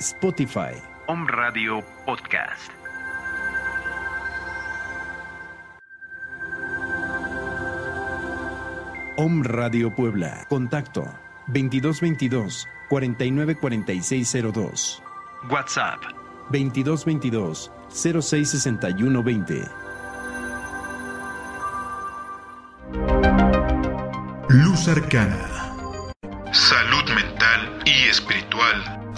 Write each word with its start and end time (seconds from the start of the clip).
Spotify. 0.00 0.74
Om 1.06 1.26
Radio 1.26 1.82
Podcast. 2.06 2.70
Om 9.16 9.44
Radio 9.44 9.90
Puebla. 9.90 10.46
Contacto 10.48 11.08
2222 11.52 12.46
494602. 12.90 14.70
WhatsApp 15.50 16.00
2222 16.52 17.54
066120. 17.90 19.68
Luz 24.48 24.88
Arcana. 24.88 25.57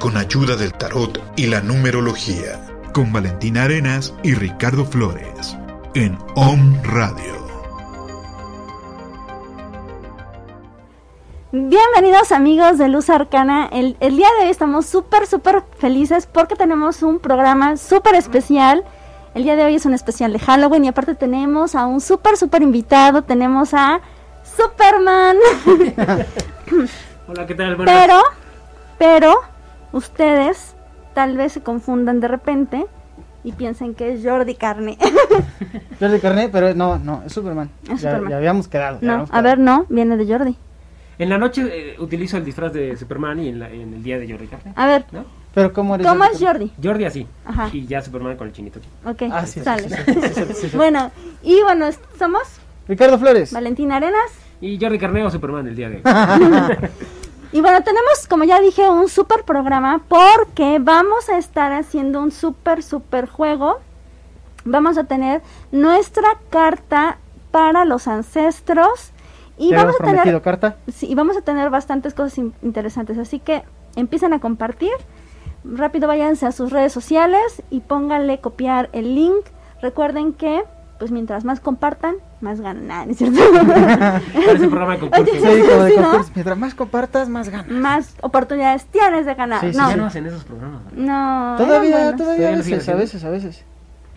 Con 0.01 0.17
ayuda 0.17 0.57
del 0.57 0.73
tarot 0.73 1.23
y 1.37 1.47
la 1.47 1.61
numerología. 1.61 2.59
Con 2.95 3.13
Valentina 3.13 3.65
Arenas 3.65 4.15
y 4.23 4.35
Ricardo 4.35 4.87
Flores. 4.87 5.57
En 5.95 6.17
Om 6.37 6.83
Radio. 6.83 7.39
Bienvenidos 11.53 12.33
amigos 12.33 12.79
de 12.79 12.89
Luz 12.89 13.11
Arcana. 13.11 13.69
El, 13.71 13.99
el 14.01 14.17
día 14.17 14.29
de 14.39 14.47
hoy 14.47 14.51
estamos 14.51 14.87
súper, 14.87 15.27
súper 15.27 15.65
felices 15.79 16.27
porque 16.27 16.57
tenemos 16.57 17.03
un 17.03 17.19
programa 17.19 17.77
súper 17.77 18.15
especial. 18.15 18.85
El 19.35 19.45
día 19.45 19.55
de 19.55 19.65
hoy 19.65 19.75
es 19.75 19.85
un 19.85 19.93
especial 19.93 20.33
de 20.33 20.39
Halloween 20.39 20.87
y 20.87 20.89
aparte 20.89 21.15
tenemos 21.15 21.75
a 21.75 21.85
un 21.85 22.01
súper, 22.01 22.39
súper 22.39 22.63
invitado. 22.63 23.23
Tenemos 23.23 23.75
a 23.75 24.01
Superman. 24.57 25.37
Hola, 27.29 27.47
¿qué 27.47 27.55
tal? 27.55 27.77
Buenas. 27.77 27.95
pero, 27.95 28.23
pero, 28.99 29.41
ustedes 29.93 30.75
tal 31.15 31.37
vez 31.37 31.53
se 31.53 31.61
confundan 31.63 32.21
de 32.21 32.29
repente 32.29 32.87
y 33.43 33.53
piensen 33.53 33.95
que 33.95 34.13
es 34.13 34.25
Jordi 34.25 34.55
Carne. 34.55 34.99
Jordi 36.01 36.21
Carné, 36.21 36.49
pero 36.49 36.75
no, 36.75 36.99
no, 36.99 37.23
es 37.27 37.33
Superman. 37.33 37.71
Es 37.85 38.01
ya, 38.03 38.11
Superman. 38.11 38.31
ya 38.31 38.37
habíamos 38.37 38.69
quedado. 38.69 39.01
ya 39.01 39.07
no, 39.07 39.13
habíamos 39.13 39.33
a 39.33 39.41
ver, 39.43 39.59
no, 39.59 39.87
viene 39.89 40.17
de 40.17 40.27
Jordi. 40.27 40.57
En 41.19 41.29
la 41.29 41.37
noche 41.39 41.63
eh, 41.71 41.97
utilizo 41.99 42.37
el 42.39 42.45
disfraz 42.45 42.73
de 42.73 42.97
Superman 42.97 43.41
y 43.41 43.49
en, 43.49 43.59
la- 43.59 43.69
en 43.71 43.93
el 43.95 44.03
día 44.03 44.19
de 44.19 44.31
Jordi 44.31 44.47
Carne. 44.47 44.73
A 44.77 44.87
ver, 44.87 45.05
¿No? 45.13 45.25
Pero 45.53 45.73
¿cómo 45.73 45.97
eres 45.97 46.07
¿cómo 46.07 46.23
Jordi 46.25 46.37
es 46.37 46.41
Jordi? 46.43 46.73
Jordi 46.83 47.05
así. 47.05 47.27
Ajá. 47.45 47.69
Y 47.73 47.85
ya 47.87 48.01
Superman 48.01 48.37
con 48.37 48.47
el 48.47 48.53
chinito. 48.53 48.79
Ok, 49.05 49.23
Ah, 49.33 49.45
sí, 49.47 49.59
sí, 49.59 49.65
sale. 49.65 49.89
sí, 49.89 49.95
sí, 50.07 50.13
sí, 50.23 50.29
sí, 50.35 50.45
sí, 50.55 50.69
sí. 50.71 50.77
bueno, 50.77 51.11
y 51.43 51.61
bueno, 51.63 51.87
somos 52.19 52.43
Ricardo 52.89 53.19
Flores. 53.19 53.53
Valentina 53.53 53.97
Arenas. 53.97 54.31
Y 54.61 54.79
Jordi 54.81 54.99
Carne 54.99 55.25
o 55.25 55.31
Superman 55.31 55.67
el 55.67 55.75
día 55.77 55.89
de 55.91 55.97
hoy. 55.97 56.03
Y 57.53 57.61
bueno, 57.61 57.83
tenemos, 57.83 58.27
como 58.29 58.45
ya 58.45 58.61
dije, 58.61 58.89
un 58.89 59.09
super 59.09 59.45
programa 59.45 60.03
porque 60.09 60.79
vamos 60.81 61.29
a 61.29 61.37
estar 61.39 61.73
haciendo 61.73 62.21
un 62.23 62.31
super, 62.31 62.83
super 62.83 63.29
juego. 63.29 63.81
Vamos 64.65 64.99
a 64.99 65.05
tener 65.05 65.43
nuestra 65.73 66.29
carta 66.51 67.19
para 67.51 67.85
los 67.85 68.07
ancestros. 68.07 69.11
Y 69.59 69.71
¿Ya 69.71 69.79
vamos 69.79 69.97
a 70.01 70.05
tener 70.05 70.43
carta? 70.43 70.77
Sí, 70.93 71.07
y 71.11 71.15
vamos 71.15 71.37
a 71.37 71.43
tener 71.43 71.71
bastantes 71.71 72.15
cosas 72.15 72.39
in- 72.39 72.55
interesantes. 72.63 73.19
Así 73.19 73.41
que 73.41 73.65
empiecen 73.97 74.33
a 74.33 74.39
compartir. 74.41 74.93
Rápido 75.65 76.07
váyanse 76.09 76.47
a 76.47 76.53
sus 76.53 76.71
redes 76.71 76.93
sociales 76.93 77.63
y 77.69 77.81
pónganle 77.81 78.41
copiar 78.41 78.89
el 78.93 79.15
link. 79.17 79.45
Recuerden 79.83 80.33
que, 80.35 80.63
pues 80.99 81.11
mientras 81.11 81.45
más 81.45 81.59
compartan, 81.61 82.17
más 82.41 82.61
ganan. 82.61 82.87
Nah, 82.87 83.05
¿no 83.07 83.13
es 83.13 83.19
cierto? 83.19 83.39
Parece 83.63 84.65
un 84.65 84.71
programa 84.71 84.95
de 84.95 85.01
concurso. 85.01 85.23
Oye, 85.23 85.41
Sí, 85.41 85.63
como 85.69 85.83
de 85.85 85.91
Sí, 85.91 85.97
¿no? 85.99 86.05
concurso. 86.11 86.31
Mientras 86.35 86.59
más 86.59 86.75
compartas, 86.75 87.29
más 87.29 87.49
ganas. 87.49 87.69
más 87.69 88.15
oportunidades 88.23 88.85
tienes 88.87 89.27
de 89.27 89.35
ganar. 89.35 89.61
Sí, 89.61 89.73
sí, 89.73 89.79
no, 89.79 89.91
Ya 89.91 89.97
no 89.97 90.07
hacen 90.07 90.27
esos 90.27 90.45
programas. 90.45 90.81
no. 90.93 91.55
Todavía, 91.59 92.17
todavía 92.17 92.49
a 92.49 92.57
veces, 92.57 93.25
a 93.25 93.31
veces. 93.31 93.65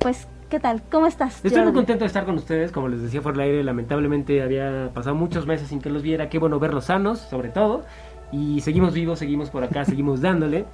Pues, 0.00 0.26
¿qué 0.54 0.60
tal? 0.60 0.82
¿Cómo 0.88 1.08
estás? 1.08 1.44
Estoy 1.44 1.50
muy 1.50 1.60
Jordi? 1.62 1.74
contento 1.74 2.04
de 2.04 2.06
estar 2.06 2.24
con 2.24 2.36
ustedes, 2.36 2.70
como 2.70 2.86
les 2.86 3.02
decía 3.02 3.20
por 3.20 3.34
el 3.34 3.40
aire, 3.40 3.64
lamentablemente 3.64 4.40
había 4.40 4.88
pasado 4.94 5.16
muchos 5.16 5.48
meses 5.48 5.66
sin 5.66 5.80
que 5.80 5.90
los 5.90 6.04
viera, 6.04 6.28
qué 6.28 6.38
bueno 6.38 6.60
verlos 6.60 6.84
sanos, 6.84 7.18
sobre 7.18 7.48
todo, 7.48 7.82
y 8.30 8.60
seguimos 8.60 8.94
vivos, 8.94 9.18
seguimos 9.18 9.50
por 9.50 9.64
acá, 9.64 9.84
seguimos 9.84 10.20
dándole. 10.20 10.64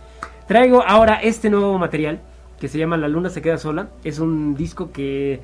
Traigo 0.47 0.83
ahora 0.87 1.15
este 1.23 1.49
nuevo 1.49 1.79
material 1.79 2.21
que 2.59 2.69
se 2.69 2.77
llama 2.77 2.99
La 2.99 3.09
Luna 3.09 3.31
se 3.31 3.41
queda 3.41 3.57
sola, 3.57 3.89
es 4.05 4.19
un 4.19 4.55
disco 4.55 4.93
que 4.93 5.41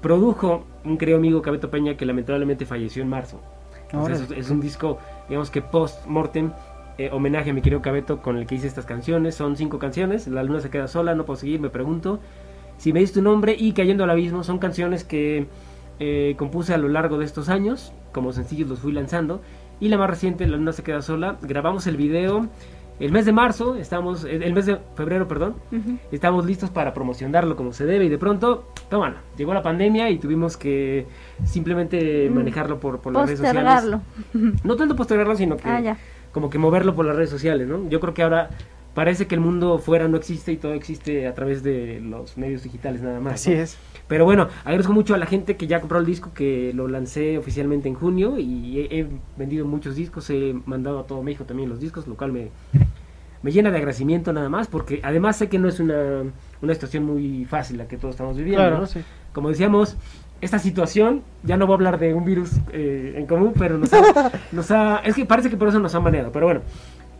produjo 0.00 0.66
un 0.84 0.98
querido 0.98 1.18
amigo 1.18 1.40
Cabeto 1.40 1.70
Peña 1.70 1.96
que 1.96 2.04
lamentablemente 2.04 2.66
falleció 2.66 3.04
en 3.04 3.08
marzo. 3.08 3.40
Entonces, 3.92 4.22
es, 4.22 4.38
es 4.38 4.50
un 4.50 4.60
disco, 4.60 4.98
digamos 5.28 5.52
que 5.52 5.62
post-mortem, 5.62 6.50
eh, 6.98 7.10
homenaje 7.12 7.50
a 7.50 7.54
mi 7.54 7.62
querido 7.62 7.80
Cabeto 7.80 8.22
con 8.22 8.38
el 8.38 8.46
que 8.48 8.56
hice 8.56 8.66
estas 8.66 8.86
canciones. 8.86 9.36
Son 9.36 9.56
cinco 9.56 9.78
canciones, 9.78 10.26
La 10.26 10.42
Luna 10.42 10.58
se 10.58 10.68
queda 10.68 10.88
sola, 10.88 11.14
no 11.14 11.24
puedo 11.24 11.38
seguir, 11.38 11.60
me 11.60 11.70
pregunto 11.70 12.18
si 12.78 12.92
me 12.92 13.00
diste 13.00 13.20
tu 13.20 13.24
nombre 13.24 13.54
y 13.58 13.72
Cayendo 13.72 14.04
al 14.04 14.10
Abismo. 14.10 14.42
Son 14.44 14.58
canciones 14.58 15.04
que 15.04 15.46
eh, 16.00 16.34
compuse 16.38 16.72
a 16.74 16.78
lo 16.78 16.88
largo 16.88 17.18
de 17.18 17.24
estos 17.26 17.48
años, 17.48 17.92
como 18.12 18.32
sencillos 18.32 18.68
los 18.68 18.78
fui 18.78 18.92
lanzando. 18.92 19.42
Y 19.80 19.88
la 19.88 19.98
más 19.98 20.08
reciente, 20.10 20.46
La 20.46 20.56
Luna 20.56 20.72
se 20.72 20.82
queda 20.82 21.02
sola, 21.02 21.36
grabamos 21.42 21.86
el 21.86 21.96
video 21.96 22.48
el 23.00 23.12
mes 23.12 23.24
de 23.26 23.30
marzo, 23.32 23.76
estamos, 23.76 24.24
el 24.24 24.52
mes 24.52 24.66
de 24.66 24.76
febrero, 24.96 25.28
perdón, 25.28 25.54
estamos 26.10 26.44
listos 26.44 26.68
para 26.70 26.94
promocionarlo 26.94 27.54
como 27.54 27.72
se 27.72 27.86
debe 27.86 28.06
y 28.06 28.08
de 28.08 28.18
pronto, 28.18 28.66
tómalo, 28.90 29.14
llegó 29.36 29.54
la 29.54 29.62
pandemia 29.62 30.10
y 30.10 30.18
tuvimos 30.18 30.56
que 30.56 31.06
simplemente 31.44 32.28
Mm. 32.28 32.34
manejarlo 32.34 32.80
por, 32.80 32.98
por 32.98 33.12
las 33.12 33.26
redes 33.26 33.38
sociales. 33.38 33.62
Postergarlo. 33.62 34.00
No 34.64 34.76
tanto 34.76 34.96
postergarlo, 34.96 35.36
sino 35.36 35.56
que 35.56 35.68
Ah, 35.68 35.96
como 36.32 36.50
que 36.50 36.58
moverlo 36.58 36.94
por 36.96 37.06
las 37.06 37.14
redes 37.14 37.30
sociales, 37.30 37.68
¿no? 37.68 37.88
Yo 37.88 38.00
creo 38.00 38.14
que 38.14 38.22
ahora 38.24 38.50
parece 38.98 39.28
que 39.28 39.36
el 39.36 39.40
mundo 39.40 39.78
fuera 39.78 40.08
no 40.08 40.16
existe 40.16 40.50
y 40.50 40.56
todo 40.56 40.74
existe 40.74 41.28
a 41.28 41.32
través 41.32 41.62
de 41.62 42.00
los 42.00 42.36
medios 42.36 42.64
digitales 42.64 43.00
nada 43.00 43.20
más. 43.20 43.34
Así 43.34 43.50
¿no? 43.50 43.60
es. 43.60 43.78
Pero 44.08 44.24
bueno, 44.24 44.48
agradezco 44.64 44.92
mucho 44.92 45.14
a 45.14 45.18
la 45.18 45.26
gente 45.26 45.56
que 45.56 45.68
ya 45.68 45.78
compró 45.78 46.00
el 46.00 46.04
disco, 46.04 46.32
que 46.34 46.72
lo 46.74 46.88
lancé 46.88 47.38
oficialmente 47.38 47.86
en 47.88 47.94
junio 47.94 48.40
y 48.40 48.80
he, 48.80 48.98
he 48.98 49.06
vendido 49.36 49.66
muchos 49.66 49.94
discos, 49.94 50.28
he 50.30 50.52
mandado 50.66 50.98
a 50.98 51.06
todo 51.06 51.22
México 51.22 51.44
también 51.44 51.68
los 51.68 51.78
discos, 51.78 52.08
lo 52.08 52.16
cual 52.16 52.32
me, 52.32 52.48
me 53.42 53.52
llena 53.52 53.70
de 53.70 53.76
agradecimiento 53.76 54.32
nada 54.32 54.48
más, 54.48 54.66
porque 54.66 54.98
además 55.04 55.36
sé 55.36 55.48
que 55.48 55.60
no 55.60 55.68
es 55.68 55.78
una, 55.78 56.24
una 56.60 56.74
situación 56.74 57.04
muy 57.04 57.44
fácil 57.44 57.78
la 57.78 57.86
que 57.86 57.98
todos 57.98 58.16
estamos 58.16 58.36
viviendo. 58.36 58.62
Claro, 58.64 58.78
¿no? 58.80 58.86
sí. 58.88 58.98
Como 59.32 59.48
decíamos, 59.50 59.96
esta 60.40 60.58
situación, 60.58 61.22
ya 61.44 61.56
no 61.56 61.66
voy 61.68 61.74
a 61.74 61.76
hablar 61.76 61.98
de 62.00 62.14
un 62.14 62.24
virus 62.24 62.50
eh, 62.72 63.14
en 63.16 63.26
común, 63.26 63.52
pero 63.56 63.78
nos 63.78 63.92
ha, 63.92 64.32
nos 64.50 64.68
ha- 64.72 65.02
Es 65.04 65.14
que 65.14 65.24
parece 65.24 65.50
que 65.50 65.56
por 65.56 65.68
eso 65.68 65.78
nos 65.78 65.94
han 65.94 66.02
manejado, 66.02 66.32
pero 66.32 66.46
bueno. 66.46 66.62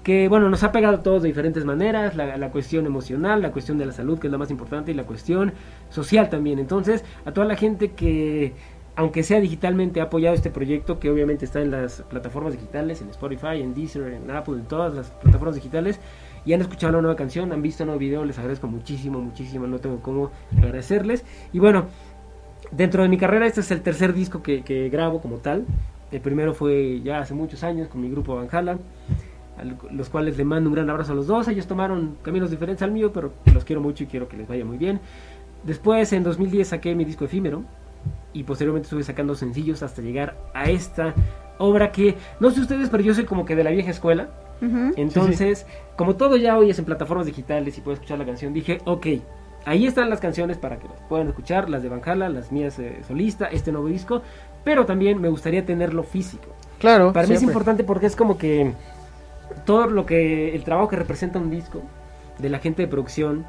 Que 0.03 0.29
bueno, 0.29 0.49
nos 0.49 0.63
ha 0.63 0.73
pegado 0.73 1.01
todos 1.01 1.23
de 1.23 1.29
diferentes 1.29 1.65
maneras, 1.65 2.17
la, 2.17 2.37
la 2.37 2.51
cuestión 2.51 2.87
emocional, 2.87 3.43
la 3.43 3.51
cuestión 3.53 3.79
de 3.79 3.87
la 3.87 3.93
salud, 3.93 4.19
que 4.19 4.29
es 4.29 4.31
la 4.31 4.39
más 4.39 4.51
importante, 4.51 4.91
y 4.91 4.95
la 4.95 5.05
cuestión 5.05 5.53
social 5.91 6.31
también. 6.31 6.59
Entonces, 6.59 7.05
a 7.25 7.33
toda 7.33 7.47
la 7.47 7.57
gente 7.57 7.93
que, 7.93 8.55
aunque 8.97 9.23
sea 9.23 9.41
digitalmente, 9.41 10.01
ha 10.01 10.05
apoyado 10.05 10.35
este 10.35 10.51
proyecto, 10.51 10.99
que 10.99 11.11
obviamente 11.11 11.45
está 11.45 11.61
en 11.61 11.71
las 11.71 12.03
plataformas 12.03 12.53
digitales, 12.53 13.03
en 13.03 13.11
Spotify, 13.11 13.61
en 13.61 13.75
Deezer, 13.75 14.13
en 14.13 14.31
Apple, 14.31 14.55
en 14.55 14.65
todas 14.65 14.95
las 14.95 15.11
plataformas 15.11 15.57
digitales, 15.57 16.01
y 16.45 16.53
han 16.55 16.61
escuchado 16.63 16.93
una 16.95 17.03
nueva 17.03 17.17
canción, 17.17 17.53
han 17.53 17.61
visto 17.61 17.83
un 17.83 17.89
nuevo 17.89 18.01
video, 18.01 18.25
les 18.25 18.39
agradezco 18.39 18.67
muchísimo, 18.67 19.21
muchísimo, 19.21 19.67
no 19.67 19.79
tengo 19.79 20.01
cómo 20.01 20.31
agradecerles. 20.57 21.25
Y 21.53 21.59
bueno, 21.59 21.87
dentro 22.71 23.03
de 23.03 23.09
mi 23.09 23.19
carrera 23.19 23.47
este 23.47 23.61
es 23.61 23.71
el 23.71 23.83
tercer 23.83 24.15
disco 24.15 24.43
que, 24.43 24.63
que 24.63 24.89
grabo 24.89 25.21
como 25.21 25.37
tal. 25.37 25.67
El 26.11 26.23
primero 26.23 26.55
fue 26.55 27.03
ya 27.03 27.19
hace 27.19 27.35
muchos 27.35 27.63
años 27.65 27.89
con 27.89 28.01
mi 28.01 28.11
grupo 28.11 28.35
Van 28.35 28.49
Halen, 28.51 28.79
los 29.91 30.09
cuales 30.09 30.37
le 30.37 30.45
mando 30.45 30.69
un 30.69 30.75
gran 30.75 30.89
abrazo 30.91 31.13
a 31.13 31.15
los 31.15 31.27
dos. 31.27 31.49
Ellos 31.49 31.67
tomaron 31.67 32.17
caminos 32.23 32.51
diferentes 32.51 32.83
al 32.83 32.93
mío, 32.93 33.13
pero 33.13 33.33
los 33.53 33.65
quiero 33.65 33.81
mucho 33.81 34.05
y 34.05 34.07
quiero 34.07 34.29
que 34.29 34.37
les 34.37 34.49
vaya 34.49 34.65
muy 34.65 34.79
bien. 34.79 35.01
Después, 35.65 36.13
en 36.13 36.23
2010, 36.23 36.69
saqué 36.69 36.95
mi 36.95 37.05
disco 37.05 37.25
efímero 37.25 37.65
y 38.33 38.45
posteriormente 38.45 38.87
estuve 38.87 39.03
sacando 39.03 39.35
sencillos 39.35 39.83
hasta 39.83 40.03
llegar 40.03 40.37
a 40.55 40.71
esta 40.71 41.15
obra 41.59 41.91
que, 41.91 42.17
no 42.41 42.51
sé 42.51 42.61
ustedes, 42.61 42.89
pero 42.89 43.03
yo 43.03 43.15
soy 43.15 43.25
como 43.25 43.45
que 43.45 43.57
de 43.57 43.65
la 43.65 43.71
vieja 43.71 43.91
escuela. 43.91 44.29
Entonces, 44.97 45.67
como 45.95 46.17
todo 46.17 46.37
ya 46.37 46.59
hoy 46.59 46.71
es 46.71 46.79
en 46.81 46.85
plataformas 46.85 47.27
digitales 47.27 47.79
y 47.79 47.81
puedes 47.81 47.99
escuchar 47.99 48.19
la 48.19 48.27
canción, 48.27 48.53
dije, 48.53 48.81
ok, 48.87 49.07
ahí 49.65 49.87
están 49.87 50.11
las 50.11 50.19
canciones 50.19 50.59
para 50.59 50.79
que 50.79 50.89
las 50.89 50.99
puedan 51.09 51.29
escuchar, 51.29 51.71
las 51.71 51.83
de 51.83 51.89
Van 51.89 52.01
Halen, 52.05 52.35
las 52.35 52.51
mías 52.51 52.77
eh, 52.81 53.01
solista, 53.07 53.47
este 53.47 53.71
nuevo 53.71 53.87
disco, 53.87 54.23
pero 54.65 54.85
también 54.85 55.21
me 55.21 55.29
gustaría 55.29 55.65
tenerlo 55.65 56.03
físico. 56.03 56.49
Claro. 56.81 57.13
Para 57.13 57.29
mí 57.29 57.35
es 57.35 57.43
importante 57.43 57.85
porque 57.85 58.07
es 58.07 58.17
como 58.17 58.37
que 58.37 58.73
todo 59.65 59.87
lo 59.87 60.07
que 60.07 60.55
el 60.55 60.65
trabajo 60.65 60.89
que 60.89 60.97
representa 60.97 61.39
un 61.39 61.51
disco 61.51 61.83
de 62.39 62.49
la 62.49 62.59
gente 62.59 62.83
de 62.83 62.89
producción, 62.89 63.47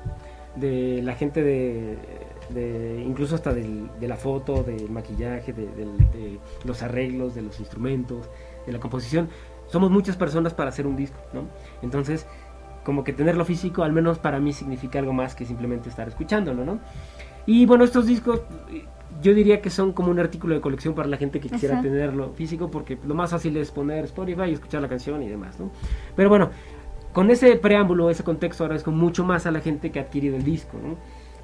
de 0.56 1.02
la 1.04 1.14
gente 1.16 1.44
de, 1.44 3.04
incluso 3.06 3.36
hasta 3.36 3.54
de 3.54 4.08
la 4.08 4.16
foto, 4.16 4.64
del 4.64 4.90
maquillaje, 4.90 5.54
de, 5.54 5.68
de 5.68 6.40
los 6.66 6.82
arreglos, 6.82 7.36
de 7.36 7.44
los 7.44 7.60
instrumentos, 7.60 8.30
de 8.66 8.72
la 8.72 8.80
composición. 8.80 9.30
Somos 9.68 9.92
muchas 9.92 10.18
personas 10.18 10.54
para 10.54 10.70
hacer 10.70 10.88
un 10.88 10.96
disco, 10.96 11.20
¿no? 11.32 11.44
Entonces, 11.84 12.26
como 12.84 13.04
que 13.04 13.14
tenerlo 13.14 13.46
físico, 13.46 13.84
al 13.84 13.94
menos 13.94 14.18
para 14.18 14.40
mí 14.40 14.52
significa 14.52 14.98
algo 15.00 15.14
más 15.14 15.36
que 15.36 15.46
simplemente 15.46 15.90
estar 15.90 16.08
escuchándolo, 16.08 16.66
¿no? 16.66 16.80
Y 17.46 17.66
bueno, 17.66 17.84
estos 17.84 18.08
discos 18.08 18.42
yo 19.22 19.34
diría 19.34 19.62
que 19.62 19.70
son 19.70 19.94
como 19.94 20.12
un 20.12 20.20
artículo 20.20 20.56
de 20.56 20.62
colección 20.62 20.94
para 20.96 21.08
la 21.08 21.18
gente 21.18 21.40
que 21.40 21.50
quisiera 21.50 21.82
tenerlo 21.82 22.32
físico, 22.32 22.72
porque 22.72 22.98
lo 23.06 23.16
más 23.16 23.32
fácil 23.32 23.58
es 23.58 23.72
poner 23.72 24.06
Spotify 24.06 24.44
y 24.50 24.54
escuchar 24.54 24.82
la 24.82 24.88
canción 24.88 25.22
y 25.22 25.28
demás, 25.28 25.60
¿no? 25.60 25.72
Pero 26.16 26.30
bueno, 26.30 26.50
con 27.14 27.30
ese 27.32 27.56
preámbulo, 27.56 28.10
ese 28.10 28.24
contexto, 28.24 28.64
agradezco 28.64 28.92
mucho 28.92 29.24
más 29.26 29.46
a 29.46 29.52
la 29.52 29.62
gente 29.62 29.92
que 29.92 30.00
ha 30.00 30.04
adquirido 30.04 30.36
el 30.36 30.44
disco, 30.44 30.78
¿no? 30.82 30.96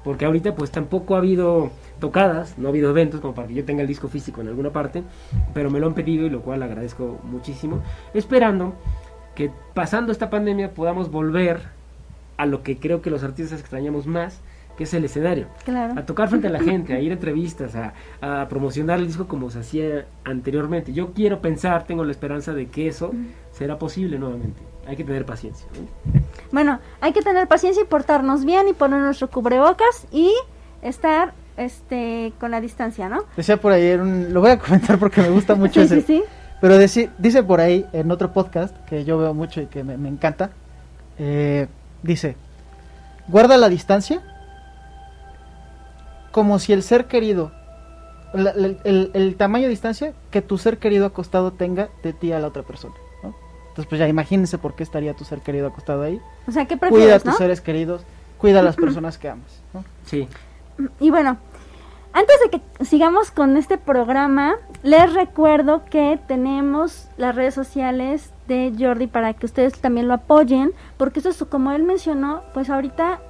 Porque 0.04 0.24
ahorita 0.24 0.54
pues 0.54 0.70
tampoco 0.70 1.16
ha 1.16 1.18
habido 1.18 1.70
tocadas, 1.98 2.56
no 2.58 2.68
ha 2.68 2.70
habido 2.70 2.90
eventos 2.90 3.20
como 3.20 3.34
para 3.34 3.48
que 3.48 3.54
yo 3.54 3.64
tenga 3.64 3.82
el 3.82 3.88
disco 3.88 4.06
físico 4.06 4.40
en 4.40 4.48
alguna 4.48 4.70
parte, 4.70 5.02
pero 5.52 5.70
me 5.70 5.80
lo 5.80 5.88
han 5.88 5.94
pedido 5.94 6.26
y 6.26 6.30
lo 6.30 6.42
cual 6.42 6.62
agradezco 6.62 7.18
muchísimo, 7.24 7.82
esperando 8.14 8.74
que 9.34 9.50
pasando 9.74 10.12
esta 10.12 10.30
pandemia 10.30 10.72
podamos 10.72 11.10
volver 11.10 11.60
a 12.36 12.46
lo 12.46 12.62
que 12.62 12.78
creo 12.78 13.02
que 13.02 13.10
los 13.10 13.24
artistas 13.24 13.60
extrañamos 13.60 14.06
más, 14.06 14.40
que 14.76 14.84
es 14.84 14.94
el 14.94 15.04
escenario 15.04 15.46
Claro. 15.64 15.94
a 15.98 16.04
tocar 16.04 16.28
frente 16.28 16.48
a 16.48 16.50
la 16.50 16.60
gente, 16.60 16.94
a 16.94 17.00
ir 17.00 17.10
a 17.10 17.14
entrevistas, 17.14 17.74
a, 17.74 17.94
a 18.20 18.48
promocionar 18.48 18.98
el 18.98 19.06
disco 19.06 19.26
como 19.26 19.50
se 19.50 19.60
hacía 19.60 20.06
anteriormente. 20.24 20.92
Yo 20.92 21.12
quiero 21.12 21.40
pensar, 21.40 21.84
tengo 21.84 22.04
la 22.04 22.12
esperanza 22.12 22.52
de 22.52 22.66
que 22.68 22.88
eso 22.88 23.12
será 23.52 23.78
posible 23.78 24.18
nuevamente. 24.18 24.60
Hay 24.86 24.96
que 24.96 25.04
tener 25.04 25.24
paciencia. 25.26 25.66
¿no? 25.74 26.20
Bueno, 26.52 26.78
hay 27.00 27.12
que 27.12 27.22
tener 27.22 27.48
paciencia 27.48 27.82
y 27.82 27.86
portarnos 27.86 28.44
bien 28.44 28.68
y 28.68 28.72
poner 28.72 29.00
nuestro 29.00 29.28
cubrebocas 29.30 30.06
y 30.12 30.32
estar 30.82 31.32
este 31.56 32.32
con 32.38 32.50
la 32.50 32.60
distancia, 32.60 33.08
¿no? 33.08 33.24
Decía 33.36 33.56
por 33.56 33.72
ahí, 33.72 33.86
en 33.88 34.00
un- 34.02 34.34
lo 34.34 34.40
voy 34.42 34.50
a 34.50 34.58
comentar 34.58 34.98
porque 34.98 35.22
me 35.22 35.30
gusta 35.30 35.54
mucho 35.54 35.80
sí, 35.80 35.86
ese. 35.86 36.00
sí, 36.02 36.06
sí. 36.18 36.22
Pero 36.60 36.78
dice 36.78 37.42
por 37.42 37.60
ahí 37.60 37.84
en 37.92 38.10
otro 38.10 38.32
podcast 38.32 38.76
que 38.86 39.04
yo 39.04 39.18
veo 39.18 39.34
mucho 39.34 39.60
y 39.60 39.66
que 39.66 39.82
me, 39.84 39.96
me 39.96 40.08
encanta, 40.08 40.50
eh, 41.18 41.66
dice, 42.02 42.36
guarda 43.28 43.56
la 43.56 43.68
distancia 43.68 44.22
como 46.36 46.58
si 46.58 46.74
el 46.74 46.82
ser 46.82 47.06
querido, 47.06 47.50
la- 48.34 48.52
la- 48.54 48.74
el, 48.84 49.10
el 49.14 49.36
tamaño 49.36 49.62
de 49.64 49.70
distancia 49.70 50.12
que 50.30 50.42
tu 50.42 50.58
ser 50.58 50.76
querido 50.76 51.06
acostado 51.06 51.50
tenga 51.50 51.88
de 52.02 52.12
ti 52.12 52.30
a 52.32 52.38
la 52.38 52.48
otra 52.48 52.62
persona. 52.62 52.94
¿no? 53.22 53.34
Entonces 53.70 53.86
pues 53.86 53.98
ya 53.98 54.06
imagínense 54.06 54.58
por 54.58 54.74
qué 54.74 54.82
estaría 54.82 55.14
tu 55.14 55.24
ser 55.24 55.40
querido 55.40 55.66
acostado 55.68 56.02
ahí. 56.02 56.20
O 56.46 56.52
sea, 56.52 56.66
¿qué 56.66 56.76
Cuida 56.76 56.88
a 56.88 56.90
prefieres, 56.90 57.22
tus 57.22 57.32
no? 57.32 57.38
seres 57.38 57.60
queridos, 57.62 58.02
cuida 58.36 58.60
a 58.60 58.62
las 58.62 58.76
personas 58.84 59.16
que 59.16 59.30
amas. 59.30 59.62
¿no? 59.72 59.82
Sí. 60.04 60.28
Y 61.00 61.10
bueno, 61.10 61.38
antes 62.12 62.36
de 62.44 62.50
que 62.50 62.84
sigamos 62.84 63.30
con 63.30 63.56
este 63.56 63.78
programa, 63.78 64.56
les 64.82 65.10
recuerdo 65.14 65.86
que 65.86 66.20
tenemos 66.28 67.08
las 67.16 67.34
redes 67.34 67.54
sociales 67.54 68.30
de 68.46 68.74
Jordi 68.78 69.06
para 69.06 69.32
que 69.32 69.46
ustedes 69.46 69.80
también 69.80 70.06
lo 70.06 70.12
apoyen, 70.12 70.72
porque 70.98 71.20
eso 71.20 71.30
es 71.30 71.42
como 71.48 71.72
él 71.72 71.82
mencionó, 71.84 72.42
pues 72.52 72.68
ahorita 72.68 73.20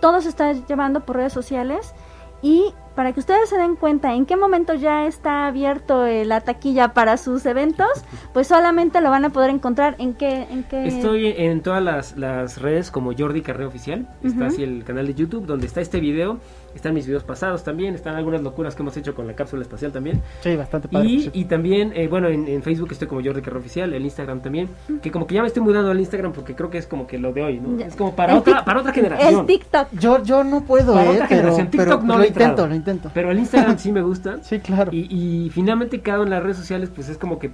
todo 0.00 0.20
se 0.20 0.28
está 0.28 0.52
llevando 0.52 1.00
por 1.06 1.14
redes 1.14 1.32
sociales 1.32 1.94
y 2.42 2.72
para 2.96 3.12
que 3.12 3.20
ustedes 3.20 3.50
se 3.50 3.58
den 3.58 3.76
cuenta 3.76 4.14
en 4.14 4.24
qué 4.24 4.36
momento 4.36 4.74
ya 4.74 5.06
está 5.06 5.46
abierto 5.46 6.06
eh, 6.06 6.24
la 6.24 6.40
taquilla 6.40 6.94
para 6.94 7.18
sus 7.18 7.44
eventos, 7.44 7.88
pues 8.32 8.48
solamente 8.48 9.02
lo 9.02 9.10
van 9.10 9.26
a 9.26 9.30
poder 9.30 9.50
encontrar 9.50 9.96
en 9.98 10.14
qué 10.14 10.46
en 10.50 10.64
qué 10.64 10.86
Estoy 10.86 11.26
en 11.26 11.60
todas 11.60 11.82
las, 11.82 12.16
las 12.16 12.60
redes 12.60 12.90
como 12.90 13.12
Jordi 13.16 13.42
Carreo 13.42 13.68
Oficial. 13.68 14.08
Está 14.24 14.46
así 14.46 14.62
el 14.62 14.82
canal 14.82 15.06
de 15.06 15.14
YouTube 15.14 15.44
donde 15.44 15.66
está 15.66 15.82
este 15.82 16.00
video. 16.00 16.40
Están 16.76 16.94
mis 16.94 17.06
videos 17.06 17.24
pasados 17.24 17.64
también. 17.64 17.94
Están 17.94 18.14
algunas 18.16 18.42
locuras 18.42 18.74
que 18.76 18.82
hemos 18.82 18.96
hecho 18.96 19.14
con 19.14 19.26
la 19.26 19.32
cápsula 19.34 19.62
espacial 19.62 19.90
también. 19.92 20.22
Sí, 20.42 20.54
bastante 20.56 20.88
padre. 20.88 21.08
Y, 21.32 21.44
también, 21.46 21.92
eh, 21.96 22.06
bueno, 22.06 22.28
en, 22.28 22.46
en 22.46 22.62
Facebook 22.62 22.90
estoy 22.92 23.08
como 23.08 23.22
Jordi 23.24 23.40
Carrero 23.40 23.60
Oficial, 23.60 23.92
el 23.94 24.04
Instagram 24.04 24.40
también, 24.42 24.68
que 25.02 25.10
como 25.10 25.26
que 25.26 25.34
ya 25.34 25.40
me 25.42 25.48
estoy 25.48 25.62
mudando 25.62 25.90
al 25.90 25.98
Instagram 25.98 26.32
porque 26.32 26.54
creo 26.54 26.70
que 26.70 26.78
es 26.78 26.86
como 26.86 27.06
que 27.06 27.18
lo 27.18 27.32
de 27.32 27.42
hoy, 27.42 27.58
¿no? 27.60 27.76
Ya. 27.78 27.86
Es 27.86 27.96
como 27.96 28.14
para 28.14 28.34
El 28.34 28.38
otra, 28.38 28.60
tic- 28.60 28.64
para 28.64 28.80
otra 28.80 28.92
generación. 28.92 29.40
El 29.40 29.46
TikTok. 29.46 29.88
Yo, 29.92 30.22
yo 30.22 30.44
no 30.44 30.62
puedo, 30.64 30.94
Para 30.94 31.06
eh, 31.06 31.14
otra 31.14 31.26
pero, 31.28 31.40
generación. 31.40 31.68
pero 31.72 31.82
TikTok 31.84 32.02
no 32.04 32.18
lo 32.18 32.24
entrado. 32.24 32.50
intento, 32.50 32.68
lo 32.68 32.74
intento. 32.74 33.10
Pero 33.14 33.30
el 33.30 33.38
Instagram 33.38 33.78
sí 33.78 33.90
me 33.92 34.02
gusta. 34.02 34.42
Sí, 34.42 34.60
claro. 34.60 34.92
Y, 34.92 35.08
y 35.46 35.50
finalmente 35.50 36.00
cada 36.00 36.18
una 36.20 36.26
de 36.26 36.36
las 36.36 36.42
redes 36.42 36.56
sociales 36.58 36.90
pues 36.94 37.08
es 37.08 37.16
como 37.18 37.38
que 37.38 37.50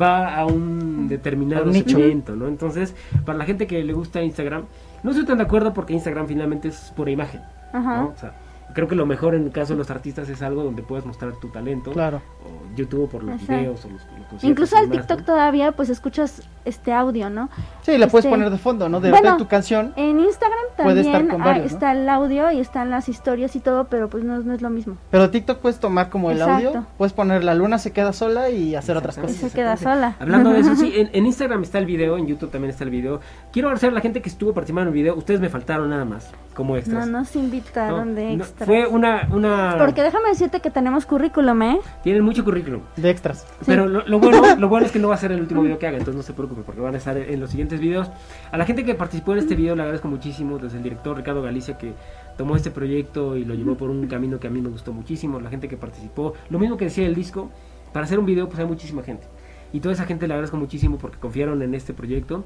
va 0.00 0.34
a 0.36 0.44
un 0.46 1.08
determinado 1.08 1.64
un 1.64 1.72
segmento, 1.72 2.36
¿no? 2.36 2.46
Entonces, 2.48 2.94
para 3.24 3.38
la 3.38 3.44
gente 3.44 3.66
que 3.66 3.82
le 3.82 3.92
gusta 3.94 4.22
Instagram, 4.22 4.64
no 5.02 5.10
estoy 5.12 5.24
tan 5.24 5.38
de 5.38 5.44
acuerdo 5.44 5.72
porque 5.72 5.94
Instagram 5.94 6.26
finalmente 6.26 6.68
es 6.68 6.92
pura 6.94 7.10
imagen, 7.10 7.40
Ajá. 7.72 8.02
¿no? 8.02 8.08
O 8.08 8.16
sea, 8.18 8.32
creo 8.78 8.86
que 8.86 8.94
lo 8.94 9.06
mejor 9.06 9.34
en 9.34 9.42
el 9.42 9.50
caso 9.50 9.72
de 9.72 9.78
los 9.78 9.90
artistas 9.90 10.28
es 10.28 10.40
algo 10.40 10.62
donde 10.62 10.84
puedes 10.84 11.04
mostrar 11.04 11.32
tu 11.32 11.48
talento. 11.48 11.90
Claro. 11.90 12.22
O 12.44 12.76
YouTube 12.76 13.10
por 13.10 13.24
los 13.24 13.40
videos 13.40 13.84
o 13.84 13.88
los, 13.88 14.02
los 14.30 14.44
Incluso 14.44 14.76
al 14.76 14.88
demás, 14.88 15.04
TikTok 15.08 15.18
¿no? 15.18 15.24
todavía 15.24 15.72
pues 15.72 15.88
escuchas 15.88 16.48
este 16.64 16.92
audio, 16.92 17.28
¿no? 17.28 17.50
Sí, 17.82 17.98
la 17.98 18.06
puedes 18.06 18.26
Este, 18.26 18.36
poner 18.36 18.50
de 18.50 18.58
fondo, 18.58 18.88
¿no? 18.88 19.00
De 19.00 19.10
bueno, 19.10 19.36
tu 19.36 19.48
canción. 19.48 19.94
En 19.96 20.20
Instagram 20.20 20.60
también 20.76 20.98
estar 20.98 21.26
con 21.26 21.42
ah, 21.42 21.44
varios, 21.46 21.72
¿no? 21.72 21.76
está 21.76 21.90
el 21.90 22.08
audio 22.08 22.52
y 22.52 22.60
están 22.60 22.88
las 22.90 23.08
historias 23.08 23.56
y 23.56 23.58
todo, 23.58 23.88
pero 23.88 24.08
pues 24.08 24.22
no, 24.22 24.38
no 24.38 24.54
es 24.54 24.62
lo 24.62 24.70
mismo. 24.70 24.96
Pero 25.10 25.28
TikTok 25.28 25.58
puedes 25.58 25.80
tomar 25.80 26.08
como 26.08 26.30
el 26.30 26.38
Exacto. 26.38 26.68
audio, 26.68 26.86
puedes 26.96 27.12
poner 27.12 27.42
la 27.42 27.56
luna 27.56 27.78
se 27.78 27.90
queda 27.92 28.12
sola 28.12 28.48
y 28.50 28.76
hacer 28.76 28.96
otras 28.96 29.18
cosas. 29.18 29.34
se 29.34 29.50
queda 29.50 29.76
sola. 29.76 30.14
Hablando 30.20 30.50
de 30.50 30.60
eso, 30.60 30.76
sí, 30.76 30.92
en, 30.96 31.10
en 31.12 31.26
Instagram 31.26 31.64
está 31.64 31.78
el 31.78 31.86
video, 31.86 32.16
en 32.16 32.28
YouTube 32.28 32.52
también 32.52 32.70
está 32.70 32.84
el 32.84 32.90
video. 32.90 33.20
Quiero 33.58 33.70
agradecer 33.70 33.90
a 33.90 33.92
la 33.94 34.00
gente 34.00 34.22
que 34.22 34.28
estuvo 34.28 34.54
participando 34.54 34.82
en 34.82 34.96
el 34.96 35.02
video. 35.02 35.16
Ustedes 35.16 35.40
me 35.40 35.48
faltaron 35.48 35.90
nada 35.90 36.04
más, 36.04 36.30
como 36.54 36.74
No 36.74 36.78
extras. 36.78 37.08
nos 37.08 37.34
invitaron 37.34 38.10
No, 38.10 38.14
de 38.14 38.36
no, 38.36 38.44
extra. 38.44 38.64
fue 38.64 38.86
una, 38.86 39.28
una... 39.32 39.74
Porque 39.76 40.00
déjame 40.00 40.28
decirte 40.28 40.60
que 40.60 40.70
tenemos 40.70 41.06
currículum, 41.06 41.60
¿eh? 41.62 41.80
Tienen 42.04 42.22
mucho 42.22 42.44
currículum. 42.44 42.82
De 42.94 43.10
extras. 43.10 43.48
Pero 43.66 43.88
lo, 43.88 44.06
lo 44.06 44.20
bueno, 44.20 44.54
lo 44.60 44.68
bueno 44.68 44.86
es 44.86 44.92
que 44.92 45.00
no 45.00 45.08
va 45.08 45.16
a 45.16 45.18
ser 45.18 45.32
el 45.32 45.40
último 45.40 45.62
video 45.62 45.76
que 45.76 45.88
haga, 45.88 45.98
entonces 45.98 46.14
no 46.14 46.22
se 46.22 46.34
preocupe 46.34 46.62
porque 46.62 46.80
van 46.80 46.94
a 46.94 46.98
estar 46.98 47.16
en 47.16 47.40
los 47.40 47.50
siguientes 47.50 47.80
videos. 47.80 48.08
A 48.52 48.56
la 48.58 48.64
gente 48.64 48.84
que 48.84 48.94
participó 48.94 49.32
en 49.32 49.40
este 49.40 49.56
video 49.56 49.74
le 49.74 49.82
agradezco 49.82 50.06
muchísimo, 50.06 50.58
desde 50.60 50.76
el 50.76 50.84
director 50.84 51.16
Ricardo 51.16 51.42
Galicia 51.42 51.76
que 51.76 51.94
tomó 52.36 52.54
este 52.54 52.70
proyecto 52.70 53.36
y 53.36 53.44
lo 53.44 53.54
llevó 53.54 53.76
por 53.76 53.90
un 53.90 54.06
camino 54.06 54.38
que 54.38 54.46
a 54.46 54.50
mí 54.50 54.60
me 54.60 54.68
gustó 54.68 54.92
muchísimo, 54.92 55.40
la 55.40 55.50
gente 55.50 55.66
que 55.66 55.76
participó, 55.76 56.34
lo 56.48 56.60
mismo 56.60 56.76
que 56.76 56.84
decía 56.84 57.08
el 57.08 57.16
disco, 57.16 57.50
para 57.92 58.04
hacer 58.06 58.20
un 58.20 58.26
video 58.26 58.46
pues 58.46 58.60
hay 58.60 58.66
muchísima 58.66 59.02
gente. 59.02 59.26
Y 59.72 59.80
toda 59.80 59.94
esa 59.94 60.04
gente 60.06 60.28
le 60.28 60.34
agradezco 60.34 60.56
muchísimo 60.56 60.96
porque 60.96 61.18
confiaron 61.18 61.60
en 61.62 61.74
este 61.74 61.92
proyecto. 61.92 62.44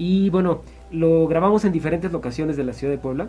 Y 0.00 0.30
bueno, 0.30 0.62
lo 0.90 1.28
grabamos 1.28 1.66
en 1.66 1.72
diferentes 1.72 2.10
locaciones 2.10 2.56
de 2.56 2.64
la 2.64 2.72
ciudad 2.72 2.90
de 2.90 2.98
Puebla, 2.98 3.28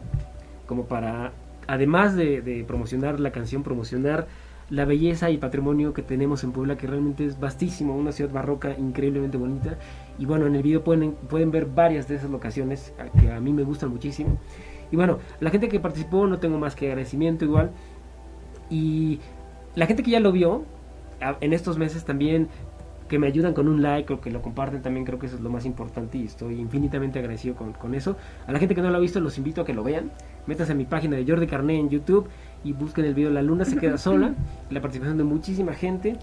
como 0.66 0.86
para, 0.86 1.34
además 1.68 2.16
de, 2.16 2.64
promocionar 2.66 3.20
la 3.20 3.34
canción, 3.34 3.62
promocionar 3.62 4.28
la 4.70 4.86
belleza 4.86 5.30
y 5.30 5.38
patrimonio 5.38 5.94
que 5.94 6.02
tenemos 6.02 6.46
en 6.46 6.54
Puebla, 6.54 6.78
que 6.78 6.88
realmente 6.88 7.26
es 7.26 7.38
vastísimo, 7.38 7.94
una 7.98 8.14
ciudad 8.14 8.32
barroca 8.32 8.74
increíblemente 8.80 9.38
bonita. 9.38 9.78
Y 10.18 10.26
bueno, 10.26 10.48
en 10.48 10.56
el 10.56 10.64
video 10.64 10.82
pueden, 10.82 11.12
pueden 11.12 11.52
ver 11.52 11.66
varias 11.66 12.08
de 12.08 12.16
esas 12.16 12.30
locaciones 12.30 12.94
que 13.20 13.30
a 13.30 13.42
mí 13.42 13.52
me 13.52 13.64
gustan 13.64 13.90
muchísimo. 13.90 14.40
Y 14.94 14.96
bueno, 14.96 15.20
la 15.42 15.50
gente 15.50 15.68
que 15.68 15.82
participó 15.82 16.26
no 16.26 16.40
tengo 16.40 16.58
más 16.58 16.76
que 16.76 16.88
agradecimiento 16.88 17.44
igual. 17.44 17.72
Y 18.70 19.20
la 19.76 19.88
gente 19.88 20.04
que 20.04 20.12
ya 20.12 20.22
lo 20.22 20.32
vio 20.32 20.64
en 21.42 21.52
estos 21.52 21.78
meses 21.78 22.06
también 22.06 22.48
que 23.12 23.20
me 23.20 23.28
ayudan 23.28 23.54
con 23.54 23.68
un 23.68 23.82
like 23.82 24.14
o 24.14 24.22
que 24.22 24.32
lo 24.32 24.42
comparten 24.42 24.82
también 24.82 25.06
creo 25.06 25.20
que 25.20 25.26
eso 25.26 25.36
es 25.36 25.42
lo 25.42 25.50
más 25.50 25.66
importante 25.66 26.18
y 26.18 26.24
estoy 26.24 26.58
infinitamente 26.58 27.20
agradecido 27.20 27.56
con, 27.56 27.74
con 27.74 27.94
eso. 27.94 28.16
A 28.48 28.54
la 28.54 28.58
gente 28.58 28.74
que 28.74 28.82
no 28.82 28.90
lo 28.90 28.96
ha 28.96 29.02
visto 29.02 29.20
los 29.20 29.38
invito 29.38 29.60
a 29.60 29.66
que 29.66 29.74
lo 29.74 29.84
vean. 29.84 30.10
Métanse 30.48 30.72
a 30.72 30.76
mi 30.76 30.86
página 30.86 31.18
de 31.18 31.26
Jordi 31.28 31.46
Carné 31.46 31.78
en 31.78 31.90
YouTube 31.90 32.30
y 32.64 32.72
busquen 32.72 33.04
el 33.04 33.14
video 33.14 33.30
La 33.30 33.42
Luna 33.42 33.66
se 33.66 33.76
queda 33.76 33.98
sola, 33.98 34.34
la 34.70 34.80
participación 34.80 35.18
de 35.18 35.26
muchísima 35.26 35.74
gente 35.74 36.16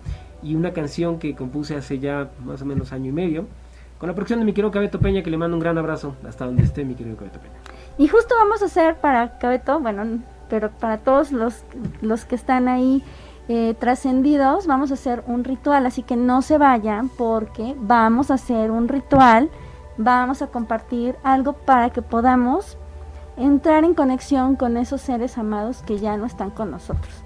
y 0.43 0.55
una 0.55 0.73
canción 0.73 1.19
que 1.19 1.35
compuse 1.35 1.77
hace 1.77 1.99
ya 1.99 2.31
más 2.43 2.63
o 2.63 2.65
menos 2.65 2.91
año 2.95 3.11
y 3.11 3.13
medio 3.13 3.45
con 3.99 4.09
la 4.09 4.15
producción 4.15 4.39
de 4.39 4.47
mi 4.47 4.55
querido 4.55 4.71
Cabeto 4.71 4.99
Peña 4.99 5.23
que 5.23 5.29
le 5.29 5.37
mando 5.37 5.59
un 5.59 5.61
gran 5.61 5.77
abrazo 5.77 6.17
hasta 6.27 6.47
donde 6.47 6.63
esté 6.63 6.87
mi 6.87 6.95
querido 6.95 7.19
Cabeto 7.19 7.39
Peña. 7.39 7.53
Y 7.99 8.09
justo 8.09 8.35
vamos 8.35 8.63
a 8.63 8.65
hacer 8.65 8.97
para 8.97 9.37
Cabeto, 9.37 9.79
bueno, 9.79 10.23
pero 10.49 10.71
para 10.71 10.97
todos 10.97 11.33
los, 11.33 11.65
los 12.01 12.25
que 12.25 12.35
están 12.35 12.67
ahí 12.67 13.05
eh, 13.49 13.75
trascendidos, 13.79 14.67
vamos 14.67 14.91
a 14.91 14.95
hacer 14.95 15.25
un 15.27 15.45
ritual, 15.45 15.87
así 15.87 16.03
que 16.03 16.17
no 16.17 16.43
se 16.43 16.59
vayan 16.59 17.09
porque 17.09 17.75
vamos 17.79 18.31
a 18.31 18.35
hacer 18.35 18.71
un 18.71 18.89
ritual, 18.89 19.51
vamos 19.97 20.43
a 20.43 20.49
compartir 20.49 21.17
algo 21.23 21.55
para 21.55 21.91
que 21.91 22.03
podamos 22.03 22.77
entrar 23.39 23.85
en 23.85 23.95
conexión 23.95 24.57
con 24.57 24.77
esos 24.77 25.01
seres 25.01 25.39
amados 25.39 25.83
que 25.87 25.99
ya 25.99 26.17
no 26.17 26.27
están 26.27 26.51
con 26.51 26.71
nosotros. 26.71 27.25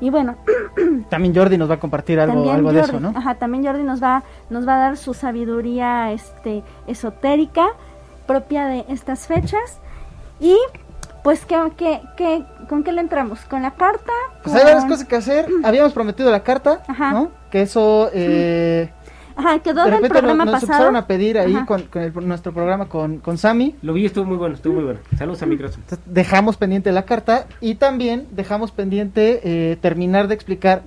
Y 0.00 0.10
bueno, 0.10 0.34
También 1.08 1.32
Jordi 1.32 1.56
nos 1.56 1.70
va 1.70 1.74
a 1.74 1.80
compartir 1.80 2.18
algo, 2.18 2.50
algo 2.50 2.72
de 2.72 2.80
eso, 2.80 2.98
¿no? 2.98 3.12
Ajá, 3.14 3.36
también 3.36 3.64
Jordi 3.64 3.84
nos 3.84 4.02
va, 4.02 4.24
nos 4.50 4.66
va 4.66 4.74
a 4.74 4.78
dar 4.78 4.96
su 4.96 5.14
sabiduría 5.14 6.10
este, 6.10 6.64
esotérica 6.88 7.68
propia 8.26 8.66
de 8.66 8.84
estas 8.88 9.28
fechas. 9.28 9.78
Y 10.40 10.56
pues, 11.22 11.46
¿qué, 11.46 11.56
qué, 11.76 12.02
qué, 12.16 12.44
¿con 12.68 12.82
qué 12.84 12.92
le 12.92 13.00
entramos? 13.00 13.40
¿Con 13.46 13.62
la 13.62 13.72
carta? 13.72 14.12
Pues 14.42 14.54
hay 14.54 14.62
varias 14.64 14.82
¿Con- 14.82 14.90
cosas 14.90 15.06
que 15.06 15.16
hacer. 15.16 15.46
Habíamos 15.64 15.92
prometido 15.92 16.30
la 16.30 16.42
carta, 16.42 16.82
Ajá. 16.88 17.12
¿no? 17.12 17.30
Que 17.50 17.62
eso... 17.62 18.10
Eh, 18.12 18.90
Ajá, 19.34 19.58
quedó 19.60 19.76
de 19.84 19.90
del 19.90 19.92
repente 19.92 20.08
nos, 20.14 20.20
programa 20.20 20.44
nos 20.44 20.52
pasado. 20.54 20.72
empezaron 20.72 20.96
a 20.96 21.06
pedir 21.06 21.38
ahí 21.38 21.54
Ajá. 21.56 21.64
con, 21.66 21.82
con 21.84 22.02
el- 22.02 22.28
nuestro 22.28 22.52
programa 22.52 22.86
con, 22.86 23.18
con 23.18 23.38
Sammy. 23.38 23.74
Lo 23.80 23.94
vi, 23.94 24.04
estuvo 24.04 24.26
muy 24.26 24.36
bueno, 24.36 24.54
estuvo 24.56 24.74
muy 24.74 24.84
bueno. 24.84 25.00
Saludos 25.16 25.42
a 25.42 25.46
mi 25.46 25.56
corazón. 25.56 25.80
Entonces, 25.84 26.04
dejamos 26.12 26.56
pendiente 26.58 26.92
la 26.92 27.04
carta 27.04 27.46
y 27.60 27.76
también 27.76 28.26
dejamos 28.32 28.72
pendiente 28.72 29.40
eh, 29.42 29.76
terminar 29.80 30.28
de 30.28 30.34
explicar 30.34 30.82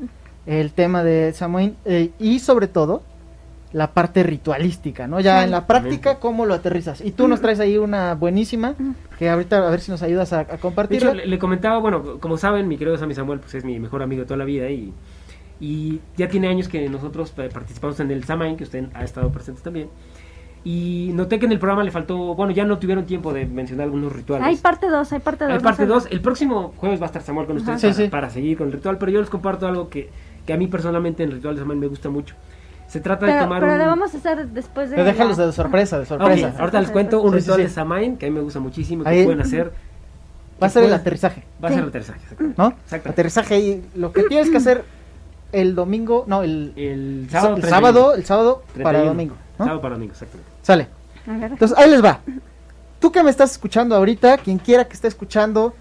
el 0.46 0.74
tema 0.74 1.03
de 1.03 1.34
Samoin 1.34 1.75
eh, 1.86 2.12
y 2.20 2.38
sobre 2.38 2.67
todo 2.67 3.01
la 3.75 3.91
parte 3.91 4.24
ritualística, 4.24 5.05
¿no? 5.05 5.20
Ya 5.20 5.39
Sí. 5.39 5.46
en 5.46 5.51
la 5.51 5.67
práctica, 5.67 6.20
¿cómo 6.20 6.46
lo 6.46 6.53
aterrizas? 6.53 7.01
Y 7.01 7.12
tú 7.12 7.27
nos 7.27 7.41
traes 7.41 7.60
ahí 7.60 7.77
una 7.77 8.13
buenísima 8.15 8.74
que 9.20 9.29
ahorita 9.29 9.67
a 9.67 9.70
ver 9.70 9.82
si 9.82 9.91
nos 9.91 10.01
ayudas 10.01 10.32
a, 10.32 10.39
a 10.39 10.44
De 10.46 10.58
compartirla. 10.60 11.10
hecho, 11.10 11.15
le, 11.17 11.25
le 11.27 11.38
comentaba, 11.38 11.77
bueno, 11.79 12.20
como 12.22 12.38
saben, 12.38 12.70
mi 12.70 12.77
querido 12.77 12.98
Sammy 12.98 13.13
Samuel 13.15 13.39
pues 13.41 13.53
es 13.55 13.65
mi 13.65 13.77
mejor 13.79 14.01
amigo 14.01 14.22
de 14.22 14.27
toda 14.27 14.38
la 14.38 14.46
vida 14.46 14.70
y, 14.70 14.94
y 15.60 16.00
ya 16.15 16.29
tiene 16.29 16.48
años 16.48 16.70
que 16.70 16.88
nosotros 16.89 17.34
eh, 17.38 17.50
participamos 17.53 18.00
en 18.00 18.12
el 18.12 18.24
Samain, 18.24 18.55
que 18.55 18.63
usted 18.63 18.86
ha 18.94 19.03
estado 19.03 19.29
presente 19.29 19.62
también. 19.62 19.89
Y 20.63 21.12
noté 21.13 21.38
que 21.38 21.46
en 21.46 21.51
el 21.51 21.60
programa 21.60 21.84
le 21.84 21.91
faltó, 21.91 22.34
bueno, 22.34 22.51
ya 22.53 22.65
no 22.65 22.79
tuvieron 22.79 23.05
tiempo 23.05 23.34
de 23.34 23.46
mencionar 23.46 23.84
algunos 23.86 24.12
rituales. 24.13 24.48
Hay 24.48 24.55
parte 24.55 24.88
2, 24.89 25.13
hay 25.13 25.20
parte 25.20 25.44
2. 25.46 25.53
Hay 25.53 25.60
parte 25.60 25.86
2. 25.86 26.08
El 26.10 26.22
próximo 26.22 26.74
jueves 26.77 27.00
va 27.00 27.03
a 27.03 27.08
estar 27.08 27.22
Samuel 27.22 27.46
con 27.46 27.58
ustedes 27.58 27.82
Sí, 27.82 27.88
para, 27.88 27.94
sí. 27.94 28.08
para 28.08 28.29
seguir 28.32 28.58
con 28.58 28.67
el 28.67 28.74
ritual, 28.74 28.98
pero 28.98 29.12
yo 29.12 29.20
les 29.20 29.29
comparto 29.29 29.67
algo 29.67 29.89
que, 29.89 30.10
que 30.48 30.53
a 30.53 30.58
mí 30.58 30.65
personalmente 30.67 31.22
en 31.24 31.29
el 31.29 31.36
ritual 31.36 31.55
de 31.55 31.62
Samain 31.62 31.79
me 31.79 31.88
gusta 31.88 32.10
mucho. 32.10 32.36
Se 32.96 33.02
trata 33.02 33.25
de 33.25 33.40
tomar 33.42 33.60
pero 33.60 33.74
un... 33.74 33.78
lo 33.80 33.86
vamos 33.88 34.14
a 34.14 34.18
hacer 34.18 34.48
después 34.48 34.90
de. 34.90 34.96
Pero 34.96 35.06
déjalos 35.06 35.38
la- 35.38 35.48
de 35.48 35.52
sorpresa, 35.52 36.00
de 36.00 36.06
sorpresa. 36.06 36.54
ahorita 36.58 36.80
les 36.80 36.92
cuento 36.92 37.22
un 37.22 37.32
Sí, 37.34 37.40
ritual 37.40 37.58
sí. 37.58 37.64
de 37.64 37.70
Samain 37.70 38.16
que 38.16 38.25
a 38.25 38.30
mí 38.30 38.36
me 38.36 38.42
gusta 38.42 38.62
muchísimo, 38.62 39.04
que 39.04 39.10
Ahí- 39.10 39.24
pueden 39.25 39.42
hacer. 39.42 39.74
Va 40.64 40.68
a 40.68 40.70
ser 40.70 40.86
el 40.86 40.94
aterrizaje, 40.94 41.44
Va 41.62 41.68
a 41.68 41.72
Sí. 41.72 41.75
ser 41.75 41.84
el 41.84 41.90
aterrizaje, 41.90 42.20
exactamente. 42.24 42.62
¿no? 42.62 42.70
Exacto. 42.70 43.10
Aterrizaje 43.10 43.60
y 43.60 43.84
lo 43.96 44.14
que 44.14 44.24
tienes 44.24 44.50
que 44.50 44.56
hacer 44.58 44.86
el 45.52 45.75
domingo, 45.75 46.24
no, 46.28 46.42
el, 46.44 46.72
El 46.78 47.28
sábado, 47.30 47.56
el 47.58 47.62
31. 47.62 47.70
sábado, 47.70 48.16
el 48.16 48.25
sábado 48.25 48.62
para 48.82 49.00
31. 49.00 49.06
domingo, 49.08 49.36
¿no? 49.60 49.66
Sábado 49.66 49.82
para 49.82 49.94
domingo, 49.96 50.14
exactamente. 50.14 50.52
Sale. 50.62 50.88
A 51.28 51.38
ver. 51.38 51.52
Entonces, 51.52 51.78
ahí 51.78 51.90
les 51.92 52.02
va. 52.04 52.20
Tú 53.02 53.12
que 53.12 53.22
me 53.24 53.30
estás 53.30 53.52
escuchando 53.52 53.96
ahorita, 53.98 54.38
quien 54.38 54.58
quiera 54.58 54.86
que 54.86 54.94
esté 54.94 55.10
escuchando, 55.10 55.74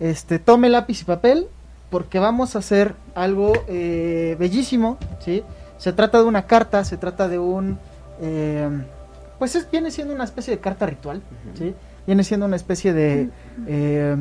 este, 0.00 0.38
tome 0.38 0.70
lápiz 0.70 1.02
y 1.02 1.04
papel, 1.04 1.48
porque 1.90 2.18
vamos 2.18 2.56
a 2.56 2.60
hacer 2.60 2.94
algo 3.14 3.52
eh, 3.68 4.34
bellísimo, 4.38 4.96
¿sí? 5.20 5.42
Se 5.82 5.92
trata 5.92 6.18
de 6.18 6.24
una 6.24 6.46
carta, 6.46 6.84
se 6.84 6.96
trata 6.96 7.26
de 7.26 7.40
un... 7.40 7.76
eh, 8.20 8.68
pues 9.40 9.56
es, 9.56 9.68
viene 9.68 9.90
siendo 9.90 10.14
una 10.14 10.22
especie 10.22 10.54
de 10.54 10.60
carta 10.60 10.86
ritual, 10.86 11.22
¿sí? 11.58 11.74
Viene 12.06 12.22
siendo 12.22 12.46
una 12.46 12.54
especie 12.54 12.92
de... 12.92 13.30
eh, 13.66 14.16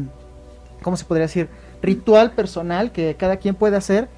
¿Cómo 0.82 0.98
se 0.98 1.06
podría 1.06 1.28
decir? 1.28 1.50
Ritual 1.84 2.32
personal 2.32 2.92
que 2.92 3.16
cada 3.16 3.38
quien 3.38 3.54
puede 3.54 3.78
hacer 3.78 4.10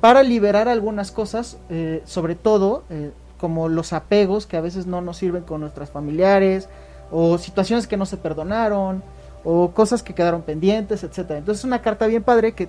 para 0.00 0.24
liberar 0.24 0.66
algunas 0.66 1.12
cosas, 1.12 1.58
eh, 1.70 2.02
sobre 2.04 2.34
todo 2.34 2.82
eh, 2.90 3.12
como 3.38 3.68
los 3.68 3.92
apegos 3.92 4.46
que 4.48 4.56
a 4.56 4.60
veces 4.60 4.88
no 4.88 5.00
nos 5.00 5.18
sirven 5.18 5.44
con 5.44 5.60
nuestras 5.60 5.90
familiares, 5.90 6.68
o 7.12 7.38
situaciones 7.38 7.86
que 7.86 7.96
no 7.96 8.06
se 8.06 8.16
perdonaron, 8.16 9.04
o 9.44 9.70
cosas 9.70 10.02
que 10.02 10.14
quedaron 10.14 10.42
pendientes, 10.42 11.04
etcétera. 11.04 11.38
Entonces 11.38 11.60
es 11.60 11.64
una 11.64 11.80
carta 11.80 12.08
bien 12.08 12.24
padre 12.24 12.54
que 12.54 12.68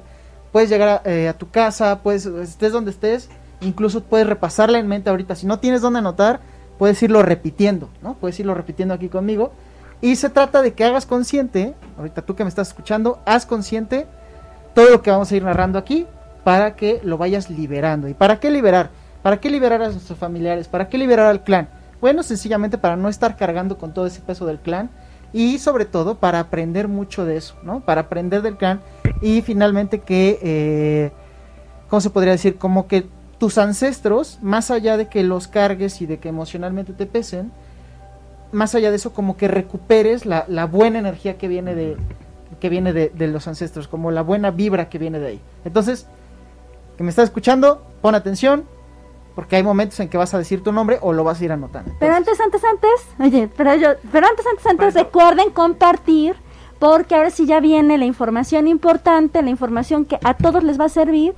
puedes 0.51 0.69
llegar 0.69 1.01
a, 1.03 1.09
eh, 1.09 1.27
a 1.27 1.33
tu 1.33 1.50
casa, 1.50 2.01
puedes, 2.03 2.27
estés 2.27 2.71
donde 2.71 2.91
estés, 2.91 3.27
incluso 3.62 4.04
puedes 4.04 4.28
repasarla 4.28 4.80
en 4.80 4.88
mente 4.88 5.10
ahorita. 5.10 5.36
Si 5.36 5.46
no 5.46 5.60
tienes 5.60 5.82
dónde 5.82 6.00
anotar, 6.00 6.39
puedes 6.78 7.01
irlo 7.04 7.24
repitiendo, 7.24 7.89
¿no? 8.01 8.16
Puedes 8.16 8.39
irlo 8.39 8.54
repitiendo 8.54 8.94
aquí 8.94 9.10
conmigo. 9.10 9.51
Y 10.01 10.16
se 10.16 10.30
trata 10.30 10.62
de 10.62 10.74
que 10.74 10.86
hagas 10.86 11.06
consciente, 11.06 11.75
ahorita 11.98 12.22
tú 12.22 12.36
que 12.36 12.44
me 12.44 12.50
estás 12.50 12.70
escuchando, 12.70 13.20
haz 13.25 13.46
consciente 13.46 14.08
todo 14.74 14.89
lo 14.89 15.01
que 15.01 15.12
vamos 15.12 15.32
a 15.32 15.36
ir 15.36 15.44
narrando 15.44 15.78
aquí 15.78 16.08
para 16.44 16.75
que 16.75 17.01
lo 17.04 17.18
vayas 17.18 17.50
liberando. 17.50 18.08
¿Y 18.08 18.13
para 18.13 18.39
qué 18.39 18.50
liberar? 18.50 18.92
¿Para 19.22 19.42
qué 19.42 19.50
liberar 19.50 19.82
a 19.82 19.89
nuestros 19.89 20.18
familiares? 20.18 20.70
¿Para 20.70 20.88
qué 20.88 20.98
liberar 20.98 21.25
al 21.25 21.44
clan? 21.44 21.68
Bueno, 22.00 22.24
sencillamente 22.24 22.78
para 22.78 22.96
no 22.96 23.10
estar 23.10 23.36
cargando 23.36 23.78
con 23.78 23.94
todo 23.94 24.08
ese 24.08 24.22
peso 24.22 24.46
del 24.46 24.60
clan 24.60 24.89
y 25.34 25.60
sobre 25.60 25.86
todo 25.86 26.16
para 26.16 26.39
aprender 26.39 26.88
mucho 26.88 27.25
de 27.25 27.36
eso, 27.36 27.56
¿no? 27.63 27.82
Para 27.82 28.01
aprender 28.01 28.42
del 28.42 28.56
clan 28.56 28.80
y 29.22 29.42
finalmente 29.42 30.00
que, 30.00 30.39
eh, 30.42 31.12
¿cómo 31.89 32.00
se 32.00 32.10
podría 32.10 32.32
decir? 32.32 32.58
Como 32.58 32.88
que 32.88 33.06
tus 33.39 33.58
ancestros, 33.58 34.38
más 34.41 34.69
allá 34.69 34.98
de 34.98 35.08
que 35.08 35.24
los 35.24 35.48
cargues 35.48 36.01
y 36.01 36.05
de 36.05 36.19
que 36.19 36.29
emocionalmente 36.29 36.93
te 36.93 37.05
pesen, 37.05 37.51
más 38.51 38.75
allá 38.75 38.89
de 38.89 38.98
eso, 38.98 39.13
como 39.13 39.38
que 39.38 39.48
recuperes 39.48 40.25
la, 40.25 40.46
la 40.48 40.65
buena 40.65 41.00
energía 41.00 41.38
que 41.38 41.48
viene 41.48 41.75
de 41.75 41.98
que 42.60 42.67
viene 42.67 42.91
de, 42.91 43.10
de 43.10 43.27
los 43.27 43.48
ancestros, 43.48 43.88
como 43.88 44.12
la 44.12 44.22
buena 44.22 44.51
vibra 44.51 44.89
que 44.89 44.98
viene 44.98 45.19
de 45.19 45.27
ahí. 45.27 45.41
Entonces, 45.63 46.08
que 46.98 47.03
me 47.03 47.10
estás 47.10 47.25
escuchando, 47.25 47.81
pon 48.01 48.15
atención, 48.15 48.65
porque 49.34 49.55
hay 49.55 49.63
momentos 49.63 49.98
en 50.01 50.10
que 50.10 50.17
vas 50.17 50.34
a 50.34 50.38
decir 50.38 50.62
tu 50.62 50.74
nombre 50.74 50.98
o 51.01 51.13
lo 51.13 51.24
vas 51.24 51.39
a 51.39 51.46
ir 51.46 51.51
anotando. 51.53 51.93
Pero 51.98 52.13
antes, 52.13 52.38
antes, 52.41 52.62
antes, 52.65 52.91
oye, 53.19 53.50
pero 53.55 53.74
yo, 53.75 53.89
pero 54.12 54.27
antes, 54.27 54.46
antes, 54.46 54.65
antes, 54.65 54.93
recuerden 54.96 55.51
compartir, 55.51 56.36
porque 56.79 57.15
ahora 57.15 57.29
sí 57.29 57.46
ya 57.46 57.62
viene 57.62 57.98
la 57.98 58.03
información 58.03 58.67
importante, 58.67 59.41
la 59.41 59.50
información 59.50 60.03
que 60.03 60.19
a 60.24 60.34
todos 60.34 60.62
les 60.63 60.77
va 60.77 60.86
a 60.86 60.89
servir, 60.89 61.36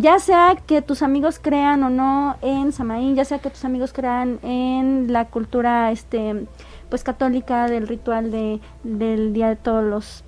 ya 0.00 0.18
sea 0.18 0.56
que 0.66 0.80
tus 0.80 1.02
amigos 1.02 1.40
crean 1.42 1.82
o 1.82 1.90
no 1.90 2.36
en 2.42 2.72
Samaín, 2.72 3.16
ya 3.16 3.24
sea 3.24 3.40
que 3.40 3.50
tus 3.50 3.64
amigos 3.64 3.92
crean 3.92 4.38
en 4.42 5.12
la 5.12 5.24
cultura, 5.26 5.90
este, 5.90 6.46
pues 6.88 7.02
católica 7.02 7.66
del 7.66 7.88
ritual 7.88 8.30
de, 8.30 8.60
del 8.84 9.32
día 9.32 9.48
de 9.48 9.56
todos 9.56 9.84
los, 9.84 10.24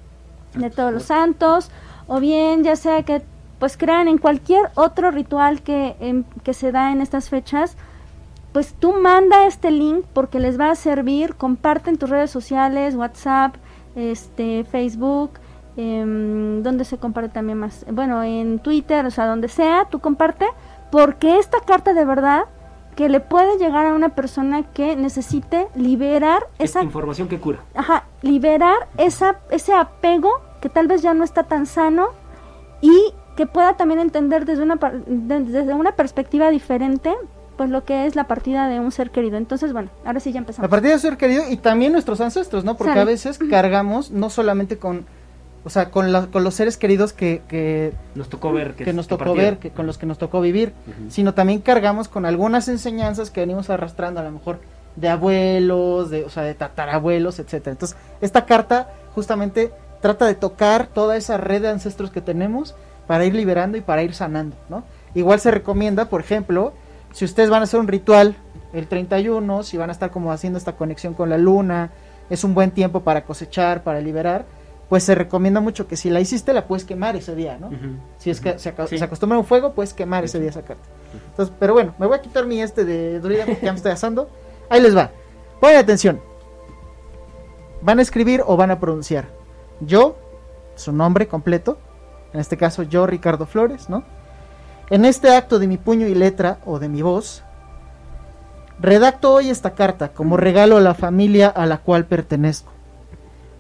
de 0.55 0.71
todos 0.71 0.93
los 0.93 1.05
santos, 1.05 1.71
o 2.09 2.19
bien 2.21 2.65
ya 2.65 2.75
sea 2.75 3.03
que 3.03 3.23
pues 3.61 3.77
crean 3.77 4.09
en 4.09 4.19
cualquier 4.19 4.71
otro 4.75 5.11
ritual 5.11 5.63
que, 5.63 5.95
em, 6.01 6.25
que 6.43 6.55
se 6.55 6.73
da 6.73 6.93
en 6.93 7.01
estas 7.01 7.29
fechas, 7.29 7.77
pues 8.53 8.75
tú 8.75 8.95
manda 8.95 9.47
este 9.47 9.71
link 9.71 10.05
porque 10.13 10.41
les 10.41 10.59
va 10.59 10.71
a 10.71 10.75
servir, 10.75 11.37
comparte 11.37 11.91
en 11.91 11.99
tus 11.99 12.11
redes 12.11 12.31
sociales, 12.31 12.97
WhatsApp, 12.97 13.55
este, 13.95 14.65
Facebook, 14.65 15.33
em, 15.77 16.63
donde 16.63 16.85
se 16.85 16.99
comparte 16.99 17.31
también 17.31 17.59
más, 17.59 17.85
bueno, 17.91 18.23
en 18.23 18.59
Twitter, 18.59 19.05
o 19.07 19.11
sea, 19.11 19.27
donde 19.27 19.49
sea, 19.49 19.87
tú 19.91 20.01
comparte, 20.01 20.47
porque 20.91 21.39
esta 21.39 21.61
carta 21.61 21.95
de 21.95 22.05
verdad 22.05 22.45
que 22.97 23.09
le 23.09 23.21
puede 23.21 23.57
llegar 23.59 23.87
a 23.87 23.95
una 23.95 24.11
persona 24.11 24.65
que 24.73 24.97
necesite 24.97 25.69
liberar 25.75 26.43
Es 26.59 26.71
esa 26.71 26.83
información 26.83 27.29
que 27.29 27.39
cura. 27.39 27.61
ajá, 27.75 28.05
liberar 28.23 28.77
esa, 28.99 29.37
ese 29.51 29.73
apego 29.73 30.31
que 30.61 30.69
tal 30.69 30.87
vez 30.89 31.01
ya 31.01 31.15
no 31.15 31.25
está 31.25 31.45
tan 31.45 31.67
sano 31.67 32.09
y 32.81 33.15
que 33.37 33.47
pueda 33.47 33.77
también 33.77 34.01
entender 34.01 34.45
desde 34.45 34.63
una, 34.63 34.79
desde 35.07 35.73
una 35.73 35.93
perspectiva 35.93 36.51
diferente 36.51 37.15
pues 37.57 37.69
lo 37.69 37.85
que 37.85 38.07
es 38.07 38.17
la 38.17 38.25
partida 38.25 38.69
de 38.69 38.81
un 38.81 38.91
ser 38.91 39.11
querido. 39.11 39.37
Entonces, 39.37 39.75
bueno, 39.75 39.91
ahora 40.07 40.19
sí 40.19 40.33
ya 40.33 40.39
empezamos. 40.39 40.71
partir 40.71 40.93
de 40.93 40.99
ser 40.99 41.19
querido 41.19 41.45
y 41.51 41.59
también 41.59 41.93
nuestros 41.93 42.19
ancestros, 42.23 42.65
¿no? 42.65 42.79
Porque 42.79 42.93
Sale. 42.93 43.03
a 43.03 43.05
veces 43.05 43.39
cargamos 43.51 44.11
no 44.11 44.31
solamente 44.31 44.79
con, 44.79 45.05
o 45.65 45.71
sea, 45.71 45.91
con, 45.91 46.11
la- 46.13 46.27
con 46.27 46.43
los 46.45 46.55
seres 46.55 46.77
queridos 46.77 47.13
que, 47.13 47.43
que, 47.49 47.93
Nos 48.15 48.29
tocó 48.29 48.53
ver 48.53 48.75
que, 48.75 48.85
que 48.85 48.93
nos 48.93 49.07
tocó 49.09 49.25
ver, 49.35 49.59
que, 49.59 49.71
con 49.71 49.87
los 49.87 49.99
que 49.99 50.07
nos 50.07 50.19
tocó 50.19 50.41
vivir, 50.41 50.73
sino 51.11 51.35
también 51.35 51.61
cargamos 51.61 52.09
con 52.09 52.25
algunas 52.27 52.69
enseñanzas 52.69 53.31
que 53.31 53.41
venimos 53.41 53.69
arrastrando 53.71 54.21
a 54.21 54.23
lo 54.25 54.31
mejor 54.31 54.61
de 54.97 55.09
abuelos, 55.09 56.11
de, 56.11 56.25
o 56.25 56.31
sea, 56.31 56.43
de 56.43 56.55
tatarabuelos, 56.55 57.39
etcétera. 57.39 57.73
Entonces, 57.73 57.97
esta 58.21 58.45
carta 58.47 58.89
justamente 59.15 59.71
trata 60.01 60.27
de 60.27 60.35
tocar 60.35 60.87
toda 60.87 61.17
esa 61.17 61.37
red 61.37 61.63
de 61.63 61.69
ancestros 61.69 62.11
que 62.11 62.21
tenemos 62.21 62.75
para 63.07 63.25
ir 63.25 63.35
liberando 63.35 63.77
y 63.77 63.81
para 63.83 64.03
ir 64.03 64.15
sanando, 64.15 64.57
¿no? 64.69 64.83
Igual 65.15 65.41
se 65.41 65.51
recomienda, 65.51 66.07
por 66.07 66.21
ejemplo, 66.21 66.73
si 67.13 67.25
ustedes 67.25 67.51
van 67.51 67.61
a 67.61 67.65
hacer 67.65 67.81
un 67.81 67.89
ritual 67.89 68.37
el 68.73 68.87
31, 68.87 69.63
si 69.65 69.77
van 69.77 69.91
a 69.91 69.93
estar 69.93 70.11
como 70.11 70.33
haciendo 70.33 70.59
esta 70.59 70.73
conexión 70.77 71.15
con 71.15 71.29
la 71.29 71.37
luna, 71.39 71.91
es 72.31 72.45
un 72.45 72.55
buen 72.55 72.71
tiempo 72.71 73.01
para 73.01 73.25
cosechar, 73.25 73.83
para 73.83 74.01
liberar, 74.01 74.45
pues 74.91 75.05
se 75.05 75.15
recomienda 75.15 75.61
mucho 75.61 75.87
que 75.87 75.97
si 75.97 76.11
la 76.11 76.21
hiciste 76.21 76.53
la 76.53 76.67
puedes 76.67 76.85
quemar 76.85 77.15
ese 77.17 77.35
día, 77.37 77.57
¿no? 77.59 77.71
Si 78.19 78.29
es 78.29 78.41
que 78.41 78.59
se, 78.59 78.75
Sí. 78.89 78.99
se 78.99 79.05
acostumbra 79.05 79.37
a 79.37 79.41
un 79.41 79.47
fuego, 79.47 79.73
puedes 79.73 79.95
quemar 79.95 80.25
ese 80.25 80.39
día 80.41 80.51
esa 80.51 80.63
carta. 80.63 80.83
Entonces, 81.31 81.55
pero 81.59 81.73
bueno, 81.75 81.95
me 81.99 82.07
voy 82.07 82.19
a 82.19 82.21
quitar 82.21 82.45
mi 82.45 82.61
este 82.61 82.85
de 82.85 83.21
druida 83.21 83.47
porque 83.47 83.65
ya 83.65 83.73
me 83.73 83.77
estoy 83.77 83.93
asando. 83.93 84.29
Ahí 84.69 84.83
les 84.83 84.95
va. 84.97 85.11
Pongan 85.61 85.77
atención. 85.77 86.21
¿Van 87.83 88.01
a 88.01 88.03
escribir 88.03 88.43
o 88.45 88.57
van 88.57 88.73
a 88.73 88.81
pronunciar? 88.81 89.27
Yo, 89.81 90.19
su 90.75 90.93
nombre 90.93 91.29
completo, 91.29 91.79
en 92.33 92.41
este 92.41 92.57
caso 92.57 92.83
yo, 92.83 93.07
Ricardo 93.07 93.47
Flores, 93.47 93.89
¿no? 93.89 94.03
En 94.91 95.05
este 95.05 95.35
acto 95.35 95.61
de 95.61 95.69
mi 95.69 95.79
puño 95.79 96.09
y 96.09 96.15
letra 96.17 96.59
o 96.67 96.81
de 96.81 96.89
mi 96.89 97.01
voz, 97.01 97.45
redacto 98.81 99.33
hoy 99.33 99.51
esta 99.51 99.71
carta 99.75 100.09
como 100.09 100.37
regalo 100.37 100.77
a 100.77 100.81
la 100.81 100.95
familia 100.95 101.49
a 101.49 101.65
la 101.67 101.79
cual 101.79 102.07
pertenezco. 102.07 102.73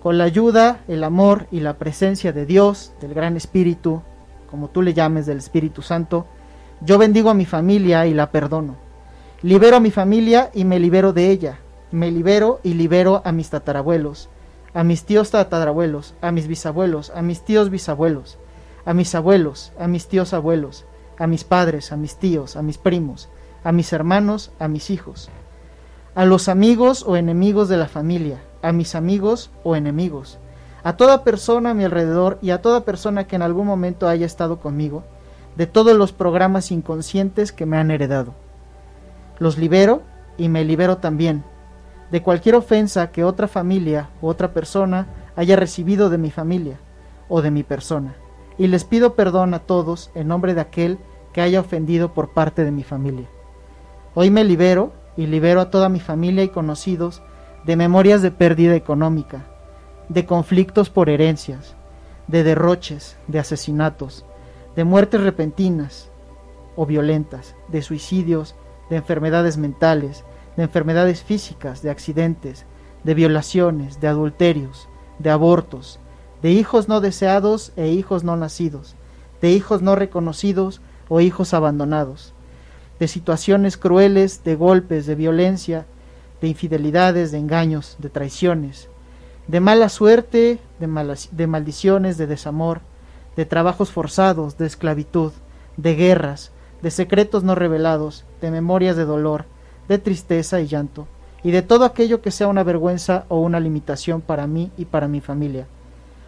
Con 0.01 0.17
la 0.17 0.25
ayuda, 0.25 0.81
el 0.89 1.05
amor 1.05 1.47
y 1.51 1.61
la 1.61 1.75
presencia 1.75 2.33
de 2.33 2.47
Dios, 2.47 2.95
del 3.03 3.13
Gran 3.13 3.37
Espíritu, 3.37 4.01
como 4.51 4.69
tú 4.69 4.81
le 4.81 4.95
llames, 4.95 5.27
del 5.27 5.37
Espíritu 5.37 5.83
Santo, 5.83 6.27
yo 6.81 6.97
bendigo 6.97 7.29
a 7.29 7.35
mi 7.35 7.45
familia 7.45 8.07
y 8.07 8.15
la 8.15 8.31
perdono. 8.31 8.77
Libero 9.43 9.77
a 9.77 9.81
mi 9.81 9.91
familia 9.91 10.51
y 10.55 10.65
me 10.65 10.81
libero 10.81 11.13
de 11.13 11.31
ella. 11.31 11.59
Me 11.93 12.11
libero 12.11 12.61
y 12.63 12.73
libero 12.73 13.21
a 13.27 13.33
mis 13.33 13.51
tatarabuelos, 13.51 14.31
a 14.73 14.85
mis 14.85 15.05
tíos 15.05 15.33
tatarabuelos, 15.33 16.15
a 16.23 16.33
mis 16.33 16.47
bisabuelos, 16.47 17.13
a 17.15 17.21
mis 17.21 17.43
tíos 17.43 17.69
bisabuelos, 17.69 18.39
a 18.87 18.95
mis 18.95 19.15
abuelos, 19.15 19.73
a 19.79 19.87
mis 19.87 20.07
tíos 20.07 20.33
abuelos, 20.33 20.87
a 21.19 21.27
mis 21.27 21.45
padres, 21.45 21.93
a 21.93 21.99
mis 21.99 22.17
tíos, 22.17 22.57
a 22.57 22.63
mis 22.63 22.79
primos, 22.79 23.29
a 23.65 23.73
mis 23.73 23.93
hermanos, 23.93 24.51
a 24.59 24.69
mis 24.69 24.89
hijos, 24.89 25.29
a 26.15 26.25
los 26.25 26.49
amigos 26.49 27.05
o 27.07 27.17
enemigos 27.17 27.69
de 27.69 27.77
la 27.77 27.89
familia, 27.89 28.39
a 28.63 28.73
mis 28.73 28.95
amigos 28.95 29.51
o 29.65 29.77
enemigos, 29.77 30.39
a 30.83 30.97
toda 30.97 31.25
persona 31.25 31.71
a 31.71 31.75
mi 31.75 31.85
alrededor 31.85 32.39
y 32.43 32.51
a 32.51 32.63
toda 32.63 32.85
persona 32.85 33.27
que 33.27 33.37
en 33.37 33.43
algún 33.43 33.67
momento 33.67 34.09
haya 34.09 34.27
estado 34.27 34.61
conmigo, 34.61 35.05
de 35.57 35.67
todos 35.67 35.97
los 35.97 36.13
programas 36.13 36.71
inconscientes 36.71 37.53
que 37.53 37.67
me 37.67 37.77
han 37.77 37.91
heredado. 37.91 38.35
Los 39.39 39.59
libero 39.59 40.03
y 40.39 40.49
me 40.49 40.65
libero 40.65 40.99
también 40.99 41.45
de 42.11 42.23
cualquier 42.23 42.57
ofensa 42.57 43.11
que 43.11 43.25
otra 43.25 43.49
familia 43.49 44.11
u 44.21 44.27
otra 44.27 44.53
persona 44.53 45.07
haya 45.37 45.57
recibido 45.57 46.11
de 46.11 46.19
mi 46.19 46.31
familia 46.31 46.79
o 47.29 47.43
de 47.43 47.51
mi 47.51 47.63
persona. 47.63 48.17
Y 48.59 48.67
les 48.67 48.85
pido 48.85 49.15
perdón 49.15 49.55
a 49.55 49.61
todos 49.61 50.11
en 50.15 50.29
nombre 50.29 50.55
de 50.55 50.61
aquel 50.61 50.99
que 51.33 51.41
haya 51.41 51.61
ofendido 51.61 52.13
por 52.13 52.33
parte 52.35 52.65
de 52.65 52.73
mi 52.73 52.83
familia. 52.83 53.29
Hoy 54.15 54.31
me 54.31 54.45
libero 54.45 54.93
y 55.17 55.27
libero 55.27 55.61
a 55.61 55.71
toda 55.71 55.89
mi 55.89 56.01
familia 56.01 56.43
y 56.43 56.49
conocidos 56.49 57.23
de 57.65 57.77
memorias 57.77 58.23
de 58.23 58.31
pérdida 58.31 58.75
económica, 58.75 59.47
de 60.09 60.27
conflictos 60.27 60.91
por 60.91 61.09
herencias, 61.09 61.77
de 62.27 62.43
derroches, 62.43 63.17
de 63.27 63.39
asesinatos, 63.39 64.25
de 64.77 64.85
muertes 64.85 65.21
repentinas 65.21 66.11
o 66.77 66.87
violentas, 66.87 67.55
de 67.69 67.83
suicidios, 67.83 68.55
de 68.89 68.97
enfermedades 68.97 69.57
mentales, 69.57 70.25
de 70.57 70.65
enfermedades 70.65 71.23
físicas, 71.23 71.83
de 71.83 71.91
accidentes, 71.91 72.67
de 73.05 73.15
violaciones, 73.15 74.01
de 74.01 74.09
adulterios, 74.09 74.89
de 75.19 75.31
abortos, 75.31 76.01
de 76.43 76.51
hijos 76.53 76.89
no 76.89 77.01
deseados 77.01 77.73
e 77.77 77.89
hijos 77.89 78.25
no 78.25 78.37
nacidos, 78.37 78.95
de 79.41 79.51
hijos 79.51 79.83
no 79.83 79.97
reconocidos 79.97 80.81
o 81.09 81.21
hijos 81.21 81.55
abandonados, 81.55 82.33
de 82.99 83.09
situaciones 83.09 83.77
crueles, 83.77 84.45
de 84.45 84.55
golpes, 84.55 85.07
de 85.07 85.15
violencia, 85.15 85.87
de 86.41 86.49
infidelidades, 86.49 87.33
de 87.33 87.39
engaños, 87.39 87.97
de 87.99 88.09
traiciones, 88.09 88.89
de 89.47 89.61
mala 89.61 89.89
suerte, 89.89 90.59
de, 90.79 91.19
de 91.33 91.47
maldiciones, 91.47 92.19
de 92.19 92.27
desamor, 92.27 92.81
de 93.37 93.47
trabajos 93.47 93.91
forzados, 93.91 94.59
de 94.59 94.67
esclavitud, 94.67 95.33
de 95.77 95.95
guerras, 95.95 96.53
de 96.83 96.91
secretos 96.91 97.45
no 97.45 97.55
revelados, 97.55 98.25
de 98.41 98.51
memorias 98.51 98.97
de 98.97 99.05
dolor, 99.05 99.45
de 99.89 99.99
tristeza 99.99 100.61
y 100.61 100.67
llanto, 100.67 101.07
y 101.43 101.51
de 101.51 101.63
todo 101.63 101.85
aquello 101.85 102.21
que 102.21 102.31
sea 102.31 102.49
una 102.49 102.63
vergüenza 102.63 103.25
o 103.29 103.41
una 103.41 103.61
limitación 103.61 104.21
para 104.21 104.47
mí 104.47 104.71
y 104.77 104.85
para 104.85 105.09
mi 105.09 105.21
familia. 105.21 105.67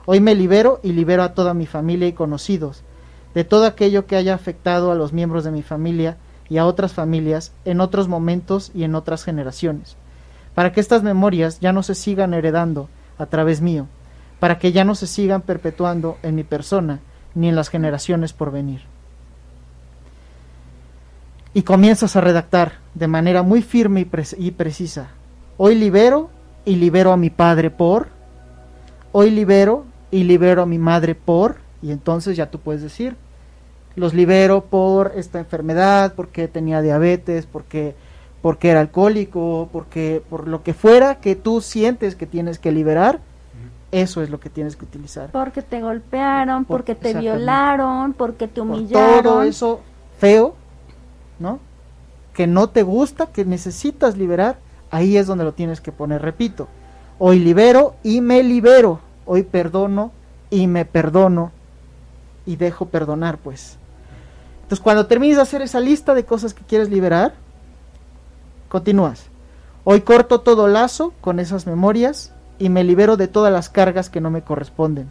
Hoy 0.04 0.20
me 0.20 0.34
libero 0.34 0.80
y 0.82 0.92
libero 0.92 1.22
a 1.22 1.34
toda 1.34 1.54
mi 1.54 1.66
familia 1.66 2.08
y 2.08 2.12
conocidos, 2.12 2.82
de 3.34 3.44
todo 3.44 3.66
aquello 3.66 4.06
que 4.06 4.16
haya 4.16 4.34
afectado 4.34 4.90
a 4.90 4.94
los 4.94 5.12
miembros 5.12 5.44
de 5.44 5.52
mi 5.52 5.62
familia 5.62 6.16
y 6.48 6.58
a 6.58 6.66
otras 6.66 6.92
familias 6.92 7.52
en 7.64 7.80
otros 7.80 8.08
momentos 8.08 8.72
y 8.74 8.84
en 8.84 8.94
otras 8.94 9.24
generaciones, 9.24 9.96
para 10.54 10.72
que 10.72 10.80
estas 10.80 11.02
memorias 11.02 11.60
ya 11.60 11.72
no 11.72 11.82
se 11.82 11.94
sigan 11.94 12.34
heredando 12.34 12.88
a 13.18 13.26
través 13.26 13.60
mío, 13.60 13.86
para 14.40 14.58
que 14.58 14.72
ya 14.72 14.84
no 14.84 14.94
se 14.94 15.06
sigan 15.06 15.42
perpetuando 15.42 16.18
en 16.22 16.34
mi 16.34 16.44
persona 16.44 17.00
ni 17.34 17.48
en 17.48 17.56
las 17.56 17.68
generaciones 17.68 18.32
por 18.32 18.50
venir. 18.50 18.82
Y 21.54 21.62
comienzas 21.62 22.16
a 22.16 22.20
redactar 22.20 22.72
de 22.94 23.08
manera 23.08 23.42
muy 23.42 23.62
firme 23.62 24.00
y, 24.00 24.08
y 24.38 24.50
precisa. 24.52 25.08
Hoy 25.56 25.74
libero 25.74 26.30
y 26.64 26.76
libero 26.76 27.12
a 27.12 27.16
mi 27.16 27.30
padre 27.30 27.70
por. 27.70 28.08
Hoy 29.12 29.30
libero 29.30 29.84
y 30.10 30.24
libero 30.24 30.62
a 30.62 30.66
mi 30.66 30.78
madre 30.78 31.14
por. 31.14 31.56
Y 31.82 31.90
entonces 31.90 32.36
ya 32.36 32.50
tú 32.50 32.58
puedes 32.58 32.80
decir, 32.80 33.16
los 33.96 34.14
libero 34.14 34.64
por 34.64 35.12
esta 35.16 35.38
enfermedad, 35.38 36.14
porque 36.14 36.48
tenía 36.48 36.80
diabetes, 36.80 37.46
porque 37.46 37.94
porque 38.42 38.70
era 38.70 38.80
alcohólico, 38.80 39.68
porque 39.72 40.22
por 40.28 40.48
lo 40.48 40.62
que 40.62 40.74
fuera 40.74 41.16
que 41.20 41.36
tú 41.36 41.60
sientes 41.60 42.16
que 42.16 42.26
tienes 42.26 42.58
que 42.58 42.72
liberar, 42.72 43.20
eso 43.92 44.22
es 44.22 44.30
lo 44.30 44.40
que 44.40 44.50
tienes 44.50 44.74
que 44.76 44.84
utilizar. 44.84 45.30
Porque 45.30 45.62
te 45.62 45.80
golpearon, 45.80 46.64
Por- 46.64 46.78
porque 46.78 46.94
te 46.94 47.14
violaron, 47.14 48.14
porque 48.14 48.48
te 48.48 48.60
Por 48.60 48.70
humillaron. 48.70 49.22
todo 49.22 49.42
eso 49.42 49.80
feo, 50.18 50.54
¿no? 51.38 51.60
Que 52.34 52.46
no 52.46 52.68
te 52.70 52.82
gusta, 52.82 53.26
que 53.26 53.44
necesitas 53.44 54.16
liberar, 54.16 54.56
ahí 54.90 55.16
es 55.16 55.26
donde 55.26 55.44
lo 55.44 55.52
tienes 55.52 55.80
que 55.80 55.92
poner. 55.92 56.22
Repito, 56.22 56.68
hoy 57.18 57.38
libero 57.38 57.94
y 58.02 58.22
me 58.22 58.42
libero, 58.42 59.00
hoy 59.26 59.42
perdono 59.42 60.10
y 60.50 60.66
me 60.66 60.84
perdono 60.86 61.52
y 62.46 62.56
dejo 62.56 62.86
perdonar, 62.86 63.36
pues. 63.38 63.76
Entonces, 64.62 64.82
cuando 64.82 65.06
termines 65.06 65.36
de 65.36 65.42
hacer 65.42 65.60
esa 65.60 65.80
lista 65.80 66.14
de 66.14 66.24
cosas 66.24 66.54
que 66.54 66.64
quieres 66.64 66.88
liberar, 66.88 67.34
continúas. 68.72 69.26
Hoy 69.84 70.00
corto 70.00 70.40
todo 70.40 70.66
lazo 70.66 71.12
con 71.20 71.40
esas 71.40 71.66
memorias 71.66 72.32
y 72.58 72.70
me 72.70 72.84
libero 72.84 73.18
de 73.18 73.28
todas 73.28 73.52
las 73.52 73.68
cargas 73.68 74.08
que 74.08 74.22
no 74.22 74.30
me 74.30 74.40
corresponden. 74.40 75.10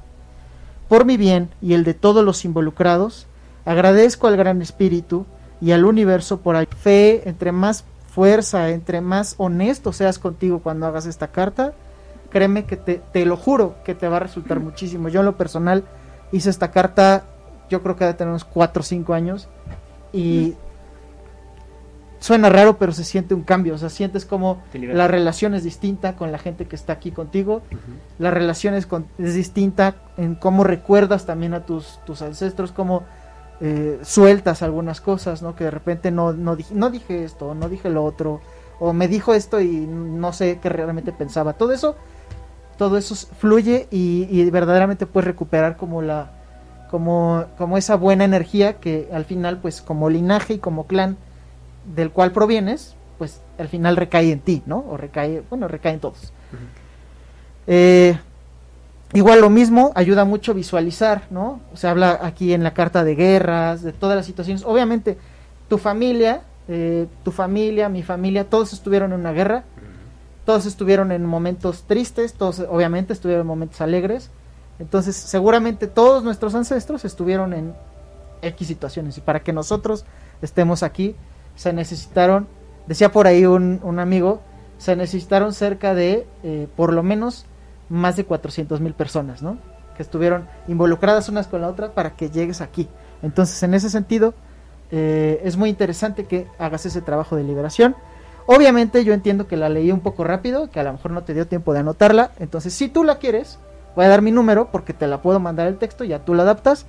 Por 0.90 1.06
mi 1.06 1.16
bien 1.16 1.52
y 1.62 1.76
el 1.76 1.84
de 1.84 1.94
todos 1.94 2.26
los 2.26 2.44
involucrados, 2.44 3.28
agradezco 3.64 4.26
al 4.26 4.36
Gran 4.36 4.64
Espíritu 4.64 5.28
y 5.62 5.74
al 5.74 5.86
universo 5.86 6.40
por 6.40 6.56
la 6.56 6.66
fe, 6.66 7.30
entre 7.30 7.52
más 7.52 7.86
fuerza, 8.08 8.72
entre 8.72 9.00
más 9.00 9.36
honesto 9.38 9.94
seas 9.94 10.18
contigo 10.18 10.62
cuando 10.64 10.88
hagas 10.88 11.06
esta 11.06 11.28
carta, 11.28 11.74
créeme 12.32 12.66
que 12.66 12.78
te, 12.78 13.00
te 13.14 13.28
lo 13.28 13.38
juro 13.38 13.76
que 13.86 13.94
te 13.94 14.08
va 14.08 14.18
a 14.18 14.22
resultar 14.22 14.60
muchísimo. 14.70 15.08
Yo 15.08 15.20
en 15.20 15.28
lo 15.28 15.38
personal 15.38 15.84
hice 16.32 16.50
esta 16.50 16.72
carta, 16.72 17.26
yo 17.70 17.84
creo 17.84 17.96
que 17.96 18.06
debe 18.06 18.18
tener 18.18 18.32
unos 18.32 18.44
4 18.44 18.80
o 18.80 18.84
5 18.84 19.14
años 19.14 19.50
y 20.12 20.56
suena 22.32 22.50
raro, 22.50 22.78
pero 22.78 22.94
se 22.94 23.04
siente 23.04 23.34
un 23.34 23.42
cambio, 23.44 23.76
o 23.76 23.78
sea, 23.78 23.90
sientes 23.90 24.26
como 24.26 24.62
la 24.96 25.08
relación 25.10 25.54
es 25.54 25.64
distinta 25.66 26.16
con 26.16 26.32
la 26.32 26.38
gente 26.38 26.66
que 26.66 26.78
está 26.78 26.94
aquí 26.94 27.12
contigo, 27.12 27.62
la 28.20 28.32
relación 28.32 28.74
es, 28.74 28.86
con- 28.86 29.06
es 29.18 29.34
distinta 29.36 29.96
en 30.18 30.36
cómo 30.36 30.64
recuerdas 30.64 31.26
también 31.26 31.54
a 31.54 31.66
tus, 31.66 32.00
tus 32.06 32.22
ancestros, 32.22 32.72
cómo 32.72 33.04
eh, 33.60 34.00
sueltas 34.04 34.62
algunas 34.62 35.02
cosas, 35.02 35.42
¿no? 35.42 35.56
Que 35.58 35.66
de 35.66 35.72
repente 35.72 36.10
no, 36.10 36.32
no, 36.32 36.56
dije, 36.56 36.74
no 36.74 36.90
dije 36.90 37.26
esto, 37.26 37.54
no 37.54 37.68
dije 37.68 37.90
lo 37.90 38.04
otro, 38.06 38.40
o 38.80 38.94
me 38.94 39.08
dijo 39.10 39.34
esto 39.34 39.60
y 39.60 39.86
no 39.86 40.32
sé 40.32 40.60
qué 40.62 40.70
realmente 40.70 41.12
pensaba. 41.12 41.54
Todo 41.54 41.74
eso, 41.74 41.96
todo 42.78 42.98
eso 42.98 43.14
fluye 43.38 43.88
y, 43.92 44.26
y 44.30 44.50
verdaderamente 44.50 45.06
puedes 45.06 45.28
recuperar 45.28 45.76
como 45.78 46.02
la, 46.02 46.32
como, 46.90 47.44
como 47.58 47.78
esa 47.78 47.96
buena 47.98 48.24
energía 48.24 48.80
que 48.80 49.10
al 49.14 49.26
final, 49.26 49.58
pues 49.60 49.82
como 49.82 50.10
linaje 50.10 50.54
y 50.56 50.58
como 50.60 50.88
clan 50.88 51.18
del 51.86 52.12
cual 52.12 52.32
provienes, 52.32 52.96
pues 53.18 53.42
al 53.58 53.68
final 53.68 53.96
recae 53.98 54.32
en 54.32 54.40
ti, 54.40 54.64
¿no? 54.66 54.86
O 54.90 54.98
recae, 54.98 55.44
bueno, 55.50 55.68
recae 55.68 55.94
en 55.94 56.00
todos. 56.00 56.34
Eh, 57.68 58.18
igual 59.14 59.42
lo 59.42 59.50
mismo, 59.50 59.92
ayuda 59.96 60.26
mucho 60.26 60.54
visualizar, 60.54 61.24
¿no? 61.30 61.60
Se 61.74 61.88
habla 61.88 62.20
aquí 62.22 62.54
en 62.54 62.64
la 62.64 62.74
carta 62.74 63.04
de 63.04 63.16
guerras, 63.16 63.84
de 63.84 63.94
todas 63.94 64.16
las 64.16 64.26
situaciones. 64.26 64.64
Obviamente, 64.66 65.18
tu 65.70 65.78
familia, 65.78 66.42
eh, 66.68 67.08
tu 67.24 67.32
familia, 67.32 67.90
mi 67.90 68.04
familia, 68.04 68.50
todos 68.50 68.74
estuvieron 68.74 69.14
en 69.14 69.20
una 69.20 69.32
guerra, 69.32 69.64
todos 70.46 70.66
estuvieron 70.66 71.12
en 71.12 71.26
momentos 71.26 71.84
tristes, 71.84 72.34
todos 72.34 72.60
obviamente 72.70 73.14
estuvieron 73.14 73.42
en 73.42 73.48
momentos 73.48 73.82
alegres. 73.82 74.32
Entonces, 74.80 75.16
seguramente 75.16 75.86
todos 75.86 76.24
nuestros 76.24 76.56
ancestros 76.56 77.06
estuvieron 77.06 77.54
en 77.54 77.74
X 78.42 78.68
situaciones. 78.68 79.18
Y 79.18 79.22
para 79.22 79.42
que 79.42 79.54
nosotros 79.54 80.06
estemos 80.42 80.82
aquí, 80.82 81.16
se 81.62 81.74
necesitaron, 81.74 82.48
decía 82.88 83.12
por 83.12 83.28
ahí 83.28 83.46
un, 83.46 83.82
un 83.84 84.00
amigo, 84.00 84.42
se 84.80 84.96
necesitaron 84.96 85.54
cerca 85.54 85.94
de 85.94 86.26
eh, 86.42 86.68
por 86.76 86.92
lo 86.92 87.04
menos 87.04 87.46
más 87.88 88.16
de 88.16 88.26
400 88.26 88.82
mil 88.82 88.96
personas, 88.96 89.44
¿no? 89.44 89.60
Que 89.96 90.02
estuvieron 90.02 90.48
involucradas 90.68 91.30
unas 91.30 91.46
con 91.46 91.62
la 91.62 91.68
otra 91.68 91.92
para 91.92 92.16
que 92.16 92.32
llegues 92.32 92.62
aquí. 92.62 92.90
Entonces, 93.22 93.62
en 93.62 93.76
ese 93.76 93.92
sentido, 93.92 94.34
eh, 94.90 95.40
es 95.44 95.56
muy 95.56 95.70
interesante 95.70 96.26
que 96.26 96.48
hagas 96.58 96.88
ese 96.88 97.04
trabajo 97.04 97.36
de 97.36 97.44
liberación. 97.44 97.96
Obviamente 98.48 99.06
yo 99.06 99.14
entiendo 99.14 99.48
que 99.48 99.56
la 99.56 99.70
leí 99.70 99.92
un 99.92 100.00
poco 100.00 100.24
rápido, 100.24 100.72
que 100.72 100.80
a 100.80 100.84
lo 100.84 100.94
mejor 100.94 101.12
no 101.12 101.22
te 101.22 101.36
dio 101.36 101.46
tiempo 101.46 101.74
de 101.74 101.82
anotarla. 101.82 102.32
Entonces, 102.40 102.74
si 102.74 102.90
tú 102.90 103.04
la 103.04 103.20
quieres, 103.20 103.60
voy 103.96 104.06
a 104.06 104.10
dar 104.10 104.24
mi 104.24 104.32
número 104.32 104.72
porque 104.72 104.94
te 104.94 105.06
la 105.06 105.22
puedo 105.22 105.40
mandar 105.40 105.68
el 105.68 105.78
texto, 105.78 106.06
ya 106.06 106.26
tú 106.26 106.34
la 106.34 106.42
adaptas 106.42 106.88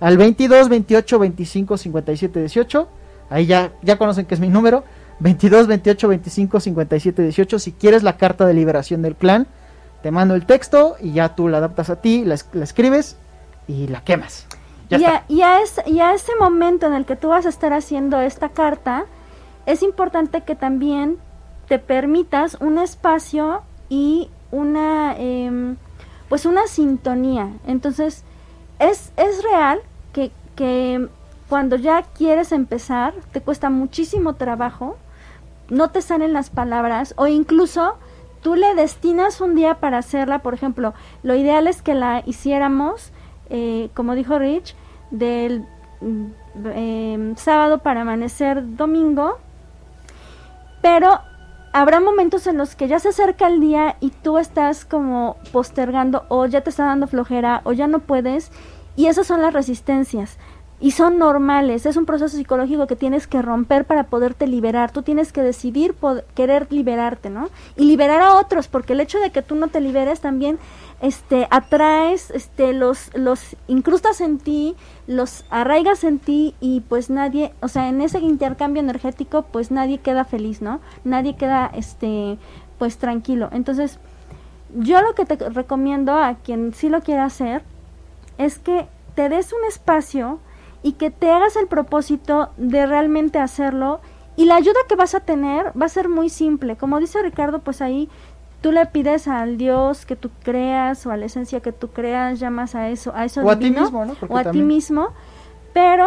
al 0.00 0.16
22 0.16 0.70
28 0.70 1.18
25 1.18 1.76
57 1.76 2.40
18. 2.40 2.88
Ahí 3.30 3.46
ya, 3.46 3.72
ya 3.82 3.96
conocen 3.98 4.26
que 4.26 4.34
es 4.34 4.40
mi 4.40 4.48
número. 4.48 4.84
22 5.20 5.66
28 5.66 6.08
25 6.08 6.60
57 6.60 7.22
18. 7.22 7.58
Si 7.58 7.72
quieres 7.72 8.02
la 8.02 8.16
carta 8.16 8.44
de 8.46 8.54
liberación 8.54 9.02
del 9.02 9.16
clan, 9.16 9.46
te 10.02 10.10
mando 10.10 10.34
el 10.34 10.44
texto 10.46 10.96
y 11.00 11.12
ya 11.12 11.34
tú 11.34 11.48
la 11.48 11.58
adaptas 11.58 11.88
a 11.90 11.96
ti, 12.00 12.24
la, 12.24 12.34
es- 12.34 12.48
la 12.52 12.64
escribes 12.64 13.16
y 13.66 13.88
la 13.88 14.02
quemas. 14.02 14.46
Ya 14.90 14.98
y, 14.98 15.04
a, 15.04 15.24
y 15.28 15.40
a 15.42 15.60
es- 15.62 15.80
y 15.86 16.00
a 16.00 16.12
ese 16.14 16.32
momento 16.38 16.86
en 16.86 16.92
el 16.92 17.06
que 17.06 17.16
tú 17.16 17.28
vas 17.28 17.46
a 17.46 17.48
estar 17.48 17.72
haciendo 17.72 18.20
esta 18.20 18.50
carta, 18.50 19.06
es 19.64 19.82
importante 19.82 20.42
que 20.42 20.54
también 20.54 21.16
te 21.66 21.78
permitas 21.80 22.56
un 22.60 22.78
espacio 22.78 23.62
y 23.88 24.28
una, 24.52 25.16
em, 25.18 25.76
pues 26.28 26.46
una 26.46 26.66
sintonía. 26.68 27.48
Entonces, 27.66 28.22
es, 28.78 29.10
es 29.16 29.42
real 29.42 29.80
que, 30.12 30.30
que 30.54 31.08
cuando 31.48 31.76
ya 31.76 32.02
quieres 32.02 32.52
empezar, 32.52 33.14
te 33.32 33.40
cuesta 33.40 33.70
muchísimo 33.70 34.34
trabajo, 34.34 34.96
no 35.68 35.90
te 35.90 36.02
salen 36.02 36.32
las 36.32 36.50
palabras 36.50 37.14
o 37.16 37.26
incluso 37.26 37.96
tú 38.42 38.54
le 38.54 38.74
destinas 38.74 39.40
un 39.40 39.54
día 39.54 39.80
para 39.80 39.98
hacerla, 39.98 40.40
por 40.40 40.54
ejemplo, 40.54 40.94
lo 41.22 41.34
ideal 41.34 41.66
es 41.66 41.82
que 41.82 41.94
la 41.94 42.22
hiciéramos, 42.26 43.12
eh, 43.50 43.90
como 43.94 44.14
dijo 44.14 44.38
Rich, 44.38 44.74
del 45.10 45.66
mm, 46.00 46.26
em, 46.74 47.36
sábado 47.36 47.78
para 47.78 48.02
amanecer 48.02 48.76
domingo, 48.76 49.38
pero 50.82 51.20
habrá 51.72 52.00
momentos 52.00 52.46
en 52.46 52.58
los 52.58 52.74
que 52.74 52.88
ya 52.88 52.98
se 52.98 53.10
acerca 53.10 53.48
el 53.48 53.60
día 53.60 53.96
y 54.00 54.10
tú 54.10 54.38
estás 54.38 54.84
como 54.84 55.36
postergando 55.52 56.24
o 56.28 56.46
ya 56.46 56.62
te 56.62 56.70
está 56.70 56.84
dando 56.84 57.06
flojera 57.06 57.60
o 57.64 57.72
ya 57.72 57.86
no 57.86 58.00
puedes 58.00 58.50
y 58.96 59.06
esas 59.06 59.26
son 59.26 59.42
las 59.42 59.52
resistencias 59.52 60.38
y 60.78 60.90
son 60.90 61.18
normales, 61.18 61.86
es 61.86 61.96
un 61.96 62.04
proceso 62.04 62.36
psicológico 62.36 62.86
que 62.86 62.96
tienes 62.96 63.26
que 63.26 63.40
romper 63.40 63.86
para 63.86 64.04
poderte 64.04 64.46
liberar, 64.46 64.90
tú 64.90 65.02
tienes 65.02 65.32
que 65.32 65.42
decidir 65.42 65.94
querer 66.34 66.70
liberarte, 66.70 67.30
¿no? 67.30 67.48
Y 67.76 67.84
liberar 67.84 68.20
a 68.20 68.34
otros, 68.34 68.68
porque 68.68 68.92
el 68.92 69.00
hecho 69.00 69.18
de 69.18 69.30
que 69.30 69.40
tú 69.40 69.54
no 69.54 69.68
te 69.68 69.80
liberes 69.80 70.20
también 70.20 70.58
este 71.00 71.46
atraes, 71.50 72.30
este 72.30 72.72
los 72.72 73.10
los 73.14 73.56
incrustas 73.68 74.20
en 74.20 74.38
ti, 74.38 74.76
los 75.06 75.44
arraigas 75.50 76.04
en 76.04 76.18
ti 76.18 76.54
y 76.60 76.80
pues 76.80 77.08
nadie, 77.08 77.52
o 77.60 77.68
sea, 77.68 77.88
en 77.88 78.02
ese 78.02 78.18
intercambio 78.18 78.82
energético 78.82 79.42
pues 79.42 79.70
nadie 79.70 79.98
queda 79.98 80.24
feliz, 80.24 80.60
¿no? 80.60 80.80
Nadie 81.04 81.36
queda 81.36 81.70
este 81.74 82.38
pues 82.78 82.98
tranquilo. 82.98 83.48
Entonces, 83.52 83.98
yo 84.74 85.00
lo 85.00 85.14
que 85.14 85.24
te 85.24 85.36
recomiendo 85.48 86.12
a 86.12 86.34
quien 86.34 86.74
sí 86.74 86.90
lo 86.90 87.00
quiera 87.00 87.24
hacer 87.24 87.62
es 88.36 88.58
que 88.58 88.86
te 89.14 89.30
des 89.30 89.52
un 89.54 89.64
espacio 89.66 90.38
y 90.86 90.92
que 90.92 91.10
te 91.10 91.30
hagas 91.32 91.56
el 91.56 91.66
propósito 91.66 92.50
de 92.56 92.86
realmente 92.86 93.40
hacerlo 93.40 93.98
y 94.36 94.44
la 94.44 94.54
ayuda 94.56 94.78
que 94.88 94.94
vas 94.94 95.14
a 95.16 95.20
tener 95.20 95.72
va 95.80 95.86
a 95.86 95.88
ser 95.88 96.08
muy 96.08 96.28
simple. 96.28 96.76
Como 96.76 97.00
dice 97.00 97.20
Ricardo, 97.22 97.58
pues 97.58 97.80
ahí 97.82 98.08
tú 98.60 98.70
le 98.70 98.86
pides 98.86 99.26
al 99.26 99.56
Dios 99.56 100.06
que 100.06 100.14
tú 100.14 100.30
creas 100.44 101.04
o 101.06 101.10
a 101.10 101.16
la 101.16 101.26
esencia 101.26 101.58
que 101.60 101.72
tú 101.72 101.88
creas, 101.88 102.38
llamas 102.38 102.74
a 102.76 102.88
eso, 102.88 103.12
a 103.16 103.24
eso 103.24 103.40
O 103.42 103.50
a 103.50 103.58
ti 103.58 103.70
mismo, 103.70 104.04
¿no? 104.04 104.14
Porque 104.14 104.32
o 104.34 104.38
a 104.38 104.44
también- 104.44 104.64
ti 104.68 104.74
mismo, 104.74 105.08
pero 105.72 106.06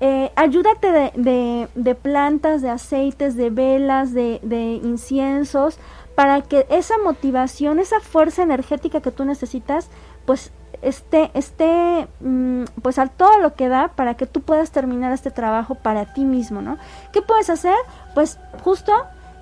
eh, 0.00 0.30
ayúdate 0.36 0.92
de, 0.92 1.12
de- 1.16 1.68
de 1.74 1.94
plantas, 1.94 2.62
de 2.62 2.70
aceites, 2.70 3.36
de 3.36 3.50
velas, 3.50 4.14
de, 4.14 4.40
de 4.42 4.80
inciensos, 4.82 5.78
para 6.14 6.40
que 6.42 6.66
esa 6.70 6.94
motivación, 7.04 7.78
esa 7.80 8.00
fuerza 8.00 8.42
energética 8.42 9.00
que 9.02 9.10
tú 9.10 9.24
necesitas, 9.26 9.90
pues 10.24 10.52
esté, 10.82 11.30
esté 11.34 12.08
mm, 12.20 12.64
pues 12.82 12.98
al 12.98 13.10
todo 13.10 13.38
lo 13.38 13.54
que 13.54 13.68
da 13.68 13.88
para 13.88 14.14
que 14.14 14.26
tú 14.26 14.40
puedas 14.42 14.70
terminar 14.70 15.12
este 15.12 15.30
trabajo 15.30 15.74
para 15.74 16.12
ti 16.12 16.24
mismo, 16.24 16.62
¿no? 16.62 16.78
¿Qué 17.12 17.22
puedes 17.22 17.50
hacer? 17.50 17.76
Pues 18.14 18.38
justo 18.62 18.92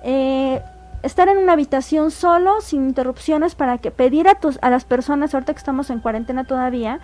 eh, 0.03 0.61
estar 1.03 1.29
en 1.29 1.37
una 1.37 1.53
habitación 1.53 2.11
solo, 2.11 2.61
sin 2.61 2.85
interrupciones, 2.87 3.55
para 3.55 3.77
que 3.77 3.91
pedir 3.91 4.27
a 4.27 4.35
tus, 4.35 4.59
a 4.61 4.69
las 4.69 4.85
personas, 4.85 5.33
ahorita 5.33 5.53
que 5.53 5.59
estamos 5.59 5.89
en 5.89 5.99
cuarentena 5.99 6.45
todavía, 6.45 6.99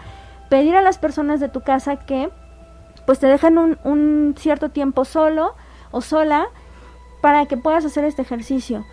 pedir 0.50 0.76
a 0.76 0.82
las 0.82 0.98
personas 0.98 1.40
de 1.40 1.50
tu 1.50 1.62
casa 1.62 1.98
que 1.98 2.30
pues 3.06 3.20
te 3.20 3.28
dejen 3.28 3.58
un, 3.58 3.78
un 3.84 4.36
cierto 4.38 4.70
tiempo 4.70 5.06
solo 5.06 5.56
o 5.92 6.02
sola 6.02 6.48
para 7.22 7.46
que 7.46 7.58
puedas 7.58 7.86
hacer 7.86 8.04
este 8.04 8.22
ejercicio. 8.22 8.86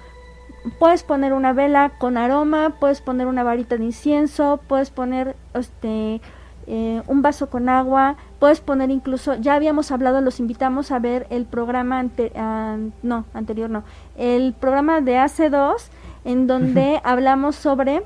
Puedes 0.78 1.02
poner 1.02 1.32
una 1.32 1.52
vela 1.52 1.90
con 1.98 2.16
aroma, 2.16 2.74
puedes 2.80 3.00
poner 3.00 3.26
una 3.26 3.42
varita 3.42 3.76
de 3.76 3.84
incienso, 3.84 4.60
puedes 4.66 4.90
poner 4.90 5.36
este 5.54 6.20
eh, 6.66 7.02
un 7.06 7.22
vaso 7.22 7.48
con 7.48 7.68
agua, 7.68 8.16
puedes 8.38 8.60
poner 8.60 8.90
incluso, 8.90 9.34
ya 9.36 9.54
habíamos 9.54 9.90
hablado, 9.90 10.20
los 10.20 10.38
invitamos 10.38 10.90
a 10.92 10.98
ver 10.98 11.26
el 11.30 11.46
programa 11.46 11.98
ante, 11.98 12.30
an- 12.36 12.92
no, 13.02 13.24
anterior 13.32 13.70
no, 13.70 13.84
el 14.16 14.52
programa 14.52 15.00
de 15.00 15.16
AC2 15.16 15.76
en 16.24 16.46
donde 16.46 17.00
hablamos 17.04 17.56
sobre 17.56 18.02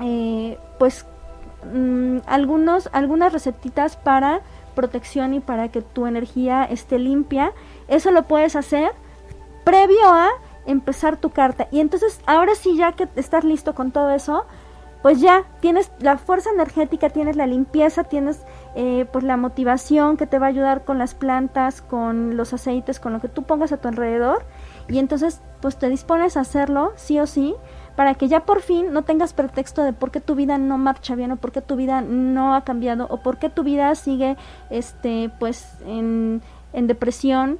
eh, 0.00 0.58
pues 0.78 1.06
mm, 1.72 2.18
algunos 2.26 2.90
algunas 2.92 3.32
recetitas 3.32 3.96
para 3.96 4.40
protección 4.74 5.32
y 5.32 5.40
para 5.40 5.68
que 5.68 5.80
tu 5.80 6.06
energía 6.06 6.64
esté 6.64 6.98
limpia. 6.98 7.52
Eso 7.88 8.10
lo 8.10 8.24
puedes 8.24 8.56
hacer 8.56 8.90
previo 9.64 10.06
a 10.06 10.28
empezar 10.66 11.16
tu 11.16 11.30
carta. 11.30 11.68
Y 11.70 11.80
entonces, 11.80 12.20
ahora 12.26 12.54
sí, 12.54 12.76
ya 12.76 12.92
que 12.92 13.08
estás 13.16 13.44
listo 13.44 13.74
con 13.74 13.92
todo 13.92 14.10
eso, 14.10 14.46
pues 15.02 15.20
ya 15.20 15.44
tienes 15.60 15.92
la 16.00 16.18
fuerza 16.18 16.50
energética, 16.50 17.10
tienes 17.10 17.36
la 17.36 17.46
limpieza, 17.46 18.04
tienes 18.04 18.40
eh, 18.74 19.06
pues 19.12 19.24
la 19.24 19.36
motivación 19.36 20.16
que 20.16 20.26
te 20.26 20.38
va 20.38 20.46
a 20.46 20.48
ayudar 20.48 20.84
con 20.84 20.98
las 20.98 21.14
plantas, 21.14 21.80
con 21.80 22.36
los 22.36 22.52
aceites, 22.52 22.98
con 22.98 23.12
lo 23.12 23.20
que 23.20 23.28
tú 23.28 23.44
pongas 23.44 23.72
a 23.72 23.76
tu 23.76 23.88
alrededor. 23.88 24.44
Y 24.88 24.98
entonces, 24.98 25.40
pues 25.60 25.78
te 25.78 25.88
dispones 25.88 26.36
a 26.36 26.40
hacerlo, 26.40 26.92
sí 26.96 27.20
o 27.20 27.26
sí, 27.26 27.54
para 27.94 28.14
que 28.14 28.28
ya 28.28 28.44
por 28.44 28.60
fin 28.60 28.92
no 28.92 29.02
tengas 29.02 29.32
pretexto 29.32 29.82
de 29.82 29.92
por 29.92 30.10
qué 30.10 30.20
tu 30.20 30.34
vida 30.34 30.58
no 30.58 30.76
marcha 30.76 31.14
bien 31.14 31.32
o 31.32 31.36
por 31.36 31.50
qué 31.50 31.62
tu 31.62 31.76
vida 31.76 32.02
no 32.02 32.54
ha 32.54 32.64
cambiado 32.64 33.06
o 33.08 33.18
por 33.18 33.38
qué 33.38 33.48
tu 33.48 33.62
vida 33.62 33.94
sigue 33.94 34.36
este 34.70 35.30
pues 35.38 35.78
en, 35.86 36.42
en 36.72 36.86
depresión 36.86 37.58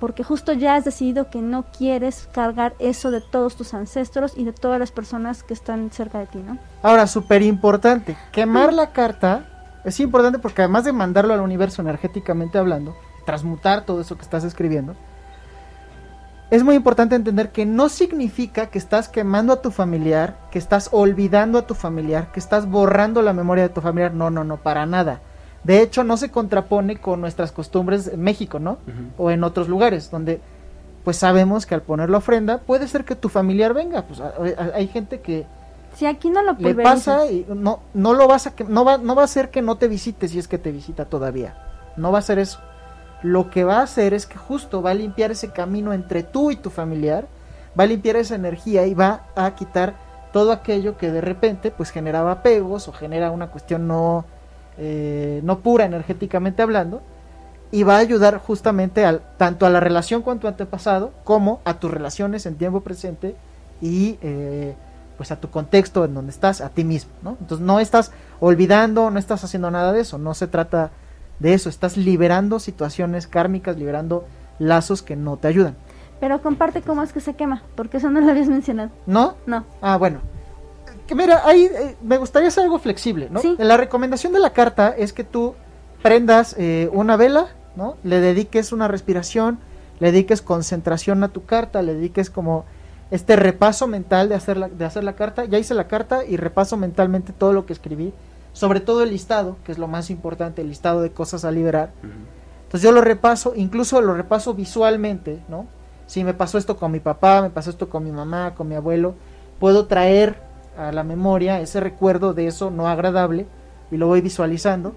porque 0.00 0.22
justo 0.22 0.52
ya 0.52 0.76
has 0.76 0.84
decidido 0.84 1.30
que 1.30 1.40
no 1.40 1.64
quieres 1.76 2.28
cargar 2.32 2.74
eso 2.78 3.10
de 3.10 3.20
todos 3.20 3.56
tus 3.56 3.74
ancestros 3.74 4.32
y 4.36 4.44
de 4.44 4.52
todas 4.52 4.78
las 4.78 4.92
personas 4.92 5.42
que 5.42 5.54
están 5.54 5.90
cerca 5.90 6.18
de 6.18 6.26
ti, 6.26 6.38
¿no? 6.38 6.58
Ahora, 6.82 7.06
súper 7.06 7.42
importante, 7.42 8.16
quemar 8.32 8.72
la 8.72 8.92
carta 8.92 9.46
es 9.84 10.00
importante 10.00 10.38
porque 10.38 10.62
además 10.62 10.84
de 10.84 10.92
mandarlo 10.92 11.34
al 11.34 11.40
universo 11.40 11.82
energéticamente 11.82 12.58
hablando, 12.58 12.96
transmutar 13.24 13.84
todo 13.84 14.00
eso 14.00 14.16
que 14.16 14.22
estás 14.22 14.44
escribiendo, 14.44 14.94
es 16.50 16.64
muy 16.64 16.76
importante 16.76 17.14
entender 17.14 17.52
que 17.52 17.66
no 17.66 17.90
significa 17.90 18.66
que 18.66 18.78
estás 18.78 19.08
quemando 19.08 19.52
a 19.52 19.60
tu 19.60 19.70
familiar, 19.70 20.38
que 20.50 20.58
estás 20.58 20.88
olvidando 20.92 21.58
a 21.58 21.66
tu 21.66 21.74
familiar, 21.74 22.32
que 22.32 22.40
estás 22.40 22.66
borrando 22.66 23.20
la 23.20 23.34
memoria 23.34 23.64
de 23.64 23.68
tu 23.68 23.82
familiar. 23.82 24.14
No, 24.14 24.30
no, 24.30 24.44
no, 24.44 24.56
para 24.56 24.86
nada. 24.86 25.20
De 25.64 25.82
hecho, 25.82 26.04
no 26.04 26.16
se 26.16 26.30
contrapone 26.30 26.96
con 26.98 27.20
nuestras 27.20 27.52
costumbres 27.52 28.06
en 28.08 28.20
México, 28.22 28.58
¿no? 28.58 28.78
O 29.18 29.30
en 29.30 29.44
otros 29.44 29.68
lugares, 29.68 30.10
donde 30.10 30.40
pues 31.04 31.16
sabemos 31.16 31.64
que 31.66 31.74
al 31.74 31.82
poner 31.82 32.10
la 32.10 32.18
ofrenda 32.18 32.58
puede 32.58 32.86
ser 32.88 33.04
que 33.04 33.14
tu 33.16 33.28
familiar 33.28 33.72
venga. 33.74 34.02
Pues 34.02 34.20
a- 34.20 34.28
a- 34.28 34.76
hay 34.76 34.88
gente 34.88 35.20
que 35.20 35.46
Si 35.94 36.06
aquí 36.06 36.28
no 36.30 36.42
lo 36.42 36.52
le 36.52 36.74
pasa 36.84 37.26
y 37.30 37.46
no 37.48 37.80
no 37.94 38.12
lo 38.14 38.28
vas 38.28 38.46
a 38.46 38.54
que 38.54 38.64
no 38.64 38.84
va 38.84 38.98
no 38.98 39.14
va 39.14 39.24
a 39.24 39.26
ser 39.26 39.50
que 39.50 39.62
no 39.62 39.76
te 39.76 39.88
visite 39.88 40.28
si 40.28 40.38
es 40.38 40.46
que 40.46 40.58
te 40.58 40.70
visita 40.70 41.06
todavía 41.06 41.56
no 41.96 42.12
va 42.12 42.18
a 42.18 42.22
ser 42.22 42.38
eso 42.38 42.60
lo 43.22 43.50
que 43.50 43.64
va 43.64 43.78
a 43.78 43.82
hacer 43.82 44.14
es 44.14 44.26
que 44.26 44.36
justo 44.38 44.80
va 44.80 44.90
a 44.90 44.94
limpiar 44.94 45.32
ese 45.32 45.50
camino 45.50 45.92
entre 45.92 46.22
tú 46.22 46.50
y 46.52 46.56
tu 46.56 46.70
familiar 46.70 47.26
va 47.78 47.84
a 47.84 47.86
limpiar 47.88 48.14
esa 48.16 48.36
energía 48.36 48.86
y 48.86 48.94
va 48.94 49.22
a 49.34 49.50
quitar 49.56 49.94
todo 50.32 50.52
aquello 50.52 50.96
que 50.98 51.10
de 51.10 51.20
repente 51.22 51.70
pues 51.72 51.90
generaba 51.90 52.30
apegos 52.32 52.86
o 52.86 52.92
genera 52.92 53.30
una 53.32 53.48
cuestión 53.48 53.88
no 53.88 54.24
eh, 54.78 55.40
no 55.44 55.58
pura 55.58 55.84
energéticamente 55.84 56.62
hablando 56.62 57.02
y 57.70 57.82
va 57.82 57.96
a 57.96 57.98
ayudar 57.98 58.38
justamente 58.38 59.04
al, 59.04 59.22
tanto 59.36 59.66
a 59.66 59.70
la 59.70 59.80
relación 59.80 60.22
con 60.22 60.38
tu 60.38 60.48
antepasado 60.48 61.12
como 61.24 61.60
a 61.64 61.74
tus 61.74 61.90
relaciones 61.90 62.46
en 62.46 62.54
tiempo 62.54 62.80
presente 62.80 63.36
y 63.80 64.18
eh, 64.22 64.74
pues 65.16 65.32
a 65.32 65.36
tu 65.36 65.50
contexto 65.50 66.04
en 66.04 66.14
donde 66.14 66.30
estás, 66.30 66.60
a 66.60 66.70
ti 66.70 66.84
mismo, 66.84 67.10
¿no? 67.22 67.36
Entonces 67.40 67.66
no 67.66 67.80
estás 67.80 68.12
olvidando, 68.40 69.10
no 69.10 69.18
estás 69.18 69.44
haciendo 69.44 69.70
nada 69.70 69.92
de 69.92 70.00
eso, 70.00 70.16
no 70.16 70.32
se 70.34 70.46
trata 70.46 70.90
de 71.40 71.54
eso, 71.54 71.68
estás 71.68 71.96
liberando 71.96 72.60
situaciones 72.60 73.26
kármicas, 73.26 73.76
liberando 73.76 74.24
lazos 74.58 75.02
que 75.02 75.16
no 75.16 75.36
te 75.36 75.48
ayudan. 75.48 75.74
Pero 76.20 76.40
comparte 76.40 76.82
cómo 76.82 77.02
es 77.02 77.12
que 77.12 77.20
se 77.20 77.34
quema, 77.34 77.62
porque 77.74 77.98
eso 77.98 78.10
no 78.10 78.20
lo 78.20 78.30
habías 78.30 78.48
mencionado. 78.48 78.90
¿No? 79.06 79.34
No. 79.46 79.64
Ah, 79.82 79.96
bueno. 79.96 80.20
Que 81.08 81.14
mira, 81.14 81.40
ahí 81.46 81.64
eh, 81.64 81.96
me 82.02 82.18
gustaría 82.18 82.48
hacer 82.48 82.64
algo 82.64 82.78
flexible, 82.78 83.28
¿no? 83.30 83.40
Sí. 83.40 83.56
La 83.58 83.78
recomendación 83.78 84.34
de 84.34 84.40
la 84.40 84.52
carta 84.52 84.94
es 84.96 85.14
que 85.14 85.24
tú 85.24 85.54
prendas 86.02 86.54
eh, 86.58 86.90
una 86.92 87.16
vela, 87.16 87.46
¿no? 87.76 87.96
Le 88.04 88.20
dediques 88.20 88.72
una 88.72 88.88
respiración, 88.88 89.58
le 90.00 90.12
dediques 90.12 90.42
concentración 90.42 91.24
a 91.24 91.28
tu 91.28 91.46
carta, 91.46 91.80
le 91.80 91.94
dediques 91.94 92.28
como 92.28 92.66
este 93.10 93.36
repaso 93.36 93.86
mental 93.86 94.28
de 94.28 94.34
hacer 94.34 94.58
la, 94.58 94.68
de 94.68 94.84
hacer 94.84 95.02
la 95.02 95.14
carta. 95.14 95.46
Ya 95.46 95.58
hice 95.58 95.72
la 95.72 95.88
carta 95.88 96.26
y 96.26 96.36
repaso 96.36 96.76
mentalmente 96.76 97.32
todo 97.32 97.54
lo 97.54 97.64
que 97.64 97.72
escribí, 97.72 98.12
sobre 98.52 98.80
todo 98.80 99.02
el 99.02 99.08
listado, 99.08 99.56
que 99.64 99.72
es 99.72 99.78
lo 99.78 99.88
más 99.88 100.10
importante, 100.10 100.60
el 100.60 100.68
listado 100.68 101.00
de 101.00 101.10
cosas 101.10 101.46
a 101.46 101.50
liberar. 101.50 101.90
Entonces 102.64 102.82
yo 102.82 102.92
lo 102.92 103.00
repaso, 103.00 103.54
incluso 103.56 104.02
lo 104.02 104.12
repaso 104.12 104.52
visualmente, 104.52 105.42
¿no? 105.48 105.66
Si 106.06 106.22
me 106.22 106.34
pasó 106.34 106.58
esto 106.58 106.76
con 106.76 106.92
mi 106.92 107.00
papá, 107.00 107.40
me 107.40 107.48
pasó 107.48 107.70
esto 107.70 107.88
con 107.88 108.04
mi 108.04 108.12
mamá, 108.12 108.54
con 108.54 108.68
mi 108.68 108.74
abuelo, 108.74 109.14
puedo 109.58 109.86
traer 109.86 110.47
a 110.78 110.92
la 110.92 111.02
memoria 111.04 111.60
ese 111.60 111.80
recuerdo 111.80 112.34
de 112.34 112.46
eso 112.46 112.70
no 112.70 112.88
agradable 112.88 113.46
y 113.90 113.96
lo 113.96 114.06
voy 114.06 114.20
visualizando. 114.20 114.94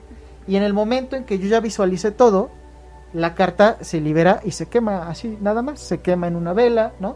Y 0.47 0.55
en 0.55 0.63
el 0.63 0.73
momento 0.73 1.15
en 1.15 1.23
que 1.23 1.39
yo 1.39 1.47
ya 1.47 1.59
visualicé 1.59 2.11
todo, 2.11 2.49
la 3.13 3.35
carta 3.35 3.77
se 3.81 3.99
libera 4.01 4.39
y 4.43 4.51
se 4.51 4.67
quema 4.67 5.07
así, 5.09 5.37
nada 5.41 5.61
más, 5.61 5.79
se 5.79 5.99
quema 6.01 6.27
en 6.27 6.35
una 6.35 6.53
vela, 6.53 6.93
¿no? 6.99 7.15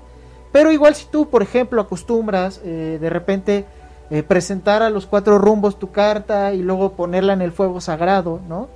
Pero 0.51 0.71
igual 0.71 0.95
si 0.95 1.06
tú, 1.08 1.30
por 1.30 1.41
ejemplo, 1.41 1.82
acostumbras 1.82 2.62
eh, 2.63 2.97
de 2.99 3.10
repente 3.10 3.65
eh, 4.10 4.23
presentar 4.23 4.84
a 4.84 4.89
los 4.89 5.06
cuatro 5.06 5.38
rumbos 5.38 5.80
tu 5.80 5.91
carta 5.91 6.54
y 6.54 6.62
luego 6.62 6.93
ponerla 6.93 7.34
en 7.34 7.41
el 7.41 7.51
fuego 7.51 7.82
sagrado, 7.82 8.39
¿no? 8.47 8.67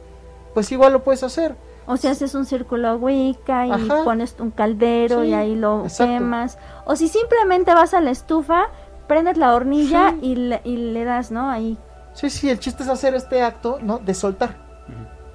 Pues 0.54 0.72
igual 0.72 0.94
lo 0.94 1.04
puedes 1.04 1.24
hacer. 1.24 1.56
O 1.86 1.98
si 1.98 2.08
haces 2.08 2.36
un 2.36 2.46
círculo 2.46 2.96
Wicca 2.98 3.66
y 3.66 3.72
Ajá. 3.72 4.04
pones 4.04 4.36
un 4.40 4.52
caldero 4.52 5.22
Sí, 5.24 5.30
y 5.30 5.34
ahí 5.34 5.56
lo 5.56 5.84
exacto. 5.84 6.14
quemas. 6.14 6.58
O 6.86 6.96
si 6.96 7.08
simplemente 7.08 7.74
vas 7.74 7.94
a 7.94 8.02
la 8.02 8.12
estufa, 8.12 8.68
prendes 9.10 9.36
la 9.36 9.54
hornilla 9.54 10.12
Sí. 10.12 10.20
y, 10.22 10.36
le, 10.36 10.62
y 10.64 10.78
le 10.78 11.04
das, 11.04 11.30
¿no? 11.32 11.50
Ahí. 11.50 11.78
Sí, 12.14 12.30
sí, 12.30 12.50
el 12.50 12.60
chiste 12.60 12.84
es 12.84 12.90
hacer 12.90 13.14
este 13.16 13.42
acto, 13.42 13.80
¿no? 13.82 13.98
De 14.00 14.14
soltar. 14.14 14.56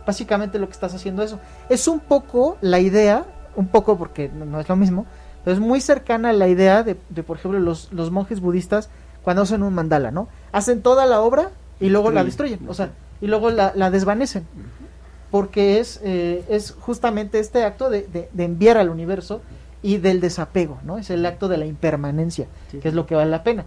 Básicamente 0.06 0.58
lo 0.58 0.66
que 0.66 0.72
estás 0.72 0.94
haciendo 0.94 1.22
eso. 1.22 1.38
Es 1.68 1.86
un 1.88 2.00
poco 2.00 2.56
la 2.60 2.78
idea, 2.78 3.24
un 3.56 3.68
poco 3.68 3.96
porque 3.98 4.28
no, 4.28 4.44
no 4.46 4.60
es 4.60 4.68
lo 4.68 4.76
mismo, 4.76 5.06
pero 5.44 5.54
es 5.54 5.60
muy 5.60 5.80
cercana 5.80 6.30
a 6.30 6.32
la 6.32 6.48
idea 6.48 6.82
de, 6.82 6.96
de, 7.10 7.22
por 7.22 7.36
ejemplo, 7.38 7.58
los, 7.60 7.92
los 7.92 8.10
monjes 8.10 8.40
budistas 8.40 8.88
cuando 9.22 9.42
hacen 9.42 9.62
un 9.62 9.74
mandala, 9.74 10.10
¿no? 10.10 10.28
Hacen 10.52 10.82
toda 10.82 11.06
la 11.06 11.20
obra 11.20 11.50
y 11.80 11.88
luego 11.88 12.10
la 12.10 12.22
destruyen, 12.24 12.60
o 12.68 12.74
sea, 12.74 12.90
y 13.20 13.26
luego 13.26 13.50
la, 13.50 13.72
la 13.74 13.90
desvanecen. 13.90 14.46
Porque 15.30 15.80
es, 15.80 16.00
eh, 16.04 16.44
es 16.48 16.72
justamente 16.78 17.40
este 17.40 17.64
acto 17.64 17.90
de, 17.90 18.02
de- 18.02 18.28
de 18.32 18.44
enviar 18.44 18.76
al 18.78 18.88
universo 18.90 19.40
y 19.84 19.98
del 19.98 20.20
desapego, 20.22 20.78
¿no? 20.82 20.96
Es 20.96 21.10
el 21.10 21.24
acto 21.26 21.46
de 21.46 21.58
la 21.58 21.66
impermanencia, 21.66 22.46
Sí. 22.70 22.78
que 22.78 22.88
es 22.88 22.94
lo 22.94 23.04
que 23.06 23.14
vale 23.14 23.30
la 23.30 23.44
pena. 23.44 23.66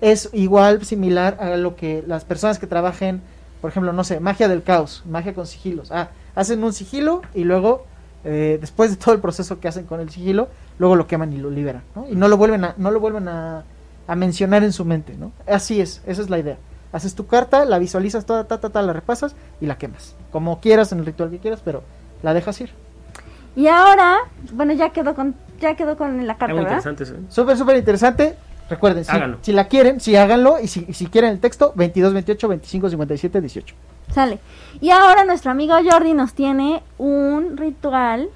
Es 0.00 0.30
igual 0.32 0.84
similar 0.86 1.36
a 1.40 1.56
lo 1.58 1.76
que 1.76 2.02
las 2.06 2.24
personas 2.24 2.58
que 2.58 2.66
trabajen, 2.66 3.20
por 3.60 3.70
ejemplo, 3.70 3.92
no 3.92 4.02
sé, 4.02 4.18
magia 4.18 4.48
del 4.48 4.62
caos, 4.62 5.02
magia 5.06 5.34
con 5.34 5.46
sigilos. 5.46 5.92
Ah, 5.92 6.08
hacen 6.34 6.64
un 6.64 6.72
sigilo 6.72 7.20
y 7.34 7.44
luego, 7.44 7.84
eh, 8.24 8.56
después 8.60 8.90
de 8.90 8.96
todo 8.96 9.14
el 9.14 9.20
proceso 9.20 9.60
que 9.60 9.68
hacen 9.68 9.84
con 9.84 10.00
el 10.00 10.08
sigilo, 10.08 10.48
luego 10.78 10.96
lo 10.96 11.06
queman 11.06 11.32
y 11.34 11.36
lo 11.36 11.50
liberan, 11.50 11.82
¿no? 11.94 12.08
Y 12.08 12.16
no 12.16 12.28
lo 12.28 12.38
vuelven 12.38 12.64
a, 12.64 12.74
no 12.78 12.90
lo 12.90 12.98
vuelven 12.98 13.28
a, 13.28 13.64
a 14.06 14.16
mencionar 14.16 14.64
en 14.64 14.72
su 14.72 14.86
mente, 14.86 15.16
¿no? 15.18 15.32
Así 15.46 15.82
es, 15.82 16.00
esa 16.06 16.22
es 16.22 16.30
la 16.30 16.38
idea. 16.38 16.56
Haces 16.92 17.14
tu 17.14 17.26
carta, 17.26 17.66
la 17.66 17.78
visualizas 17.78 18.24
toda, 18.24 18.44
ta, 18.44 18.58
ta, 18.58 18.70
ta, 18.70 18.80
la 18.80 18.94
repasas 18.94 19.36
y 19.60 19.66
la 19.66 19.76
quemas. 19.76 20.14
Como 20.32 20.60
quieras, 20.60 20.92
en 20.92 21.00
el 21.00 21.04
ritual 21.06 21.28
que 21.30 21.38
quieras, 21.38 21.60
pero 21.62 21.82
la 22.22 22.32
dejas 22.32 22.58
ir. 22.62 22.70
Y 23.56 23.66
ahora, 23.66 24.18
bueno, 24.52 24.72
ya 24.72 24.90
quedó 24.90 25.14
con 25.14 25.34
ya 25.60 25.74
quedó 25.76 25.96
con 25.96 26.26
la 26.26 26.36
carta, 26.36 26.54
muy 26.54 26.64
¿verdad? 26.64 26.78
interesante 26.78 27.04
eso. 27.04 27.14
¿eh? 27.14 27.20
Súper, 27.28 27.56
súper 27.56 27.76
interesante. 27.76 28.36
Recuerden, 28.70 29.04
si, 29.04 29.10
Háganlo. 29.12 29.38
si 29.40 29.52
la 29.52 29.66
quieren, 29.68 29.98
si 30.00 30.14
háganlo. 30.16 30.58
Y 30.60 30.68
si, 30.68 30.92
si 30.92 31.06
quieren 31.06 31.30
el 31.30 31.40
texto, 31.40 31.72
22, 31.74 32.12
28, 32.12 32.48
25, 32.48 32.90
57, 32.90 33.40
18. 33.40 33.74
Sale. 34.12 34.38
Y 34.80 34.90
ahora 34.90 35.24
nuestro 35.24 35.50
amigo 35.50 35.74
Jordi 35.82 36.12
nos 36.14 36.34
tiene 36.34 36.82
un 36.98 37.56
ritual 37.56 38.28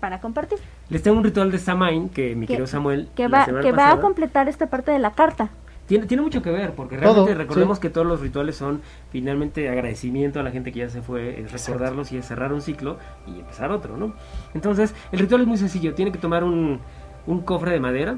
para 0.00 0.20
compartir. 0.20 0.58
Les 0.90 1.02
tengo 1.02 1.16
un 1.16 1.24
ritual 1.24 1.50
de 1.50 1.58
Samain 1.58 2.08
que 2.08 2.34
mi 2.34 2.46
Que- 2.46 2.54
querido 2.54 2.66
Samuel. 2.66 3.08
Que 3.16 3.26
va, 3.28 3.46
que 3.46 3.72
va 3.72 3.92
a 3.92 4.00
completar 4.00 4.48
esta 4.48 4.66
parte 4.66 4.90
de 4.92 4.98
la 4.98 5.12
carta. 5.12 5.48
Tiene, 5.86 6.06
tiene 6.06 6.22
mucho 6.22 6.40
que 6.40 6.50
ver, 6.50 6.72
porque 6.74 6.96
Todo, 6.96 7.12
realmente 7.26 7.34
recordemos 7.34 7.76
sí. 7.76 7.82
que 7.82 7.90
todos 7.90 8.06
los 8.06 8.20
rituales 8.20 8.56
son 8.56 8.80
finalmente 9.10 9.68
agradecimiento 9.68 10.40
a 10.40 10.42
la 10.42 10.50
gente 10.50 10.72
que 10.72 10.78
ya 10.80 10.88
se 10.88 11.02
fue, 11.02 11.40
es 11.40 11.52
recordarlos 11.52 12.10
y 12.12 12.16
es 12.16 12.26
cerrar 12.26 12.52
un 12.54 12.62
ciclo 12.62 12.96
y 13.26 13.40
empezar 13.40 13.70
otro, 13.70 13.96
¿no? 13.98 14.14
Entonces, 14.54 14.94
el 15.12 15.18
ritual 15.18 15.42
es 15.42 15.46
muy 15.46 15.58
sencillo, 15.58 15.92
tiene 15.94 16.10
que 16.10 16.18
tomar 16.18 16.42
un, 16.42 16.80
un 17.26 17.40
cofre 17.42 17.72
de 17.72 17.80
madera 17.80 18.16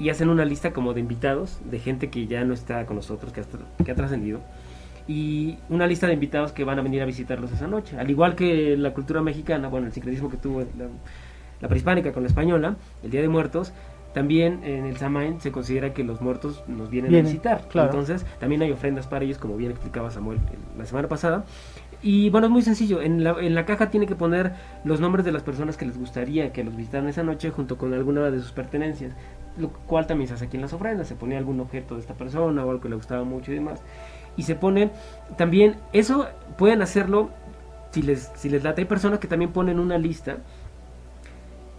y 0.00 0.08
hacen 0.08 0.28
una 0.28 0.44
lista 0.44 0.72
como 0.72 0.92
de 0.92 1.00
invitados, 1.00 1.60
de 1.70 1.78
gente 1.78 2.10
que 2.10 2.26
ya 2.26 2.42
no 2.44 2.52
está 2.52 2.84
con 2.84 2.96
nosotros, 2.96 3.32
que, 3.32 3.40
hasta- 3.42 3.58
que 3.84 3.92
ha 3.92 3.94
trascendido, 3.94 4.40
y 5.06 5.56
una 5.68 5.86
lista 5.86 6.06
de 6.08 6.14
invitados 6.14 6.50
que 6.50 6.64
van 6.64 6.78
a 6.78 6.82
venir 6.82 7.00
a 7.02 7.04
visitarlos 7.04 7.52
esa 7.52 7.68
noche. 7.68 7.96
Al 7.98 8.10
igual 8.10 8.34
que 8.34 8.76
la 8.76 8.92
cultura 8.92 9.20
mexicana, 9.22 9.68
bueno, 9.68 9.86
el 9.86 9.92
sincretismo 9.92 10.30
que 10.30 10.36
tuvo 10.38 10.60
la, 10.62 10.86
la 11.60 11.68
prehispánica 11.68 12.12
con 12.12 12.22
la 12.24 12.28
española, 12.28 12.74
el 13.04 13.10
Día 13.10 13.20
de 13.20 13.28
Muertos, 13.28 13.72
también 14.14 14.62
en 14.64 14.86
el 14.86 14.96
Samain 14.96 15.40
se 15.40 15.52
considera 15.52 15.92
que 15.92 16.04
los 16.04 16.20
muertos 16.22 16.62
nos 16.68 16.88
vienen 16.88 17.10
Vienen, 17.10 17.26
a 17.26 17.30
visitar. 17.30 17.68
claro. 17.68 17.90
Entonces, 17.90 18.24
también 18.38 18.62
hay 18.62 18.70
ofrendas 18.70 19.06
para 19.06 19.24
ellos, 19.24 19.38
como 19.38 19.56
bien 19.56 19.72
explicaba 19.72 20.10
Samuel 20.10 20.38
la 20.78 20.86
semana 20.86 21.08
pasada. 21.08 21.44
Y 22.00 22.30
bueno, 22.30 22.46
es 22.46 22.50
muy 22.52 22.62
sencillo. 22.62 23.02
En 23.02 23.24
la, 23.24 23.36
en 23.40 23.54
la 23.54 23.64
caja 23.66 23.90
tiene 23.90 24.06
que 24.06 24.14
poner 24.14 24.52
los 24.84 25.00
nombres 25.00 25.24
de 25.24 25.32
las 25.32 25.42
personas 25.42 25.76
que 25.76 25.86
les 25.86 25.98
gustaría 25.98 26.52
que 26.52 26.62
los 26.62 26.76
visitaran 26.76 27.08
esa 27.08 27.22
noche 27.22 27.50
junto 27.50 27.76
con 27.76 27.92
alguna 27.92 28.30
de 28.30 28.40
sus 28.40 28.52
pertenencias. 28.52 29.14
Lo 29.56 29.70
cual 29.70 30.06
también 30.06 30.28
se 30.28 30.34
hace 30.34 30.44
aquí 30.44 30.56
en 30.56 30.62
las 30.62 30.72
ofrendas. 30.72 31.08
Se 31.08 31.14
pone 31.14 31.36
algún 31.36 31.60
objeto 31.60 31.94
de 31.94 32.00
esta 32.00 32.14
persona 32.14 32.64
o 32.64 32.70
algo 32.70 32.82
que 32.82 32.88
le 32.88 32.96
gustaba 32.96 33.24
mucho 33.24 33.52
y 33.52 33.54
demás. 33.54 33.82
Y 34.36 34.42
se 34.42 34.54
pone 34.54 34.90
también, 35.36 35.76
eso 35.92 36.26
pueden 36.58 36.82
hacerlo 36.82 37.30
si 37.90 38.02
les, 38.02 38.30
si 38.34 38.48
les 38.48 38.62
late. 38.64 38.82
Hay 38.82 38.86
personas 38.86 39.18
que 39.18 39.28
también 39.28 39.52
ponen 39.52 39.78
una 39.78 39.96
lista 39.96 40.38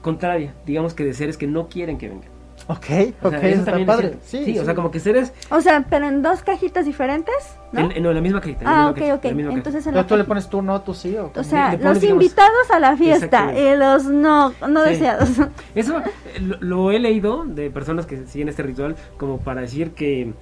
contraria, 0.05 0.53
digamos 0.65 0.93
que 0.93 1.03
de 1.03 1.13
seres 1.13 1.35
que 1.37 1.47
no 1.47 1.67
quieren 1.67 1.97
que 1.97 2.07
vengan. 2.09 2.29
Ok, 2.67 2.77
O 3.21 3.29
sea, 3.29 3.37
ok, 3.39 3.43
eso 3.43 3.59
está 3.59 3.65
también 3.71 3.81
es 3.81 3.85
padre. 3.95 4.07
cierto. 4.07 4.19
Sí, 4.25 4.37
Sí, 4.45 4.53
sí. 4.53 4.59
o 4.59 4.65
sea, 4.65 4.73
como 4.75 4.89
que 4.89 4.99
seres 4.99 5.33
O 5.51 5.61
sea, 5.61 5.85
pero 5.89 6.07
en 6.07 6.21
dos 6.23 6.41
cajitas 6.41 6.85
diferentes, 6.85 7.35
¿no? 7.73 7.81
en, 7.81 7.91
en- 7.91 8.01
no, 8.03 8.09
en 8.09 8.15
la 8.15 8.21
misma 8.21 8.39
cajita. 8.41 8.61
ah, 8.65 8.89
ok, 8.89 8.95
cajita, 8.95 9.15
ok. 9.15 9.25
en 9.25 9.31
la 9.31 9.35
misma 9.37 9.53
Entonces 9.53 9.85
en 9.87 9.93
la 9.95 10.07
tú 10.07 10.15
le 10.17 10.23
pones 10.23 10.49
tú 10.49 10.61
no, 10.61 10.81
tú 10.81 10.93
sí. 10.93 11.15
O, 11.17 11.31
O 11.35 11.43
sea, 11.43 11.71
le 11.71 11.77
pones, 11.77 11.93
los 11.93 12.01
digamos- 12.01 12.23
invitados 12.23 12.71
a 12.73 12.79
la 12.79 12.95
fiesta 12.97 13.53
y 13.59 13.77
los 13.77 14.05
no 14.05 14.53
no 14.67 14.83
Sí. 14.85 14.89
deseados. 14.91 15.29
Eso 15.75 15.99
eh, 15.99 16.39
lo, 16.39 16.57
lo 16.61 16.91
he 16.91 16.97
leído 16.99 17.43
de 17.45 17.69
personas 17.69 18.05
que 18.05 18.25
siguen 18.25 18.47
este 18.49 18.63
ritual 18.63 18.95
como 19.17 19.37
para 19.39 19.61
decir 19.61 19.91
que 19.91 20.33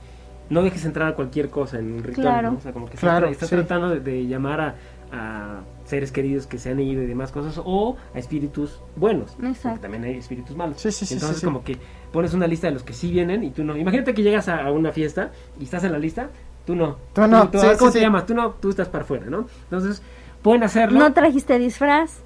no 0.49 0.62
dejes 0.62 0.86
entrar 0.86 1.08
a 1.10 1.15
cualquier 1.15 1.49
cosa 1.49 1.80
en 1.80 1.91
un 1.93 2.04
ritual. 2.04 2.26
Claro. 2.28 2.52
¿no? 2.52 2.58
O 2.58 2.62
sea, 2.62 2.71
como 2.73 2.86
que 2.88 2.95
Claro, 2.97 3.28
estás, 3.28 3.49
sí. 3.49 3.56
tratando 3.56 3.89
de, 3.89 3.99
de 3.99 4.28
llamar 4.28 4.62
a, 4.62 4.76
a 5.12 5.60
seres 5.93 6.12
queridos 6.12 6.47
que 6.47 6.58
se 6.58 6.71
han 6.71 6.79
ido 6.79 7.03
y 7.03 7.06
demás 7.06 7.32
cosas 7.32 7.62
o 7.63 7.97
a 8.15 8.17
espíritus 8.17 8.79
buenos. 8.95 9.34
Exacto. 9.43 9.62
Porque 9.62 9.79
también 9.79 10.03
hay 10.06 10.17
espíritus 10.17 10.58
malos. 10.58 10.82
Sí, 10.82 10.91
sí, 10.91 11.06
sí, 11.06 11.13
Entonces, 11.13 11.38
sí, 11.38 11.41
sí. 11.41 11.45
como 11.45 11.63
que 11.63 11.77
pones 12.12 12.34
una 12.34 12.47
lista 12.47 12.65
de 12.65 12.73
los 12.73 12.82
que 12.82 12.93
sí 12.93 13.12
vienen 13.12 13.43
y 13.43 13.51
tú 13.51 13.63
no. 13.63 13.77
Imagínate 13.77 14.15
que 14.15 14.23
llegas 14.23 14.49
a, 14.49 14.71
una 14.71 14.91
fiesta 14.91 15.32
y 15.60 15.65
estás 15.65 15.84
en 15.84 15.91
la 15.91 15.99
lista, 15.99 16.32
tú 16.65 16.75
no. 16.75 16.97
Tú 17.13 17.27
no, 17.27 17.47
Tú, 17.47 17.60
sí, 17.60 17.67
¿Cómo 17.77 17.91
sí, 17.91 17.93
te 17.93 17.99
sí. 17.99 18.06
llamas? 18.06 18.25
Tú 18.25 18.34
no, 18.34 18.53
tú 18.53 18.69
estás 18.71 18.89
para 18.89 19.03
afuera, 19.03 19.27
¿no? 19.29 19.45
Entonces, 19.65 20.01
pueden 20.41 20.63
hacerlo. 20.63 20.97
No 20.97 21.13
trajiste 21.13 21.60
disfraz. 21.60 22.23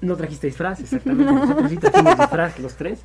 No 0.00 0.14
trajiste 0.14 0.46
disfraz, 0.46 0.78
exactamente. 0.78 1.32
Nosotros 1.32 1.70
sí 1.70 1.76
trajimos 1.76 2.18
disfraz, 2.18 2.60
los 2.60 2.76
tres. 2.76 3.00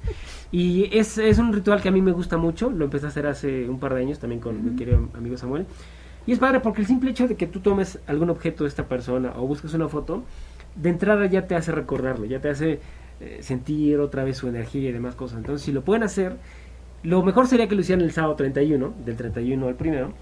Y 0.51 0.95
es, 0.95 1.17
es 1.17 1.39
un 1.39 1.51
ritual 1.53 1.81
que 1.81 1.89
a 1.89 1.91
mí 1.91 2.03
me 2.03 2.11
gusta 2.11 2.37
mucho. 2.37 2.69
Lo 2.69 2.85
empecé 2.85 3.07
a 3.07 3.09
hacer 3.09 3.25
hace 3.25 3.67
un 3.67 3.79
par 3.79 3.95
de 3.95 4.01
años 4.01 4.19
también 4.19 4.39
con 4.39 4.63
mi 4.63 4.75
querido 4.75 5.09
amigo 5.15 5.37
Samuel. 5.37 5.65
Y 6.25 6.31
es 6.31 6.39
padre 6.39 6.59
porque 6.61 6.81
el 6.81 6.87
simple 6.87 7.11
hecho 7.11 7.27
de 7.27 7.35
que 7.35 7.47
tú 7.47 7.59
tomes 7.59 7.99
algún 8.07 8.29
objeto 8.29 8.63
de 8.63 8.69
esta 8.69 8.87
persona 8.87 9.33
o 9.35 9.45
busques 9.47 9.73
una 9.73 9.87
foto, 9.89 10.23
de 10.75 10.89
entrada 10.89 11.25
ya 11.27 11.47
te 11.47 11.55
hace 11.55 11.71
recordarlo, 11.71 12.25
ya 12.25 12.39
te 12.39 12.49
hace 12.49 12.79
eh, 13.19 13.39
sentir 13.41 13.99
otra 13.99 14.23
vez 14.23 14.37
su 14.37 14.47
energía 14.47 14.89
y 14.89 14.93
demás 14.93 15.15
cosas. 15.15 15.37
Entonces, 15.39 15.63
si 15.65 15.71
lo 15.71 15.81
pueden 15.83 16.03
hacer, 16.03 16.37
lo 17.03 17.21
mejor 17.23 17.47
sería 17.47 17.67
que 17.67 17.75
lo 17.75 17.81
hicieran 17.81 18.03
el 18.05 18.11
sábado 18.11 18.35
31, 18.35 18.93
del 19.05 19.15
31 19.17 19.67
al 19.67 19.75
primero, 19.75 20.13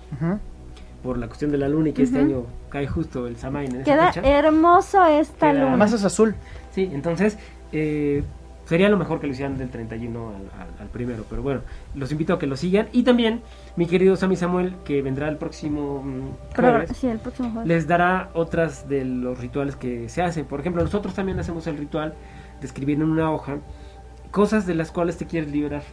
por 1.04 1.18
la 1.18 1.28
cuestión 1.28 1.52
de 1.52 1.58
la 1.58 1.68
luna 1.70 1.90
y 1.90 1.94
que 1.94 2.04
este 2.04 2.20
año 2.20 2.46
cae 2.70 2.88
justo 2.88 3.28
el 3.28 3.36
Samain 3.38 3.70
en 3.76 3.82
esa 3.82 3.86
Queda 3.86 4.12
fecha. 4.14 4.28
hermoso 4.40 5.04
esta 5.06 5.48
Queda- 5.52 5.54
luna. 5.60 5.68
Además 5.70 5.94
es 5.94 6.04
azul. 6.04 6.36
Sí, 6.72 6.90
entonces 6.94 7.38
eh, 7.72 8.24
sería 8.72 8.90
lo 8.90 8.98
mejor 8.98 9.20
que 9.20 9.28
lo 9.28 9.34
hicieran 9.34 9.58
del 9.58 9.70
31 9.70 10.30
al, 10.30 10.36
al- 10.62 10.82
al 10.82 10.88
primero. 10.88 11.26
Pero 11.30 11.44
bueno, 11.44 11.62
los 11.94 12.12
invito 12.12 12.34
a 12.34 12.40
que 12.40 12.48
lo 12.48 12.56
sigan. 12.56 12.88
Y 12.94 13.04
también, 13.04 13.42
mi 13.76 13.86
querido 13.86 14.16
Sammy 14.16 14.36
Samuel, 14.38 14.76
que 14.86 15.02
vendrá 15.02 15.28
el 15.28 15.38
próximo 15.38 16.02
mm, 16.04 16.56
jueves, 16.56 16.92
sí, 16.98 17.08
el 17.08 17.20
próximo 17.20 17.52
jueves. 17.52 17.68
les 17.68 17.86
dará 17.88 18.30
otras 18.34 18.88
de 18.88 19.04
los 19.06 19.40
rituales 19.40 19.76
que 19.76 20.08
se 20.10 20.22
hacen. 20.22 20.46
Por 20.46 20.62
ejemplo, 20.62 20.82
nosotros 20.84 21.14
también 21.14 21.38
hacemos 21.40 21.68
el 21.68 21.78
ritual 21.78 22.14
de 22.62 22.66
escribir 22.66 22.96
en 22.98 23.04
una 23.04 23.30
hoja 23.32 23.58
cosas 24.32 24.66
de 24.66 24.76
las 24.76 24.92
cuales 24.92 25.18
te 25.18 25.26
quieres 25.26 25.52
liberar. 25.52 25.84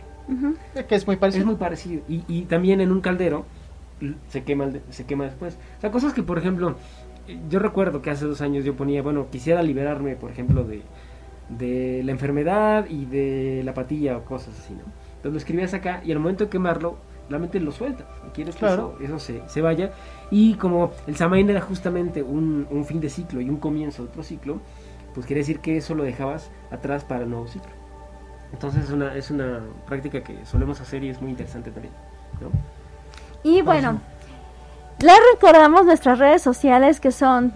Que 0.89 0.95
es 0.95 1.07
muy 1.07 1.17
parecido. 1.17 1.41
Es 1.43 1.47
muy 1.47 1.57
parecido. 1.57 2.03
Y, 2.09 2.23
y 2.29 2.43
también 2.43 2.81
en 2.81 2.93
un 2.93 3.01
caldero 3.01 3.45
se 4.29 4.45
quema, 4.45 4.65
el 4.65 4.81
se 4.91 5.05
quema 5.05 5.25
después. 5.25 5.59
O 5.79 5.81
sea, 5.81 5.91
cosas 5.91 6.13
que, 6.13 6.23
por 6.23 6.39
ejemplo, 6.39 6.77
yo 7.51 7.59
recuerdo 7.59 8.01
que 8.03 8.11
hace 8.11 8.27
dos 8.27 8.41
años 8.41 8.65
yo 8.65 8.75
ponía, 8.77 9.03
bueno, 9.03 9.27
quisiera 9.33 9.63
liberarme, 9.63 10.15
por 10.17 10.31
ejemplo, 10.31 10.63
de, 10.65 10.83
de 11.49 12.03
la 12.05 12.13
enfermedad 12.13 12.87
y 12.89 13.07
de 13.07 13.63
la 13.65 13.75
patilla 13.75 14.17
o 14.17 14.25
cosas 14.25 14.59
así, 14.59 14.75
¿no? 14.75 14.83
Entonces 15.17 15.33
lo 15.33 15.39
escribías 15.39 15.75
acá 15.75 16.01
y 16.05 16.13
al 16.13 16.19
momento 16.19 16.45
de 16.45 16.51
quemarlo, 16.51 16.97
la 17.29 17.39
mente 17.39 17.59
lo 17.61 17.73
suelta. 17.73 18.05
Quieres 18.35 18.55
que 18.55 18.61
Claro. 18.61 18.95
eso, 19.01 19.05
eso 19.05 19.19
se, 19.19 19.43
se 19.49 19.61
vaya. 19.61 19.91
Y 20.31 20.55
como 20.55 20.93
el 21.07 21.17
Samaín 21.17 21.51
era 21.51 21.61
justamente 21.61 22.23
un, 22.23 22.67
un 22.71 22.85
fin 22.85 23.01
de 23.01 23.11
ciclo 23.11 23.41
y 23.41 23.49
un 23.51 23.57
comienzo 23.57 24.03
de 24.05 24.09
otro 24.11 24.23
ciclo, 24.23 24.61
pues 25.15 25.27
quiere 25.27 25.41
decir 25.41 25.61
que 25.61 25.77
eso 25.77 25.95
lo 25.95 26.05
dejabas 26.05 26.51
atrás 26.71 27.05
para 27.05 27.25
el 27.25 27.31
nuevo 27.31 27.47
ciclo. 27.49 27.71
Entonces 28.53 28.85
es 28.85 28.91
una, 28.91 29.15
es 29.15 29.31
una 29.31 29.61
práctica 29.87 30.23
que 30.23 30.45
solemos 30.47 30.81
hacer 30.81 31.03
y 31.05 31.09
es 31.11 31.21
muy 31.21 31.31
interesante 31.31 31.71
también. 31.71 31.93
¿no? 32.41 32.49
Y 33.43 33.63
bueno, 33.63 34.01
les 35.01 35.17
recordamos 35.35 35.85
nuestras 35.85 36.19
redes 36.19 36.41
sociales 36.43 37.01
que 37.01 37.11
son 37.13 37.53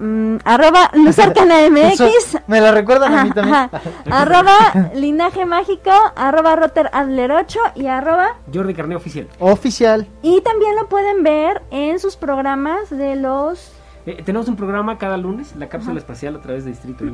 mm, 0.00 0.36
arroba 0.44 0.90
luzarcanamx, 0.94 2.00
Eso, 2.00 2.38
me 2.46 2.60
la 2.60 2.72
recuerdan 2.72 3.14
a 3.16 3.24
mí 3.24 3.30
también. 3.30 3.54
ajá, 3.54 3.70
arroba 4.10 4.90
linaje 4.94 5.44
mágico, 5.46 5.90
arroba 6.16 6.56
roter 6.56 6.90
adler 6.92 7.30
8 7.32 7.58
y 7.76 7.86
arroba 7.86 8.36
Jordi 8.52 8.74
Carné 8.74 8.96
Oficial. 8.96 9.28
Oficial. 9.38 10.06
y 10.22 10.40
también 10.40 10.74
lo 10.76 10.88
pueden 10.88 11.22
ver 11.22 11.62
en 11.70 11.98
sus 12.00 12.16
programas 12.16 12.90
de 12.90 13.16
los 13.16 13.72
Eh, 14.06 14.22
tenemos 14.24 14.48
un 14.48 14.56
programa 14.56 14.96
cada 14.98 15.16
lunes, 15.18 15.54
la 15.56 15.68
cápsula 15.68 15.98
espacial 15.98 16.34
a 16.36 16.40
través 16.40 16.64
de 16.64 16.70
Distrito. 16.70 17.04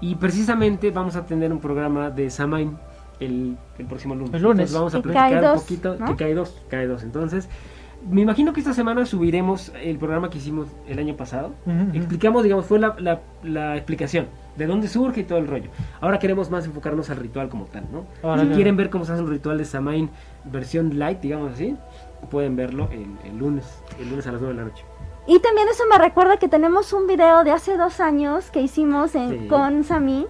Y 0.00 0.14
precisamente 0.16 0.90
vamos 0.90 1.14
a 1.14 1.24
tener 1.26 1.52
un 1.52 1.60
programa 1.60 2.10
de 2.10 2.30
Samain 2.30 2.76
el, 3.20 3.56
el 3.78 3.86
próximo 3.86 4.14
lunes. 4.14 4.34
El 4.34 4.42
lunes. 4.42 4.70
Entonces 4.70 4.74
vamos 4.74 4.94
a 4.94 5.00
platicar 5.02 5.28
cae 5.30 5.36
un 5.38 5.44
dos, 5.44 5.62
poquito. 5.62 5.96
¿no? 5.98 6.06
Que 6.06 6.16
cae 6.16 6.34
dos, 6.34 6.60
cae 6.68 6.86
dos. 6.86 7.02
Entonces, 7.02 7.48
me 8.10 8.20
imagino 8.22 8.52
que 8.52 8.60
esta 8.60 8.74
semana 8.74 9.06
subiremos 9.06 9.72
el 9.82 9.96
programa 9.98 10.30
que 10.30 10.38
hicimos 10.38 10.68
el 10.88 10.98
año 10.98 11.16
pasado. 11.16 11.52
Explicamos, 11.94 12.42
digamos, 12.42 12.66
fue 12.66 12.78
la, 12.78 12.94
la, 12.98 13.20
la 13.42 13.76
explicación 13.76 14.26
de 14.56 14.66
dónde 14.66 14.88
surge 14.88 15.20
y 15.20 15.24
todo 15.24 15.38
el 15.38 15.46
rollo. 15.46 15.70
Ahora 16.00 16.18
queremos 16.18 16.50
más 16.50 16.66
enfocarnos 16.66 17.08
al 17.10 17.16
ritual 17.18 17.48
como 17.48 17.64
tal, 17.66 17.84
¿no? 17.92 18.04
Si 18.42 18.46
quieren 18.54 18.76
ver 18.76 18.90
cómo 18.90 19.04
se 19.04 19.12
hace 19.12 19.22
un 19.22 19.30
ritual 19.30 19.58
de 19.58 19.64
Samain 19.64 20.10
versión 20.44 20.98
light, 20.98 21.20
digamos 21.20 21.52
así, 21.52 21.76
pueden 22.30 22.56
verlo 22.56 22.88
el, 22.92 23.06
el 23.28 23.38
lunes, 23.38 23.82
el 24.00 24.10
lunes 24.10 24.26
a 24.26 24.32
las 24.32 24.40
9 24.40 24.54
de 24.56 24.62
la 24.62 24.68
noche. 24.68 24.84
Y 25.26 25.38
también 25.38 25.68
eso 25.68 25.84
me 25.88 25.98
recuerda 25.98 26.36
que 26.36 26.48
tenemos 26.48 26.92
un 26.92 27.06
video 27.06 27.44
de 27.44 27.52
hace 27.52 27.76
dos 27.76 28.00
años 28.00 28.50
que 28.50 28.60
hicimos 28.60 29.14
en- 29.14 29.42
Sí. 29.42 29.48
con 29.48 29.84
Sami 29.84 30.26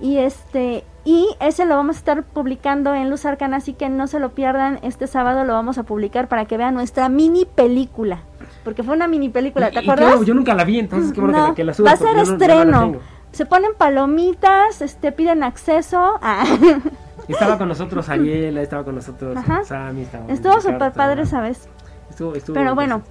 y 0.00 0.18
este 0.18 0.84
y 1.04 1.28
ese 1.40 1.64
lo 1.64 1.76
vamos 1.76 1.96
a 1.96 1.98
estar 1.98 2.22
publicando 2.24 2.94
en 2.94 3.08
Luz 3.10 3.24
Arcana, 3.24 3.56
así 3.56 3.72
que 3.72 3.88
no 3.88 4.06
se 4.06 4.20
lo 4.20 4.30
pierdan. 4.30 4.78
Este 4.82 5.06
sábado 5.06 5.44
lo 5.44 5.54
vamos 5.54 5.78
a 5.78 5.82
publicar 5.82 6.28
para 6.28 6.44
que 6.44 6.56
vean 6.58 6.74
nuestra 6.74 7.08
mini 7.08 7.44
película, 7.46 8.20
porque 8.64 8.82
fue 8.82 8.94
una 8.94 9.08
mini 9.08 9.30
película, 9.30 9.70
¿te 9.70 9.76
y 9.76 9.78
acuerdas? 9.78 10.10
bueno, 10.10 10.22
yo 10.24 10.34
nunca 10.34 10.54
la 10.54 10.64
vi, 10.64 10.78
entonces 10.78 11.12
qué 11.12 11.20
bueno 11.20 11.32
que 11.36 11.40
No, 11.42 11.48
la- 11.48 11.54
que, 11.54 11.64
la 11.64 11.74
subas, 11.74 11.90
va 11.90 11.94
a 11.94 11.96
ser 11.98 12.16
no- 12.16 12.22
estreno. 12.22 12.96
se 13.32 13.46
ponen 13.46 13.70
palomitas, 13.78 14.82
este 14.82 15.10
piden 15.10 15.42
acceso. 15.42 16.18
Ah, 16.22 16.44
Estaba 17.28 17.58
con 17.58 17.68
nosotros 17.68 18.08
Ariela, 18.08 18.60
estaba 18.60 18.84
con 18.84 18.94
nosotros. 18.96 19.38
Sammy, 19.64 20.02
estaba 20.02 20.26
Estuvo 20.28 20.60
súper 20.60 20.92
padre, 20.92 21.26
¿sabes? 21.26 21.68
Estuvo, 22.10 22.34
estuvo 22.34 22.54
Pero 22.54 22.74
bueno, 22.74 23.02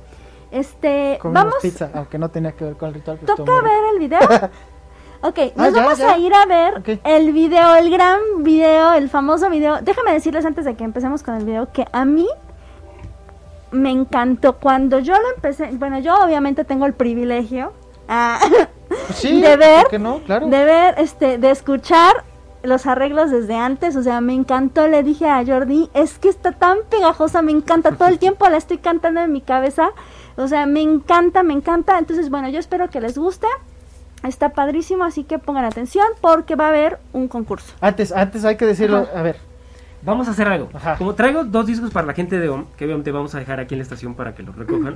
este 0.52 1.18
Comimos 1.22 1.44
vamos 1.46 1.56
pizza, 1.62 1.90
aunque 1.94 2.18
no 2.18 2.30
tenía 2.30 2.52
que 2.54 2.66
ver 2.66 2.76
con 2.76 2.90
el 2.90 2.96
ritual. 2.96 3.20
¿Toca 3.20 3.62
ver 3.62 3.84
el 3.94 4.00
video? 4.00 4.20
Ok, 5.22 5.38
nos 5.58 5.68
Ah, 5.68 5.70
ya, 5.70 5.82
vamos 5.84 5.98
ya. 5.98 6.14
a 6.14 6.18
ir 6.18 6.34
a 6.34 6.46
ver 6.46 7.00
el 7.04 7.34
video, 7.34 7.76
el 7.76 7.90
gran 7.92 8.22
video, 8.38 8.94
el 8.94 9.10
famoso 9.10 9.50
video. 9.50 9.80
Déjame 9.82 10.14
decirles 10.14 10.46
antes 10.46 10.64
de 10.64 10.76
que 10.76 10.86
empecemos 10.86 11.24
con 11.24 11.36
el 11.36 11.44
video 11.44 11.70
que 11.74 11.86
a 11.92 12.06
mí 12.06 12.26
me 13.72 13.92
encantó 13.92 14.54
cuando 14.60 15.00
yo 15.00 15.14
lo 15.20 15.30
empecé. 15.36 15.72
Bueno, 15.74 16.00
yo 16.00 16.16
obviamente 16.24 16.64
tengo 16.64 16.86
el 16.86 16.94
privilegio 16.94 17.74
ah, 18.08 18.40
Pues 18.88 19.02
sí, 19.18 19.42
de 19.42 19.58
ver, 19.58 19.86
de 19.90 20.66
ver, 20.66 20.96
este, 21.00 21.38
de 21.38 21.52
escuchar 21.52 22.24
los 22.64 22.88
arreglos 22.88 23.30
desde 23.30 23.56
antes. 23.58 23.98
O 23.98 24.04
sea, 24.04 24.22
me 24.22 24.34
encantó. 24.34 24.88
Le 24.88 25.04
dije 25.04 25.28
a 25.30 25.46
Jordi, 25.46 25.90
es 25.94 26.18
que 26.18 26.30
está 26.30 26.54
tan 26.54 26.78
pegajosa, 26.90 27.42
me 27.42 27.52
encanta. 27.52 27.92
Todo 27.92 28.08
el 28.08 28.20
tiempo 28.26 28.48
la 28.48 28.56
estoy 28.56 28.78
cantando 28.78 29.20
en 29.20 29.34
mi 29.34 29.42
cabeza. 29.42 29.90
O 30.40 30.48
sea, 30.48 30.66
me 30.66 30.82
encanta, 30.82 31.44
me 31.44 31.54
encanta. 31.54 32.00
Entonces, 32.00 32.30
bueno, 32.30 32.48
yo 32.48 32.60
espero 32.60 32.90
que 32.90 33.02
les 33.02 33.18
guste. 33.18 33.48
Está 34.24 34.50
padrísimo, 34.50 35.04
así 35.04 35.24
que 35.26 35.38
pongan 35.38 35.66
atención 35.66 36.06
porque 36.22 36.56
va 36.56 36.68
a 36.68 36.70
haber 36.70 36.98
un 37.14 37.28
concurso. 37.28 37.74
Antes, 37.82 38.12
antes 38.12 38.46
hay 38.46 38.56
que 38.58 38.66
decirlo, 38.66 39.00
Ajá. 39.00 39.20
a 39.20 39.22
ver, 39.22 39.38
Vamos 40.02 40.30
a 40.30 40.32
hacer 40.32 40.48
algo. 40.48 40.70
Ajá. 40.74 40.96
Como 40.98 41.14
traigo 41.14 41.44
dos 41.44 41.68
discos 41.68 41.92
para 41.92 42.08
la 42.08 42.14
gente 42.14 42.40
de 42.40 42.48
OM, 42.48 42.66
que 42.78 42.86
obviamente 42.86 43.12
vamos 43.12 43.36
a 43.36 43.40
dejar 43.40 43.60
aquí 43.60 43.74
en 43.74 43.80
la 43.80 43.84
estación 43.84 44.16
para 44.16 44.34
que 44.34 44.44
los 44.44 44.56
recojan, 44.56 44.96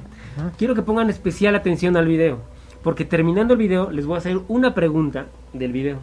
quiero 0.57 0.75
que 0.75 0.81
pongan 0.81 1.09
especial 1.09 1.55
atención 1.55 1.97
al 1.97 2.07
video. 2.07 2.39
Porque 2.83 3.03
terminando 3.03 3.53
el 3.53 3.59
video 3.59 3.91
les 3.91 4.05
voy 4.05 4.15
a 4.15 4.19
hacer 4.19 4.39
una 4.47 4.73
pregunta 4.73 5.25
del 5.51 5.73
video. 5.73 5.97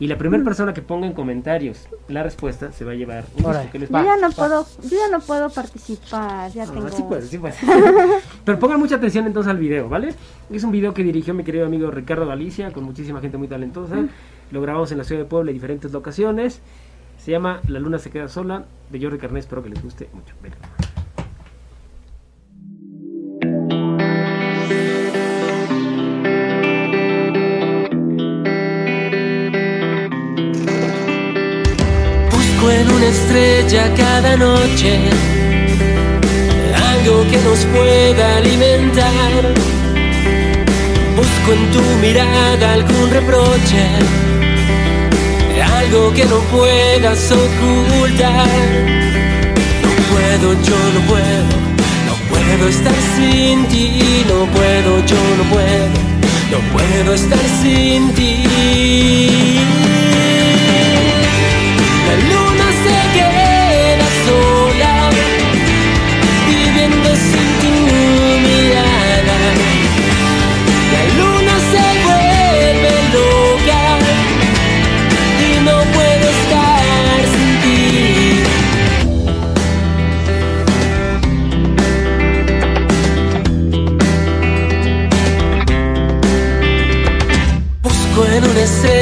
Y 0.00 0.06
la 0.08 0.14
Mm. 0.16 0.18
primera 0.18 0.42
persona 0.44 0.72
que 0.74 0.82
ponga 0.82 1.06
en 1.06 1.12
comentarios 1.12 1.86
la 2.08 2.22
respuesta 2.24 2.72
se 2.72 2.84
va 2.84 2.92
a 2.92 2.94
llevar 2.94 3.24
un 3.38 3.44
Órale. 3.44 3.58
disco. 3.64 3.72
¿Qué 3.72 3.78
les 3.80 3.88
Yo 3.90 4.02
ya 4.02 4.16
no 4.16 4.28
va. 4.30 4.34
puedo, 4.34 4.66
yo 4.82 4.96
ya 4.96 5.08
no 5.16 5.20
puedo 5.20 5.50
participar, 5.50 6.50
ya 6.52 6.62
Ah, 6.64 6.66
tengo. 6.72 6.88
sí 6.88 7.02
puedes, 7.06 7.28
sí 7.28 7.38
puedes. 7.38 7.56
Pero 8.44 8.58
pongan 8.58 8.80
mucha 8.80 8.96
atención 8.96 9.26
entonces 9.26 9.50
al 9.50 9.58
video, 9.58 9.88
¿vale? 9.88 10.14
Es 10.50 10.64
un 10.64 10.72
video 10.72 10.94
que 10.94 11.04
dirigió 11.04 11.34
mi 11.34 11.44
querido 11.44 11.66
amigo 11.66 11.90
Ricardo 11.90 12.26
Galicia, 12.26 12.72
con 12.72 12.84
muchísima 12.84 13.20
gente 13.20 13.36
muy 13.36 13.46
talentosa. 13.48 13.96
Lo 14.50 14.60
grabamos 14.62 14.90
en 14.90 14.98
la 14.98 15.04
ciudad 15.04 15.20
de 15.22 15.28
Puebla 15.28 15.50
en 15.50 15.56
diferentes 15.56 15.92
locaciones. 15.92 16.60
Se 17.18 17.30
llama 17.30 17.60
La 17.68 17.78
luna 17.78 17.98
se 17.98 18.10
queda 18.10 18.28
sola, 18.28 18.64
de 18.90 19.00
Jordi 19.02 19.18
Carné. 19.18 19.38
Espero 19.40 19.62
que 19.62 19.68
les 19.68 19.82
guste 19.82 20.08
mucho. 20.14 20.34
Venga. 20.42 20.56
En 32.70 32.90
una 32.90 33.06
estrella 33.06 33.92
cada 33.96 34.36
noche 34.36 34.98
algo 37.00 37.24
que 37.30 37.38
nos 37.38 37.58
pueda 37.66 38.36
alimentar. 38.36 39.42
Busco 41.16 41.52
en 41.52 41.70
tu 41.72 41.82
mirada 42.00 42.72
algún 42.74 43.10
reproche, 43.10 43.82
algo 45.78 46.12
que 46.12 46.24
no 46.26 46.38
puedas 46.56 47.32
ocultar. 47.32 48.48
No 49.82 49.90
puedo, 50.10 50.52
yo 50.68 50.78
no 50.94 51.00
puedo, 51.08 51.52
no 52.08 52.14
puedo 52.30 52.68
estar 52.68 52.94
sin 53.16 53.66
ti, 53.66 54.24
no 54.28 54.46
puedo, 54.56 55.04
yo 55.06 55.22
no 55.38 55.44
puedo, 55.54 55.88
no 56.52 56.58
puedo 56.72 57.14
estar 57.14 57.46
sin 57.62 58.12
ti. 58.14 59.99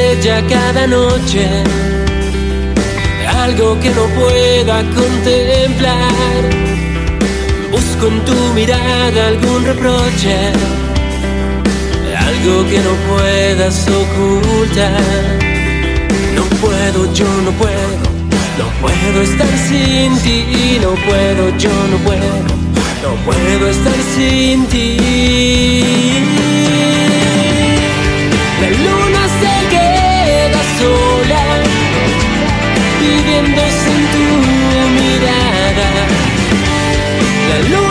Estrella 0.08 0.42
cada 0.48 0.86
noche 0.86 1.46
algo 3.42 3.78
que 3.80 3.90
no 3.90 4.04
pueda 4.20 4.82
contemplar. 4.94 6.42
Busco 7.70 8.06
en 8.08 8.24
tu 8.24 8.34
mirada 8.54 9.28
algún 9.28 9.64
reproche, 9.64 10.52
algo 12.26 12.68
que 12.68 12.78
no 12.78 12.94
puedas 13.10 13.86
ocultar. 13.88 15.02
No 16.34 16.44
puedo, 16.62 17.12
yo 17.14 17.26
no 17.44 17.52
puedo, 17.52 17.98
no 18.58 18.66
puedo 18.80 19.22
estar 19.22 19.54
sin 19.68 20.16
ti, 20.22 20.78
no 20.82 20.90
puedo, 21.06 21.56
yo 21.58 21.70
no 21.90 21.96
puedo, 21.98 22.34
no 23.04 23.14
puedo 23.26 23.70
estar 23.70 23.98
sin 24.16 24.66
ti. 24.66 24.96
La 28.60 28.70
luna 28.70 29.22
se 29.40 29.68
queda 29.70 29.97
La 37.48 37.58
luna 37.60 37.87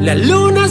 La 0.00 0.14
luna 0.14 0.61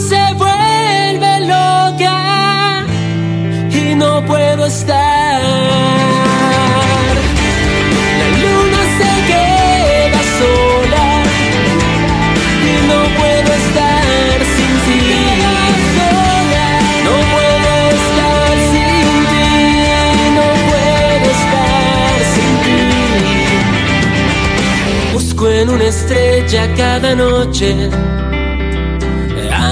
estrella 25.92 26.62
cada 26.74 27.14
noche 27.14 27.90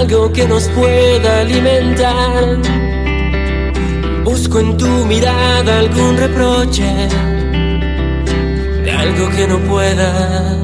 algo 0.00 0.32
que 0.32 0.46
nos 0.46 0.68
pueda 0.68 1.40
alimentar. 1.40 2.58
Busco 4.24 4.60
en 4.60 4.76
tu 4.76 4.92
mirada 5.06 5.78
algún 5.78 6.16
reproche 6.16 6.90
de 8.84 8.90
algo 8.92 9.28
que 9.30 9.46
no 9.46 9.58
puedas 9.60 10.59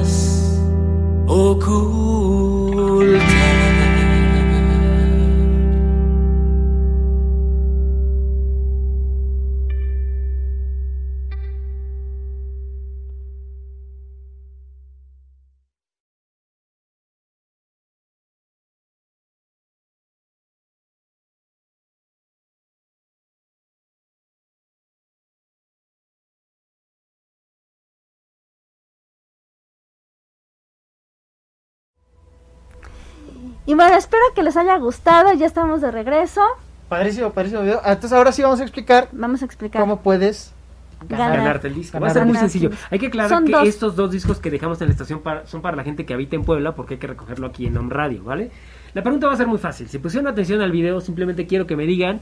Y 33.66 33.74
bueno, 33.74 33.96
espero 33.96 34.22
que 34.34 34.42
les 34.42 34.56
haya 34.56 34.76
gustado. 34.78 35.32
Ya 35.34 35.46
estamos 35.46 35.80
de 35.80 35.90
regreso. 35.90 36.40
Padrísimo, 36.88 37.30
padrísimo 37.32 37.62
video. 37.62 37.80
Ah, 37.82 37.92
Entonces 37.92 38.16
ahora 38.16 38.30
sí 38.32 38.42
vamos 38.42 38.60
a 38.60 38.62
explicar 38.62 39.08
Vamos 39.12 39.42
a 39.42 39.44
explicar. 39.44 39.80
cómo 39.82 40.00
puedes 40.00 40.52
Ganar. 41.08 41.36
ganarte 41.38 41.68
el 41.68 41.74
disco. 41.74 41.98
Va 41.98 42.06
a 42.06 42.10
Ganar. 42.10 42.14
ser 42.14 42.26
muy 42.26 42.36
sencillo. 42.36 42.70
Hay 42.90 42.98
que 43.00 43.08
aclarar 43.08 43.28
Son 43.30 43.44
que 43.44 43.52
dos. 43.52 43.66
estos 43.68 43.96
dos 43.96 44.10
discos 44.12 44.38
que 44.38 44.50
dejamos 44.50 44.80
en 44.80 44.86
la 44.88 44.92
estación 44.92 45.20
para- 45.20 45.46
son 45.46 45.62
para 45.62 45.76
la 45.76 45.82
gente 45.82 46.06
que 46.06 46.14
habita 46.14 46.36
en 46.36 46.44
Puebla 46.44 46.74
porque 46.76 46.94
hay 46.94 47.00
que 47.00 47.08
recogerlo 47.08 47.48
aquí 47.48 47.66
en 47.66 47.76
Home 47.76 47.92
Radio, 47.92 48.22
¿vale? 48.22 48.50
La 48.94 49.02
pregunta 49.02 49.26
va 49.26 49.34
a 49.34 49.36
ser 49.36 49.48
muy 49.48 49.58
fácil. 49.58 49.88
Si 49.88 49.98
pusieron 49.98 50.28
atención 50.28 50.60
al 50.62 50.70
video, 50.70 51.00
simplemente 51.00 51.46
quiero 51.46 51.66
que 51.66 51.74
me 51.76 51.86
digan 51.86 52.20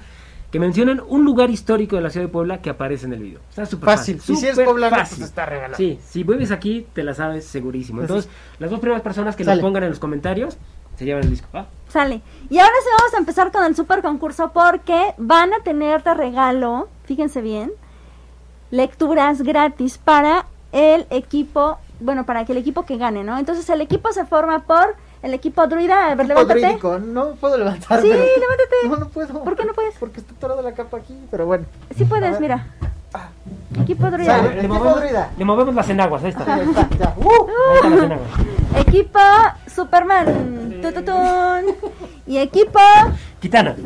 que 0.51 0.59
mencionen 0.61 1.01
un 1.07 1.25
lugar 1.25 1.51
histórico 1.51 1.97
de 1.97 2.03
la 2.03 2.11
ciudad 2.11 2.27
de 2.27 2.33
Puebla 2.33 2.63
que 2.63 2.71
aparece 2.71 3.07
en 3.07 3.13
el 3.13 3.21
video. 3.21 3.41
Está 3.51 3.67
súper 3.67 3.87
Fácil. 3.91 4.17
fácil. 4.19 4.35
Y 4.35 4.39
si 4.39 4.47
es 4.47 4.59
poblano, 4.59 4.97
fácil. 4.97 5.19
pues 5.19 5.29
está 5.29 5.45
regalado. 5.47 5.77
Sí, 5.77 5.99
si 6.07 6.23
vives 6.23 6.51
aquí, 6.53 6.87
te 6.95 7.03
la 7.03 7.13
sabes 7.13 7.45
segurísimo. 7.45 8.01
Entonces, 8.01 8.31
las 8.59 8.71
dos 8.71 8.81
primeras 8.81 9.03
personas 9.03 9.37
que 9.37 9.45
Sale. 9.45 9.61
nos 9.61 9.69
pongan 9.69 9.83
en 9.85 9.91
los 9.91 9.99
comentarios 9.99 10.57
se 10.97 11.05
llevan 11.05 11.25
el 11.25 11.31
disco. 11.31 11.49
¿va? 11.55 11.67
Sale. 11.89 12.21
Y 12.51 12.59
ahora 12.59 12.75
sí 12.83 12.89
vamos 12.99 13.15
a 13.15 13.19
empezar 13.19 13.53
con 13.53 13.65
el 13.65 13.77
super 13.77 14.03
concurso 14.03 14.51
porque 14.53 15.15
van 15.17 15.53
a 15.53 15.61
tener 15.61 16.03
de 16.03 16.15
regalo, 16.15 16.89
fíjense 17.05 17.41
bien, 17.41 17.73
lecturas 18.71 19.43
gratis 19.43 19.99
para 19.99 20.47
el 20.73 21.07
equipo, 21.11 21.79
bueno, 22.01 22.27
para 22.27 22.45
que 22.45 22.53
el 22.53 22.59
equipo 22.59 22.85
que 22.85 22.97
gane, 22.97 23.23
¿no? 23.23 23.39
Entonces 23.39 23.69
el 23.71 23.81
equipo 23.81 24.13
se 24.13 24.25
forma 24.25 24.61
por 24.61 24.97
el 25.23 25.33
equipo 25.33 25.67
druida, 25.67 26.11
a 26.11 26.15
ver, 26.15 26.27
levántate. 26.27 26.61
druídico. 26.61 26.99
No 26.99 27.35
puedo 27.37 27.57
levantar. 27.57 28.03
Sí, 28.03 28.09
levántate. 28.09 28.89
No, 28.89 28.97
no 28.97 29.09
puedo. 29.09 29.43
¿Por 29.43 29.57
qué 29.57 29.65
no 29.65 29.73
puedes? 29.73 29.95
Porque 29.97 30.21
está 30.21 30.35
toda 30.35 30.61
la 30.61 30.73
capa 30.73 30.99
aquí, 30.99 31.17
pero 31.31 31.47
bueno. 31.47 31.65
Sí 31.97 32.05
puedes, 32.05 32.39
ver. 32.41 32.61
Mira. 33.15 33.83
Equipo 33.83 34.11
druida. 34.11 34.37
Sale. 34.37 34.49
Le 34.51 34.59
equipo 34.59 34.75
movemos, 34.75 35.01
druida. 35.01 35.31
le 35.37 35.45
movemos 35.45 35.75
las 35.75 35.89
enaguas, 35.89 36.23
ahí 36.25 36.31
está. 36.31 36.55
Ahí 36.55 36.69
está, 36.69 36.89
ya. 36.99 37.15
¡Uh! 37.17 37.29
Ahí 37.29 37.77
están 37.77 37.91
las 37.97 38.05
enaguas. 38.05 38.29
Equipo 38.87 39.19
Superman. 39.67 40.81
Tututun. 40.83 41.93
Y 42.27 42.39
equipo, 42.39 42.79
Kitana. 43.41 43.77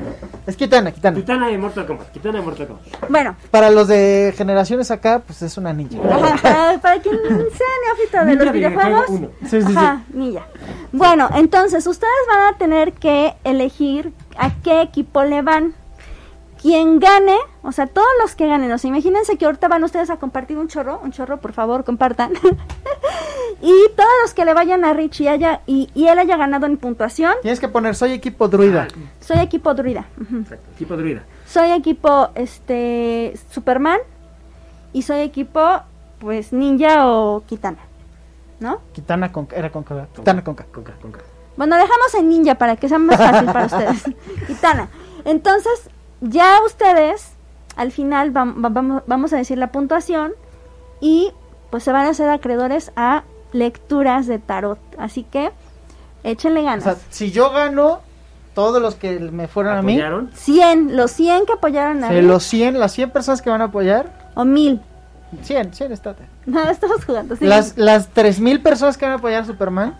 Es 0.47 0.57
Kitana, 0.57 0.93
Kitana. 0.93 1.16
Kitana 1.16 1.49
de 1.49 1.59
Mortal 1.59 1.87
Kombat. 1.87 2.11
Kitana 2.12 2.39
de 2.39 2.45
Mortal 2.45 2.66
Kombat. 2.68 3.11
bueno, 3.11 3.35
Para 3.51 3.70
los 3.70 3.89
de 3.89 4.33
generaciones 4.37 4.91
acá, 4.93 5.20
pues 5.26 5.43
es 5.43 5.57
una 5.59 5.72
ninja. 5.72 5.99
Ajá, 6.09 6.79
para, 6.81 7.01
quien 7.01 7.16
sea 7.16 7.66
neófito 7.85 8.18
de 8.18 8.24
Ninja 8.26 8.45
los 8.45 8.53
videojuego 8.53 8.89
videojuegos. 8.89 9.11
uno. 9.11 9.29
Sí, 9.49 9.61
sí, 9.62 9.72
Ajá, 9.76 10.03
ninja. 10.12 10.47
Bueno, 10.93 11.29
entonces 11.35 11.85
ustedes 11.87 12.12
van 12.29 12.55
a 12.55 12.59
tener 12.59 12.93
que 12.93 13.35
elegir 13.45 14.12
a 14.37 14.51
qué 14.62 14.83
equipo 14.83 15.24
le 15.24 15.43
van. 15.43 15.74
Quien 16.61 16.99
gane, 16.99 17.37
o 17.63 17.71
sea, 17.73 17.87
todos 17.87 18.07
los 18.21 18.35
que 18.35 18.47
ganen, 18.47 18.71
o 18.73 18.79
sea, 18.79 18.89
imagínense 18.89 19.37
que 19.39 19.45
ahorita 19.47 19.69
van 19.69 19.85
ustedes 19.85 20.11
a 20.11 20.17
compartir 20.17 20.59
un 20.59 20.67
chorro, 20.69 21.01
un 21.05 21.13
chorro, 21.13 21.39
por 21.39 21.53
favor, 21.53 21.85
compartan. 21.85 22.33
y 23.63 23.73
todos 23.97 24.11
los 24.23 24.35
que 24.35 24.45
le 24.45 24.55
vayan 24.55 24.85
a 24.85 24.93
Rich 24.93 25.21
y, 25.21 25.29
haya, 25.29 25.61
y, 25.67 25.89
y 25.95 26.09
él 26.09 26.19
haya 26.19 26.37
ganado 26.37 26.67
en 26.67 26.77
puntuación, 26.77 27.33
Tienes 27.43 27.61
que 27.61 27.69
poner 27.69 27.95
soy 27.95 28.13
equipo 28.13 28.49
druida. 28.49 28.89
soy 29.21 29.39
equipo 29.39 29.73
druida. 29.75 30.07
Exacto. 30.21 30.69
Tipo 30.77 30.97
druida. 30.97 31.23
Soy 31.47 31.71
equipo 31.71 32.29
este 32.35 33.35
Superman 33.51 34.01
y 34.93 35.03
soy 35.03 35.21
equipo 35.21 35.63
pues 36.19 36.53
ninja 36.53 37.07
o 37.09 37.43
kitana. 37.47 37.79
¿No? 38.61 38.81
Kitana 38.93 39.31
con 39.31 39.47
era 39.55 39.71
con 39.71 39.85
K. 39.85 40.09
Kitana 40.17 40.43
con 40.43 40.55
K. 40.57 40.65
Conca. 40.73 41.21
Bueno, 41.57 41.77
dejamos 41.77 42.15
en 42.19 42.29
ninja 42.29 42.57
para 42.57 42.77
que 42.77 42.89
sea 42.89 42.99
más 42.99 43.17
fácil 43.17 43.47
para 43.47 43.67
ustedes. 43.67 44.03
Kitana. 44.47 44.89
Entonces, 45.25 45.89
ya 46.21 46.59
ustedes 46.66 47.33
al 47.77 47.93
final 47.93 48.33
vam- 48.33 48.64
va- 48.64 48.69
vamos, 48.71 49.03
vamos 49.07 49.33
a 49.33 49.37
decir 49.37 49.59
la 49.59 49.71
puntuación 49.73 50.33
y 51.01 51.33
pues 51.71 51.85
se 51.85 51.93
van 51.93 52.07
a 52.07 52.11
hacer 52.11 52.29
acreedores 52.29 52.93
a 52.97 53.25
lecturas 53.53 54.27
de 54.27 54.39
tarot. 54.39 54.79
Así 54.99 55.23
que 55.25 55.51
échenle 56.25 56.61
O 56.61 56.64
ganas. 56.64 56.85
sea, 56.85 56.97
si 57.11 57.31
yo 57.31 57.51
gano, 57.51 58.01
todos 58.55 58.83
los 58.83 58.97
que 58.97 59.19
me 59.21 59.47
fueron 59.49 59.77
a 59.77 59.83
mí, 59.83 59.93
¿Apoyaron? 59.95 60.31
100, 60.35 60.97
los 60.97 61.12
100 61.12 61.47
que 61.47 61.53
apoyaron 61.53 62.03
a 62.03 62.09
Rick, 62.09 62.25
los 62.25 62.43
100, 62.45 62.79
las 62.81 62.93
100 62.93 63.11
personas 63.11 63.41
que 63.43 63.51
van 63.51 63.61
a 63.62 63.66
apoyar, 63.66 64.31
o 64.35 64.45
1000. 64.45 64.81
100, 65.43 65.73
100 65.75 65.93
está. 65.93 66.16
No, 66.47 66.69
estamos 66.69 67.05
jugando. 67.05 67.37
sí. 67.37 67.45
Las, 67.45 67.77
las 67.77 68.09
3000 68.09 68.61
personas 68.62 68.97
que 68.97 69.05
van 69.05 69.12
a 69.12 69.19
apoyar 69.19 69.43
a 69.43 69.47
Superman, 69.47 69.97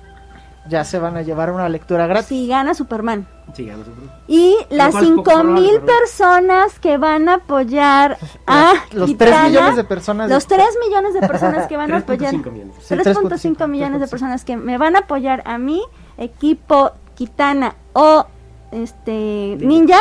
ya 0.69 0.85
se 0.85 0.99
van 0.99 1.17
a 1.17 1.23
llevar 1.23 1.51
una 1.51 1.69
lectura 1.69 2.07
gratis. 2.07 2.29
Si 2.29 2.47
gana 2.47 2.75
Superman. 2.75 3.27
Sí, 3.55 3.65
ganó 3.67 3.85
su 3.85 3.91
Y 4.27 4.57
las 4.69 4.91
cual 4.91 5.05
es 5.05 5.11
poco 5.11 5.31
5000 5.31 5.43
probable, 5.55 5.71
pero- 5.81 5.87
personas 5.99 6.79
que 6.79 6.99
van 6.99 7.29
a 7.29 7.35
apoyar 7.35 8.19
a 8.47 8.75
los 8.93 9.09
Kitana, 9.09 9.31
3 9.41 9.51
millones 9.51 9.77
de 9.77 9.85
personas. 9.85 10.31
los 10.31 10.47
3 10.47 10.67
millones 10.87 11.15
de 11.15 11.21
personas 11.27 11.67
que 11.67 11.77
van 11.77 11.93
a 11.93 11.97
apoyar 11.99 12.35
3.5 12.35 12.51
millones. 12.53 12.75
Sí, 12.83 12.95
3.5 12.95 13.69
millones 13.69 14.01
de 14.01 14.07
personas 14.09 14.45
que 14.45 14.57
me 14.57 14.77
van 14.79 14.97
a 14.97 15.01
apoyar 15.01 15.43
a 15.47 15.57
mí, 15.59 15.83
equipo 16.19 16.93
Kitana 17.15 17.75
o 17.95 18.27
este 18.71 19.57
Ninja, 19.61 19.99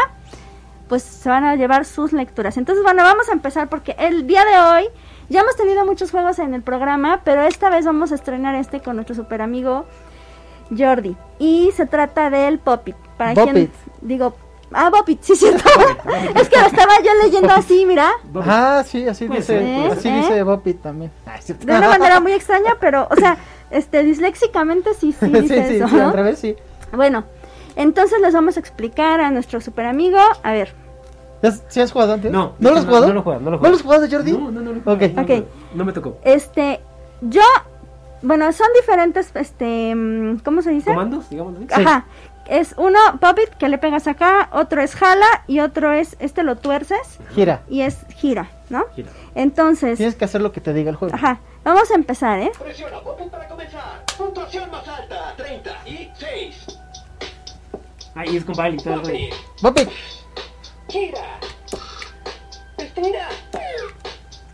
pues 0.89 1.03
se 1.03 1.30
van 1.30 1.43
a 1.45 1.55
llevar 1.55 1.86
sus 1.86 2.13
lecturas. 2.13 2.57
Entonces, 2.57 2.84
bueno, 2.84 3.03
vamos 3.03 3.30
a 3.30 3.34
empezar 3.34 3.70
porque 3.70 3.95
el 3.99 4.28
día 4.28 4.43
de 4.45 4.57
hoy 4.59 4.89
ya 5.30 5.41
hemos 5.41 5.55
tenido 5.55 5.86
muchos 5.86 6.11
juegos 6.11 6.39
en 6.39 6.53
el 6.53 6.61
programa, 6.61 7.22
pero 7.24 7.41
esta 7.43 7.70
vez 7.70 7.86
vamos 7.86 8.11
a 8.11 8.15
estrenar 8.15 8.55
este 8.55 8.82
con 8.82 8.95
nuestro 8.95 9.15
super 9.15 9.41
amigo 9.41 9.86
Jordi. 10.76 11.15
Y 11.39 11.72
se 11.76 11.86
trata 11.86 12.30
del 12.30 12.59
Popit. 12.59 12.95
Para 13.18 13.34
quien 13.34 13.47
Bopit. 13.47 13.72
digo, 14.01 14.36
ah, 14.74 14.89
Popit, 14.91 15.22
sí, 15.22 15.36
cierto. 15.36 15.63
es 16.36 16.49
que 16.49 16.59
lo 16.59 16.65
estaba 16.68 16.93
yo 17.03 17.11
leyendo 17.24 17.53
así, 17.53 17.86
mira. 17.86 18.11
Ah, 18.45 18.84
sí, 18.86 19.07
así 19.07 19.26
Puede 19.28 19.39
dice, 19.41 19.88
así 19.91 20.07
¿eh? 20.09 20.18
dice 20.18 20.43
Bopit 20.43 20.82
también. 20.82 21.11
Ah. 21.26 21.38
De 21.47 21.74
una 21.78 21.89
manera 21.89 22.20
muy 22.20 22.34
extraña, 22.34 22.76
pero, 22.80 23.07
o 23.09 23.15
sea, 23.15 23.38
este, 23.72 24.03
disléxicamente 24.03 24.93
sí, 24.93 25.11
sí 25.13 25.26
sí, 25.26 25.32
dice 25.41 25.68
sí, 25.68 25.76
eso. 25.78 25.88
sí, 25.88 25.95
¿no? 25.95 26.07
al 26.07 26.13
revés, 26.13 26.39
sí. 26.39 26.55
Bueno, 26.91 27.24
entonces 27.76 28.20
les 28.22 28.34
vamos 28.34 28.57
a 28.57 28.59
explicar 28.59 29.20
a 29.22 29.30
nuestro 29.32 29.59
super 29.61 29.86
amigo. 29.86 30.20
A 30.43 30.51
ver, 30.51 30.74
¿Ya 31.43 31.49
has- 31.49 31.63
¿Sí 31.68 31.80
has 31.82 31.91
jugado 31.91 32.13
antes? 32.13 32.32
No, 32.32 32.53
¿No 32.59 32.72
lo 32.72 32.78
has 32.78 32.86
no, 32.86 32.89
jugado? 32.89 33.07
no 33.07 33.13
lo 33.13 33.20
he 33.20 33.24
jugado, 33.24 33.41
no 33.41 33.51
lo 33.51 33.57
he 33.57 33.59
¿No 33.61 33.70
lo 33.70 33.76
has 33.76 33.82
jugado. 33.84 34.01
jugado, 34.07 34.18
Jordi? 34.18 34.32
No, 34.32 34.51
no, 34.51 34.61
no, 34.61 34.72
lo 34.74 34.78
he 34.78 34.80
Ok. 34.80 34.84
jugado, 34.86 35.13
no, 35.15 35.22
Ok. 35.22 35.30
no, 35.30 35.45
no 35.76 35.86
me 35.86 35.93
tocó. 35.93 36.18
este, 36.24 36.80
yo, 37.22 37.41
bueno, 38.22 38.51
son 38.51 38.68
diferentes, 38.76 39.32
este, 39.36 39.93
mm, 39.95 40.39
¿cómo 40.39 40.61
se 40.61 40.72
dice? 40.72 40.89
¿Comandos? 40.91 41.30
Digamos 41.30 41.55
así. 41.70 41.82
Ajá. 41.82 42.05
Es 42.47 42.76
uno, 42.78 42.97
Puppet, 43.20 43.57
que 43.57 43.68
le 43.68 43.78
pegas 43.78 44.07
acá, 44.07 44.49
otro 44.53 44.82
es 44.82 44.95
jala 44.95 45.26
y 45.47 45.59
otro 45.59 45.91
es, 45.91 46.15
este 46.20 46.43
lo 46.43 46.55
tuerces 46.55 47.20
Gira. 47.36 47.61
y 47.68 47.82
es 47.82 48.05
gira, 48.15 48.49
¿no? 48.70 48.86
Gira. 48.95 49.09
Entonces, 49.36 49.97
Tienes 49.97 50.15
que 50.15 50.24
hacer 50.24 50.39
lo 50.39 50.53
que 50.53 50.61
te 50.61 50.74
diga 50.74 50.89
el 50.89 50.95
juego. 50.95 51.13
ajá, 51.13 51.41
vamos 51.65 51.91
a 51.91 51.95
empezar, 51.95 52.39
¿eh? 52.39 52.51
Presiona 52.57 52.99
botón 52.99 53.30
para 53.30 53.49
comenzar. 53.49 54.01
Puntuación 54.18 54.72
más 54.72 54.88
alta, 54.88 55.34
36. 55.36 56.65
Ah, 58.15 58.26
y 58.26 58.38
es 58.38 58.45
con 58.45 58.55
baile 58.55 58.78
y 58.80 58.84
todo 58.84 58.93
el 58.93 59.01
rollo. 59.01 59.36
Bopit, 59.61 59.89
gira. 60.88 61.39
Estira. 62.78 63.28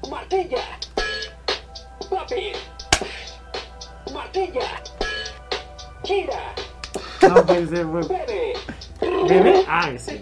Martilla 0.09 0.57
martilla, 4.13 4.81
no, 7.21 7.45
pues, 7.45 7.71
eh, 7.71 7.85
pues. 7.89 8.07
bebe, 8.09 8.53
bebe, 9.29 9.65
ah, 9.69 9.89
ese. 9.89 10.17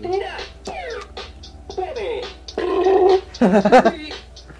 Bebe, 1.75 2.21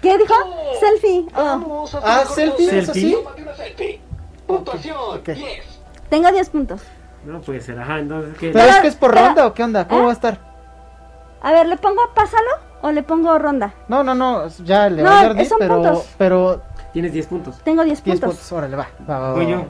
¿Qué 0.00 0.18
dijo? 0.18 0.34
Selfie. 0.80 1.26
Oh. 1.36 1.88
Ah, 2.02 2.24
selfie, 2.24 2.78
eso 2.78 2.92
sí. 2.92 3.16
Selfie. 3.56 4.00
Puntuación, 4.46 5.18
okay. 5.18 5.60
Tengo 6.10 6.32
10 6.32 6.50
puntos. 6.50 6.82
No, 7.24 7.40
pues 7.40 7.64
será, 7.64 7.82
ajá, 7.82 8.00
entonces 8.00 8.34
¿Pero 8.40 8.58
es 8.58 8.76
que 8.78 8.88
es 8.88 8.96
por 8.96 9.14
ronda 9.14 9.46
o 9.46 9.54
qué 9.54 9.62
onda? 9.62 9.86
¿Cómo 9.86 10.00
¿Eh? 10.00 10.04
va 10.06 10.10
a 10.10 10.14
estar? 10.14 10.38
A 11.40 11.52
ver, 11.52 11.68
¿le 11.68 11.76
pongo 11.76 12.02
pásalo 12.14 12.50
o 12.82 12.90
le 12.90 13.04
pongo 13.04 13.38
ronda? 13.38 13.74
No, 13.86 14.02
no, 14.02 14.16
no, 14.16 14.48
ya 14.64 14.90
le 14.90 15.02
no, 15.02 15.10
voy 15.10 15.18
a 15.18 15.68
dar 15.68 15.94
pero 16.18 16.62
Tienes 16.92 17.12
10 17.12 17.26
puntos. 17.26 17.58
Tengo 17.64 17.82
10 17.84 18.02
10 18.04 18.20
puntos. 18.20 18.36
puntos, 18.36 18.52
órale, 18.52 18.76
va. 18.76 18.88
va, 19.08 19.18
va, 19.18 19.28
va, 19.28 19.34
Voy 19.34 19.46
yo. 19.50 19.64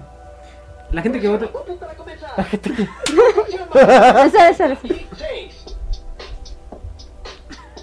La 0.90 1.02
gente 1.02 1.20
que 1.20 1.28
vota. 1.28 1.46
Puntos 1.46 1.76
para 1.78 1.94
comenzar. 1.94 2.30
Puntuación 2.34 3.68
más 3.72 3.76
alta. 3.76 4.24
Ese, 4.26 4.48
ese, 4.50 4.72
ese. 4.72 4.86
Y 4.88 5.08
6. 5.16 5.64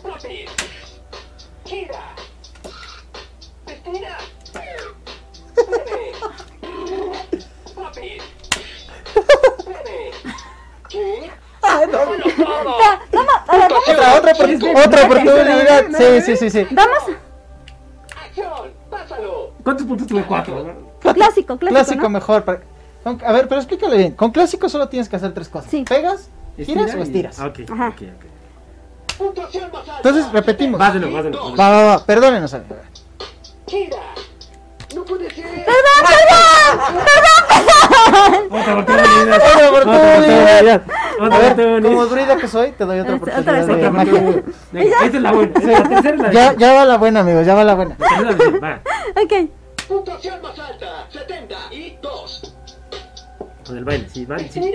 Rápido. 0.03 0.51
Gira. 1.65 1.99
Estira. 3.67 4.17
Bebe. 4.53 6.13
Rápido. 7.77 8.23
Bebe. 9.65 10.11
¿Qué? 10.89 11.31
Ah, 11.61 11.81
no. 11.91 12.05
Bueno, 12.05 12.23
todo. 12.37 12.79
Ya, 12.79 13.01
vamos, 13.11 13.33
a 13.47 13.57
ver, 13.57 13.69
vamos, 13.71 13.89
Otra, 13.89 14.15
otra, 14.17 14.33
opor- 14.33 14.85
otra 14.87 15.05
oportunidad. 15.05 15.85
Sí, 15.97 16.21
sí, 16.21 16.37
sí, 16.37 16.49
sí. 16.49 16.67
vamos. 16.71 17.03
¿Cuántos 19.64 19.86
puntos 19.86 20.07
tuve? 20.07 20.24
Cuatro. 20.24 20.55
Clásico, 21.01 21.57
clásico, 21.57 21.57
Clásico 21.60 22.03
¿no? 22.03 22.10
mejor. 22.10 22.43
para- 22.43 22.62
A 23.05 23.32
ver, 23.34 23.47
pero 23.47 23.62
explícale 23.62 23.97
bien. 23.97 24.12
Con 24.14 24.32
clásico 24.32 24.68
solo 24.70 24.88
tienes 24.89 25.07
que 25.10 25.16
hacer 25.16 25.34
tres 25.34 25.47
cosas. 25.49 25.70
Sí. 25.72 25.84
¿Pegas, 25.88 26.30
giras 26.57 26.88
¿Estira 26.88 26.99
o 26.99 27.03
estiras? 27.03 27.39
Ah, 27.39 27.47
ok, 27.47 27.60
Ajá. 27.72 27.88
ok, 27.89 28.01
ok. 28.01 28.26
Entonces 29.97 30.32
repetimos. 30.32 30.80
Dos. 30.80 31.60
Va, 31.60 31.70
va, 31.70 31.84
va. 31.84 32.05
Perdónenos, 32.05 32.53
amigo. 32.53 32.76
Gira. 33.68 33.97
No 34.95 35.03
puede 35.05 35.30
ser. 35.30 35.66
Otra 38.49 38.74
oportunidad. 38.74 39.36
Otra 39.36 39.70
oportunidad. 39.70 40.82
Otra 41.20 41.36
A 41.49 41.53
ver, 41.53 41.82
como 41.84 42.05
druida 42.05 42.38
que 42.38 42.47
soy, 42.47 42.72
te 42.72 42.86
doy 42.86 42.99
otra 42.99 43.15
Otra 43.15 43.34
oportunidad 43.34 43.53
vez, 43.53 43.67
de 43.67 43.74
Otra 43.74 43.91
magia. 43.91 44.13
oportunidad. 44.13 44.43
Venga, 44.72 44.95
esta 45.05 45.17
es 45.17 45.24
la 45.24 45.32
buena. 45.32 45.53
La 45.63 45.84
tercera 45.89 46.15
es 46.15 46.20
la 46.22 46.32
Ya, 46.32 46.55
ya 46.55 46.74
va 46.74 46.86
la 46.86 46.97
buena, 46.97 47.20
amigos, 47.22 47.45
ya 47.45 47.55
va 47.55 47.63
la 47.63 47.76
buena. 47.76 47.97
Va. 47.99 48.82
Ok. 49.22 49.49
Puntuación 49.88 50.41
más 50.41 50.59
alta. 50.59 51.07
72. 51.11 52.55
Con 53.65 53.78
el 53.78 53.84
baile, 53.86 54.07
sí, 54.09 54.26
vale, 54.26 54.49
sí. 54.51 54.74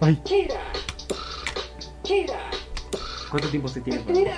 Ay. 0.00 0.20
Gira. 0.24 0.60
Gira. 2.04 2.38
¿Cuánto 3.30 3.48
tiempo 3.48 3.68
se 3.68 3.80
tiene? 3.80 4.00
Estira. 4.00 4.34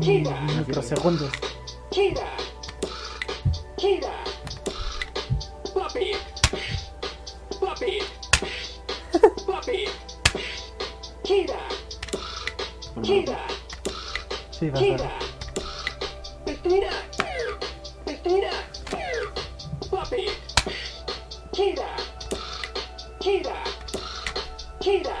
Gira. 0.00 0.40
Microsegundos. 0.58 1.30
Gira. 1.90 2.22
Gira. 3.78 4.12
Papi. 5.74 6.12
Papi. 7.60 7.98
Papi. 9.46 9.88
Gira. 11.24 11.58
Gira. 13.02 13.38
Sí, 14.50 14.70
va, 14.70 14.78
Gira. 14.78 15.10
Estira. 16.46 16.90
Estira. 18.06 18.50
Papi. 19.90 20.28
Gira. 21.52 21.88
Gira. 23.20 23.54
Gira. 24.80 25.16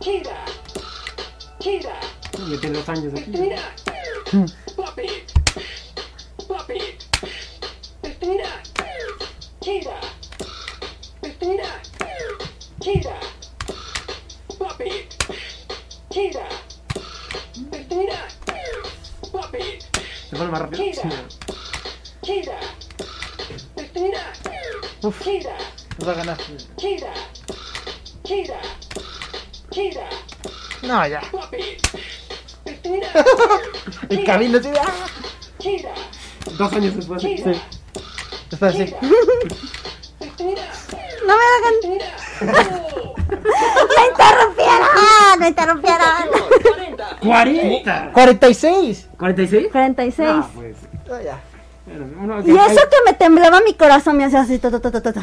Gira. 0.00 0.44
Gira. 1.60 2.00
Ya 2.48 2.60
tiene 2.60 2.78
dos 2.78 2.88
años 2.88 3.12
aquí. 3.12 3.30
Estira. 3.34 3.74
Papi. 4.76 5.08
Papi. 6.48 6.78
Estira. 8.02 8.62
Gira. 9.60 10.00
Estira. 11.22 11.82
Gira. 12.82 13.14
Papi. 14.58 15.06
Gira. 16.10 16.48
Estira. 17.70 18.28
Papi. 19.30 19.78
¿Se 20.28 20.36
pone 20.36 20.50
más 20.50 20.62
rápido? 20.62 20.82
Gira. 20.82 21.28
Gira. 22.24 22.58
Estira. 23.76 24.32
Uf. 25.00 25.26
Nos 25.98 26.08
va 26.08 26.12
a 26.12 26.14
ganar. 26.16 26.38
Gira. 26.76 27.12
Gira. 28.24 28.60
Gira. 29.70 30.08
No, 30.82 31.06
ya. 31.06 31.20
Papi. 31.30 31.76
Estira. 32.64 33.12
El 34.08 34.24
camino 34.24 34.58
así. 34.58 34.70
¡ah! 34.76 35.06
Gira. 35.60 35.94
Dos 36.58 36.72
años 36.72 36.96
después. 36.96 37.22
Gira. 37.22 37.54
Está 38.50 38.66
así. 38.66 38.86
Gira. 38.86 38.98
Estira. 40.18 40.72
No 41.28 41.36
me 41.36 41.44
hagan. 41.44 42.21
Oh. 42.50 43.14
¡Me 43.96 44.06
interrumpieron! 44.08 45.38
¡Me 45.38 45.48
interrumpieron! 45.48 46.08
40. 47.20 47.20
40. 47.20 48.10
46. 48.12 49.08
¿46? 49.18 49.70
46. 49.70 50.28
Ah, 50.30 50.48
pues. 50.54 50.76
Ya. 51.24 51.38
Bueno, 51.86 52.06
uno- 52.20 52.40
Y 52.46 52.50
eso 52.56 52.80
que 52.88 52.96
me 53.04 53.12
temblaba 53.14 53.60
mi 53.60 53.74
corazón 53.74 54.16
me 54.16 54.24
hacía 54.24 54.40
así. 54.40 54.58
ta, 54.58 54.70
ta, 54.70 54.80
ta, 54.80 54.90
ta, 54.90 55.00
ta, 55.02 55.12
ta. 55.12 55.22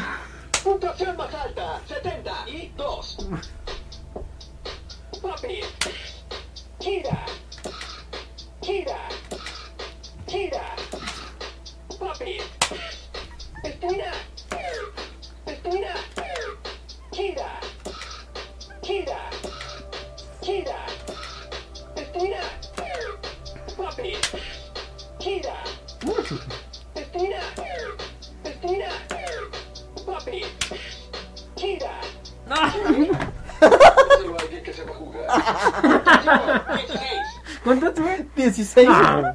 46. 38.74 38.88
Ah. 38.90 39.32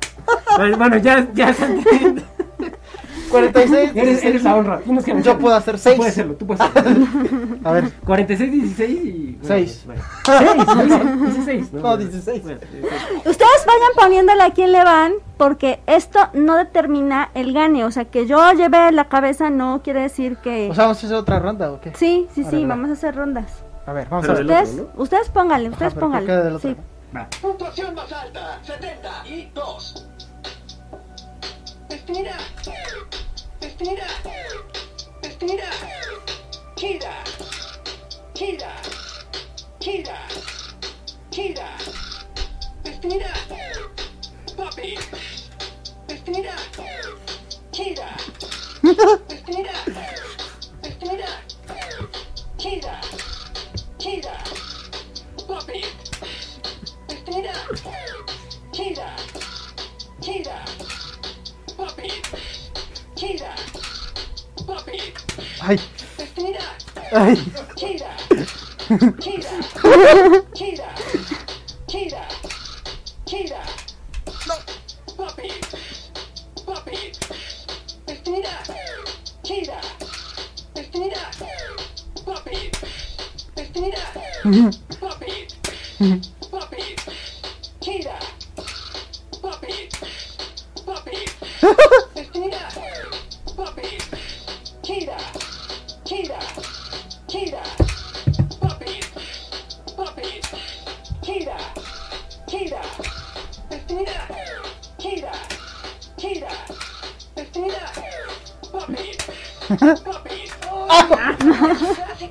bueno, 0.78 0.98
ya, 0.98 1.28
ya 1.34 1.54
se 1.54 1.66
entiende. 1.66 2.24
46. 3.32 3.92
Eres, 3.96 4.24
eres 4.24 4.44
la 4.44 4.56
honra. 4.56 4.80
Tienes 4.80 5.04
que 5.04 5.12
Yo 5.12 5.18
hacerlo. 5.20 5.40
puedo 5.40 5.56
hacer 5.56 5.78
6. 5.80 5.96
Tú 5.96 5.98
puedes 5.98 6.14
hacerlo, 6.14 6.34
tú 6.36 6.48
puedes 6.48 6.62
hacerlo. 6.62 7.06
A 7.64 7.72
ver. 7.74 7.92
46, 8.06 8.52
16 8.52 8.90
y. 9.06 9.40
6. 9.42 9.86
6, 10.26 10.50
16. 10.56 10.88
No, 10.94 11.18
16. 11.28 11.72
Bueno, 11.72 11.98
16. 11.98 12.44
Ustedes 13.26 13.66
vayan 13.66 13.92
poniéndole 14.00 14.44
a 14.44 14.52
quién 14.52 14.72
le 14.72 14.84
van, 14.84 15.14
porque 15.38 15.80
esto 15.88 16.20
no 16.34 16.56
determina 16.56 17.30
el 17.34 17.52
gane. 17.54 17.84
O 17.84 17.92
sea, 17.92 18.06
que 18.06 18.26
yo 18.28 18.52
lleve 18.54 18.92
la 18.92 19.10
cabeza 19.10 19.50
no 19.50 19.82
quiere 19.84 20.02
decir 20.02 20.38
que. 20.38 20.70
O 20.72 20.76
sea, 20.76 20.84
vamos 20.86 21.04
a 21.04 21.06
hacer 21.08 21.18
otra 21.18 21.40
ronda 21.40 21.72
o 21.72 21.82
qué? 21.82 21.92
Sí, 21.96 22.28
sí, 22.34 22.42
Ahora 22.44 22.52
sí, 22.58 22.64
va. 22.64 22.70
vamos 22.70 22.90
a 22.90 22.94
hacer 22.94 23.16
rondas. 23.16 23.64
A 23.88 23.94
ver, 23.94 24.08
vamos 24.10 24.26
Pero 24.28 24.40
a 24.40 24.42
ver. 24.42 24.46
Ustedes, 24.64 24.76
¿no? 24.78 25.02
ustedes 25.04 25.30
pónganle, 25.30 25.70
ustedes 25.70 25.94
pónganle. 25.94 26.60
Sí. 26.60 26.76
Va. 27.16 27.30
Puntuación 27.42 27.96
más 27.96 28.12
alta, 28.12 28.60
72. 28.66 30.06
Estira. 31.90 32.38
Estira. 33.62 34.08
Estira. 35.22 35.70
Gira. 36.76 37.24
Gira. 38.36 38.74
Gira. 39.80 40.18
Gira. 41.32 41.78
Estira. 42.84 43.34
Papi. 44.58 44.98
Estira. 46.10 46.56
Gira. 47.72 48.10
Estira. 49.30 49.78
Estira. 50.84 51.30
Gira. 52.58 53.02
Gira. 54.00 54.38
Papi. 55.48 55.82
Estira. 57.28 57.54
Gira. 58.72 59.16
Gira. 60.22 60.66
Papi. 61.76 62.12
Gira. 63.16 63.56
Papi. 86.52 86.82
Ay, 86.82 86.96
Estira. 87.82 88.20
ay. 89.58 89.90
Gira. 92.34 92.68
Gira. 94.84 95.18
Gira. 95.18 95.18
Gira. 96.06 96.40
Gira. 97.28 97.64
Papi. 98.62 98.94
Papi. 99.98 100.42
Estira. 101.22 101.58
Gira. 106.18 106.52
Estira. 107.38 107.86
Pop 108.72 108.90
it. 108.90 109.30
Pop 110.04 110.26
it. 110.28 110.52
Gira. 110.62 111.38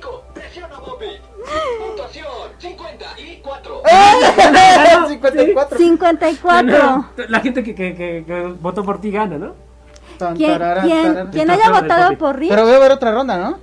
Pop 0.01 0.14
54. 3.45 5.77
54. 5.77 5.77
54. 5.77 7.05
La 7.29 7.39
gente 7.39 7.63
que, 7.63 7.75
que, 7.75 7.95
que, 7.95 8.23
que 8.25 8.41
votó 8.59 8.83
por 8.83 8.99
ti 9.01 9.11
gana, 9.11 9.37
¿no? 9.37 9.53
¿Quién, 10.35 10.59
quién- 10.83 11.27
quién 11.31 11.51
haya 11.51 11.69
votado 11.69 12.17
por 12.17 12.37
Rick? 12.37 12.49
Pero 12.49 12.63
voy 12.65 12.73
a 12.73 12.79
ver 12.79 12.91
otra 12.91 13.11
ronda, 13.11 13.37
¿no? 13.37 13.59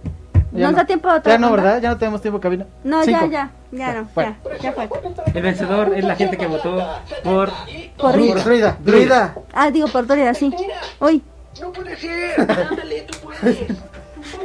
¿Nos 0.52 0.74
da 0.74 0.84
tiempo 0.84 1.10
de 1.10 1.18
otra 1.18 1.32
Ya 1.32 1.38
no, 1.38 1.48
ronda? 1.48 1.62
¿verdad? 1.62 1.80
Ya 1.82 1.88
no 1.88 1.96
tenemos 1.96 2.20
tiempo 2.20 2.38
cabina. 2.38 2.66
No, 2.84 3.02
Cinco. 3.04 3.20
ya, 3.24 3.26
ya, 3.26 3.50
ya 3.72 3.94
no, 3.94 4.08
bueno. 4.14 4.36
ya, 4.44 4.58
ya 4.58 4.72
fue. 4.72 4.88
El 5.32 5.42
vencedor 5.42 5.92
es 5.96 6.04
la 6.04 6.14
gente 6.14 6.36
que 6.36 6.46
votó 6.46 6.76
por... 7.24 7.48
Por 7.50 7.56
Por 7.96 8.14
Rick. 8.16 8.34
druida, 8.44 8.76
druida. 8.80 9.34
Ah, 9.54 9.70
digo, 9.70 9.88
por 9.88 10.06
Dorida, 10.06 10.34
sí. 10.34 10.54
Uy, 11.00 11.22
No 11.58 11.72
puede 11.72 11.96
ser. 11.96 12.38
Ándale, 12.40 13.02
tú 13.10 13.18
puedes. 13.22 13.58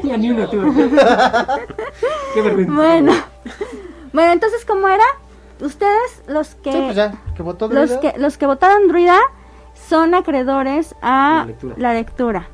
Ya 0.03 0.17
ni 0.17 0.31
uno 0.31 0.49
tuvo. 0.49 0.73
Qué 2.33 2.41
vergüenza. 2.41 2.73
bueno. 2.73 3.13
Bueno, 4.13 4.31
entonces, 4.31 4.63
¿cómo 4.65 4.87
era? 4.87 5.03
Ustedes, 5.61 6.23
los 6.27 6.55
que... 6.55 6.71
Sí, 6.71 6.79
pues 6.83 6.95
ya, 6.95 7.13
que 7.35 7.41
votó 7.43 7.67
los 7.67 7.91
que 7.93 8.13
los 8.17 8.37
que 8.37 8.45
votaron 8.45 8.87
druida 8.87 9.17
son 9.89 10.13
acreedores 10.15 10.95
a 11.01 11.39
La 11.39 11.45
lectura. 11.45 11.75
la 11.77 11.93
lectura. 11.93 12.47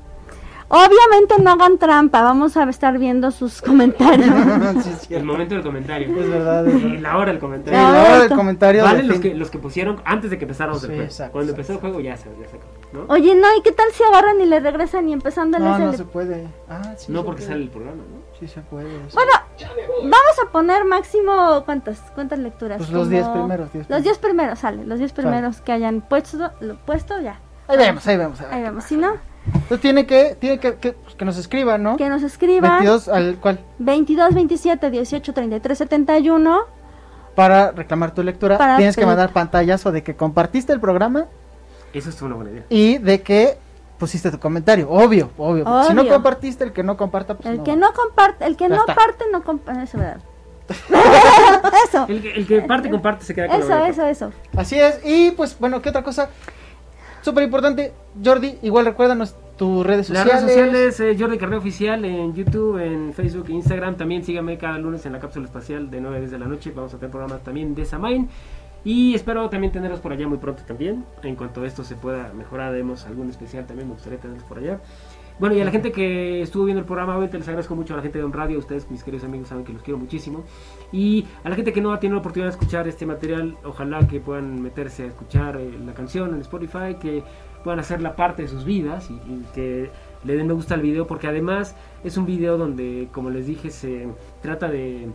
Obviamente 0.70 1.36
no 1.40 1.52
hagan 1.52 1.78
trampa, 1.78 2.24
vamos 2.24 2.58
a 2.58 2.64
estar 2.68 2.98
viendo 2.98 3.30
sus 3.30 3.62
comentarios. 3.70 4.28
sí, 5.02 5.14
El 5.14 5.24
momento 5.24 5.54
del 5.54 5.64
comentario. 5.64 6.08
Es 6.20 6.30
verdad, 6.30 6.68
es 6.68 6.82
verdad. 6.84 7.00
la 7.00 7.18
hora 7.18 7.26
del 7.28 7.36
Sí, 7.36 7.42
comentario. 7.42 7.80
Ah, 7.80 7.92
la 7.92 8.02
hora 8.04 8.20
del 8.22 8.30
comentario. 8.30 8.84
Valen 8.84 9.02
de 9.08 9.08
los 9.14 9.20
que, 9.22 9.36
los 9.36 9.52
que 9.52 9.60
pusieron 9.60 10.02
antes 10.06 10.32
de 10.32 10.38
que 10.40 10.46
empezáramos 10.46 10.82
Sí, 10.82 10.86
el 10.88 10.92
juego. 10.94 11.04
exacto, 11.06 11.32
Cuando 11.34 11.52
exacto. 11.52 11.74
empezó 11.74 11.74
el 11.88 11.94
juego 11.94 12.00
ya 12.04 12.18
se, 12.18 12.30
ya 12.42 12.48
se 12.50 12.56
acabó, 12.58 12.74
¿no? 13.08 13.14
Oye, 13.14 13.36
no, 13.36 13.48
¿y 13.56 13.62
qué 13.62 13.72
tal 13.72 13.92
si 13.92 14.04
agarran 14.04 14.40
y 14.42 14.46
le 14.46 14.60
regresan 14.62 15.08
y 15.10 15.14
empezando 15.14 15.60
No, 15.60 15.78
no 15.78 15.92
el 15.92 15.98
se 15.98 16.06
puede. 16.06 16.48
Ah, 16.68 16.94
sí. 16.98 17.12
No 17.12 17.24
porque 17.24 17.42
puede. 17.42 17.52
sale 17.54 17.64
el 17.66 17.70
programa, 17.70 17.98
¿no? 17.98 18.23
Sí 18.40 18.48
se 18.48 18.62
puede. 18.62 18.90
sí. 19.10 19.14
Bueno, 19.16 19.32
vamos 20.02 20.40
a 20.48 20.52
poner 20.52 20.86
máximo 20.86 21.62
cuántas 21.66 22.00
cuántas 22.16 22.40
lecturas. 22.40 22.78
Pues 22.78 22.90
los 22.90 23.02
Como- 23.08 23.12
10 23.12 23.28
primeros, 23.30 23.72
10 23.74 23.90
Los 23.90 24.04
10 24.04 24.18
primeros, 24.18 24.60
sale, 24.60 24.86
los 24.86 25.00
10 25.00 25.14
primeros 25.14 25.62
que 25.62 25.72
hayan 25.72 26.02
puesto, 26.02 26.52
lo 26.60 26.76
puesto 26.78 27.20
ya. 27.22 27.40
Ahí 27.68 27.78
vemos, 27.78 28.06
ahí 28.08 28.18
vemos. 28.18 28.42
ahí 28.42 28.48
Ahí 28.52 28.62
vemos. 28.64 28.84
si 28.84 28.98
no, 28.98 29.14
Entonces 29.46 29.80
tiene 29.82 30.06
que, 30.06 30.36
tiene 30.40 30.60
que, 30.60 30.76
que, 30.76 30.94
pues, 30.94 31.16
que 31.16 31.26
nos 31.26 31.38
escriban, 31.38 31.84
¿no? 31.84 31.96
que 31.98 32.10
nos 32.10 32.24
escriban 32.24 32.72
22 32.80 33.08
al 33.08 33.36
cual 33.38 33.60
22 33.80 34.34
27 34.34 34.90
18 34.90 35.34
33 35.34 35.78
71 35.78 36.60
para 37.36 37.72
reclamar 37.72 38.14
tu 38.14 38.22
lectura 38.24 38.58
Para 38.58 38.78
tienes 38.78 38.96
que 38.96 39.02
pedir- 39.02 39.08
mandar 39.08 39.32
pantallazo 39.34 39.92
de 39.92 40.04
que 40.04 40.16
compartiste 40.16 40.72
el 40.74 40.80
programa 40.80 41.26
Eso 41.94 42.10
es 42.10 42.22
una 42.22 42.36
buena 42.36 42.52
idea. 42.52 42.64
y 42.70 42.98
de 43.00 43.22
que 43.22 43.58
pusiste 43.98 44.32
tu 44.32 44.40
comentario, 44.40 44.90
obvio, 44.90 45.30
obvio. 45.38 45.66
Si 45.88 45.94
no 45.94 46.08
compartiste, 46.08 46.64
el 46.64 46.74
que 46.74 46.84
no 46.84 46.98
comparta, 46.98 47.36
pues 47.36 47.46
El 47.48 47.58
no. 47.60 47.64
que 47.64 47.76
no 47.76 47.94
comparte, 47.94 48.46
el 48.46 48.58
que 48.58 48.66
Ya 48.70 48.76
no 48.76 48.82
está. 48.82 48.96
parte 48.96 49.26
no 49.32 49.44
comparte, 49.44 49.84
eso, 49.84 49.98
¿verdad? 49.98 50.22
eso, 51.90 52.06
El 52.08 52.22
que, 52.22 52.32
el 52.32 52.48
que 52.48 52.62
parte 52.62 52.90
comparte 52.90 53.26
se 53.26 53.36
queda 53.36 53.48
con 53.48 53.60
eso, 53.60 53.86
eso, 53.86 54.06
eso. 54.06 54.32
Así 54.56 54.80
es, 54.80 55.00
y 55.04 55.32
pues 55.32 55.58
bueno, 55.60 55.82
¿qué 55.82 55.90
otra 55.90 56.04
cosa? 56.04 56.30
Súper 57.22 57.44
importante, 57.44 57.94
Jordi, 58.24 58.58
igual 58.64 58.86
recuérdanos 58.86 59.36
tus 59.58 59.86
redes 59.86 60.10
Las 60.10 60.24
sociales. 60.24 60.44
redes 60.66 60.96
sociales, 60.96 61.00
eh, 61.00 61.18
Jordi 61.20 61.38
Carrera 61.38 61.58
Oficial 61.60 62.04
en 62.04 62.34
YouTube, 62.34 62.80
en 62.80 63.14
Facebook, 63.14 63.50
Instagram. 63.50 63.96
También 63.96 64.24
síganme 64.26 64.58
cada 64.58 64.78
lunes 64.78 65.06
en 65.06 65.14
la 65.14 65.20
cápsula 65.20 65.46
espacial 65.46 65.90
de 65.90 66.02
9 66.02 66.18
a 66.18 66.20
10 66.20 66.32
de 66.32 66.40
la 66.40 66.48
noche. 66.48 66.72
Vamos 66.76 66.94
a 66.94 66.98
tener 66.98 67.12
programas 67.12 67.42
también 67.44 67.76
de 67.76 67.86
Samain. 67.86 68.30
Y 68.86 69.16
espero 69.16 69.50
también 69.50 69.72
tenerlos 69.72 70.00
por 70.00 70.12
allá 70.12 70.28
muy 70.28 70.38
pronto 70.38 70.64
también. 70.64 71.06
En 71.24 71.36
cuanto 71.36 71.66
esto 71.66 71.84
se 71.84 71.96
pueda 71.96 72.34
mejorar, 72.34 72.70
haremos 72.70 73.06
algún 73.06 73.30
especial 73.30 73.66
también. 73.66 73.88
Me 73.88 73.94
gustaría 73.94 74.20
tenerlos 74.20 74.44
por 74.44 74.60
allá. 74.60 74.82
Bueno, 75.40 75.56
y 75.56 75.62
a 75.62 75.66
la 75.66 75.72
gente 75.72 75.92
que 75.92 76.42
estuvo 76.42 76.66
viendo 76.66 76.80
el 76.80 76.86
programa, 76.86 77.14
obviamente 77.14 77.40
les 77.40 77.48
agradezco 77.48 77.76
mucho 77.76 77.94
a 77.94 77.98
la 77.98 78.04
gente 78.04 78.20
de 78.20 78.24
On 78.24 78.34
Radio. 78.34 78.60
Ustedes, 78.60 78.90
mis 78.92 79.04
queridos 79.04 79.26
amigos, 79.26 79.48
saben 79.48 79.64
que 79.66 79.74
los 79.74 79.82
quiero 79.82 79.98
muchísimo. 79.98 80.44
Y 80.92 81.26
a 81.44 81.50
la 81.50 81.56
gente 81.56 81.74
que 81.74 81.82
no 81.82 81.92
ha 81.92 82.00
tenido 82.00 82.16
la 82.16 82.20
oportunidad 82.20 82.50
de 82.50 82.58
escuchar 82.58 82.88
este 82.88 83.06
material, 83.06 83.58
ojalá 83.64 84.08
que 84.08 84.20
puedan 84.20 84.62
meterse 84.62 85.04
a 85.04 85.08
escuchar 85.08 85.58
eh, 85.58 85.72
la 85.84 85.94
canción 85.94 86.36
en 86.36 86.42
Spotify, 86.42 86.96
que 87.00 87.24
puedan 87.64 87.80
hacerla 87.80 88.16
parte 88.16 88.44
de 88.44 88.48
sus 88.48 88.64
vidas 88.66 89.10
y, 89.10 89.14
y 89.14 89.46
que 89.56 89.90
le 90.24 90.36
den 90.36 90.48
me 90.48 90.54
gusta 90.54 90.76
al 90.76 90.82
video, 90.82 91.08
porque 91.08 91.28
además 91.28 91.76
es 92.04 92.18
un 92.18 92.26
video 92.26 92.58
donde, 92.58 93.08
como 93.12 93.30
les 93.30 93.48
dije, 93.48 93.72
se 93.72 94.08
trata 94.42 94.70
de, 94.70 95.10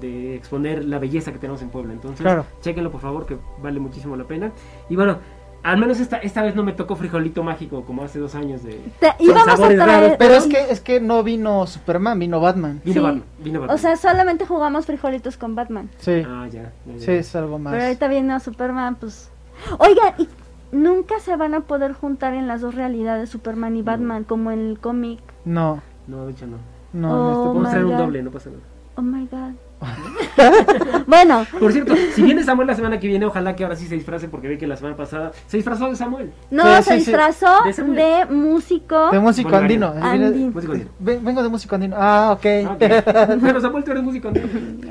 de 0.00 0.34
exponer 0.36 0.84
la 0.84 0.98
belleza 0.98 1.32
que 1.32 1.38
tenemos 1.38 1.62
en 1.62 1.70
Puebla. 1.70 1.92
Entonces, 1.92 2.20
Claro. 2.20 2.44
chequenlo 2.60 2.90
por 2.90 3.00
favor, 3.00 3.26
que 3.26 3.36
vale 3.62 3.80
muchísimo 3.80 4.16
la 4.16 4.24
pena. 4.24 4.50
Y 4.88 4.96
bueno, 4.96 5.18
al 5.62 5.78
menos 5.78 5.98
esta, 6.00 6.18
esta 6.18 6.42
vez 6.42 6.54
no 6.54 6.62
me 6.62 6.72
tocó 6.72 6.94
frijolito 6.96 7.42
mágico 7.42 7.84
como 7.84 8.02
hace 8.04 8.18
dos 8.18 8.34
años 8.34 8.62
de... 8.62 8.80
Te- 9.00 9.14
íbamos 9.18 9.48
a 9.48 9.56
traer- 9.68 9.78
raros. 9.78 10.12
Pero 10.18 10.34
es 10.34 10.46
que 10.46 10.60
es 10.70 10.80
que 10.80 11.00
no 11.00 11.22
vino 11.22 11.66
Superman, 11.66 12.18
vino 12.18 12.38
Batman. 12.40 12.80
Vino 12.84 12.94
Sí. 12.94 13.00
Batman, 13.00 13.24
vino 13.38 13.60
Batman. 13.60 13.74
O 13.74 13.78
sea, 13.78 13.96
solamente 13.96 14.44
jugamos 14.46 14.84
frijolitos 14.86 15.36
con 15.38 15.54
Batman. 15.54 15.88
Sí, 15.98 16.22
Ah, 16.26 16.46
ya. 16.50 16.72
ya, 16.86 16.92
ya. 16.94 16.98
sí, 17.00 17.12
es 17.12 17.34
algo 17.36 17.58
más. 17.58 17.72
Pero 17.72 17.84
ahorita 17.84 18.08
viene 18.08 18.38
Superman, 18.40 18.96
pues. 18.96 19.30
Oigan, 19.78 20.12
y 20.18 20.28
nunca 20.72 21.18
se 21.20 21.34
van 21.36 21.54
a 21.54 21.60
poder 21.60 21.92
juntar 21.94 22.34
en 22.34 22.46
las 22.46 22.60
dos 22.60 22.74
realidades, 22.74 23.30
Superman 23.30 23.74
y 23.76 23.82
Batman, 23.82 24.24
como 24.24 24.50
en 24.50 24.58
el 24.70 24.78
cómic. 24.80 25.20
No, 25.46 25.80
No, 26.08 26.26
de 26.26 26.32
hecho 26.32 26.46
no. 26.46 26.58
no, 26.92 27.10
Oh, 27.10 27.24
en 27.24 27.30
este 27.32 27.46
Vamos 27.48 27.66
a 27.68 27.70
traer 27.70 27.84
un 27.86 27.96
doble, 27.96 28.22
no 28.22 28.30
pasa 28.30 28.50
nada. 28.50 28.62
Oh 28.96 29.02
my 29.02 29.26
god. 29.30 29.52
bueno, 31.06 31.46
Por 31.58 31.72
cierto, 31.72 31.94
si 32.14 32.22
viene 32.22 32.42
Samuel 32.42 32.66
la 32.68 32.74
semana 32.74 32.98
que 32.98 33.06
viene, 33.06 33.26
ojalá 33.26 33.54
que 33.54 33.64
ahora 33.64 33.76
sí 33.76 33.86
se 33.86 33.94
disfrace, 33.94 34.28
porque 34.28 34.48
vi 34.48 34.58
que 34.58 34.66
la 34.66 34.76
semana 34.76 34.96
pasada 34.96 35.32
se 35.46 35.56
disfrazó 35.56 35.88
de 35.88 35.96
Samuel. 35.96 36.32
no, 36.50 36.62
Sí, 36.64 36.82
se 36.82 36.82
sí, 36.82 36.90
sí. 36.90 36.96
disfrazó 37.10 37.62
De 37.64 37.72
Samuel. 37.72 37.96
de 37.96 38.26
músico. 38.34 39.10
de 39.10 39.18
músico 39.20 39.54
andino. 39.54 39.94
Andino. 40.00 40.50
Músico 40.52 40.72
Vengo 40.98 41.42
de 41.42 41.48
músico 41.48 41.74
andino. 41.74 41.96
Ah, 41.98 42.32
ok. 42.32 42.46
Ah, 42.66 42.72
ok. 42.74 43.36
Bueno, 43.40 43.60
Samuel, 43.60 43.84
tú 43.84 43.90
eres 43.90 44.02
músico 44.02 44.28
andino. 44.28 44.46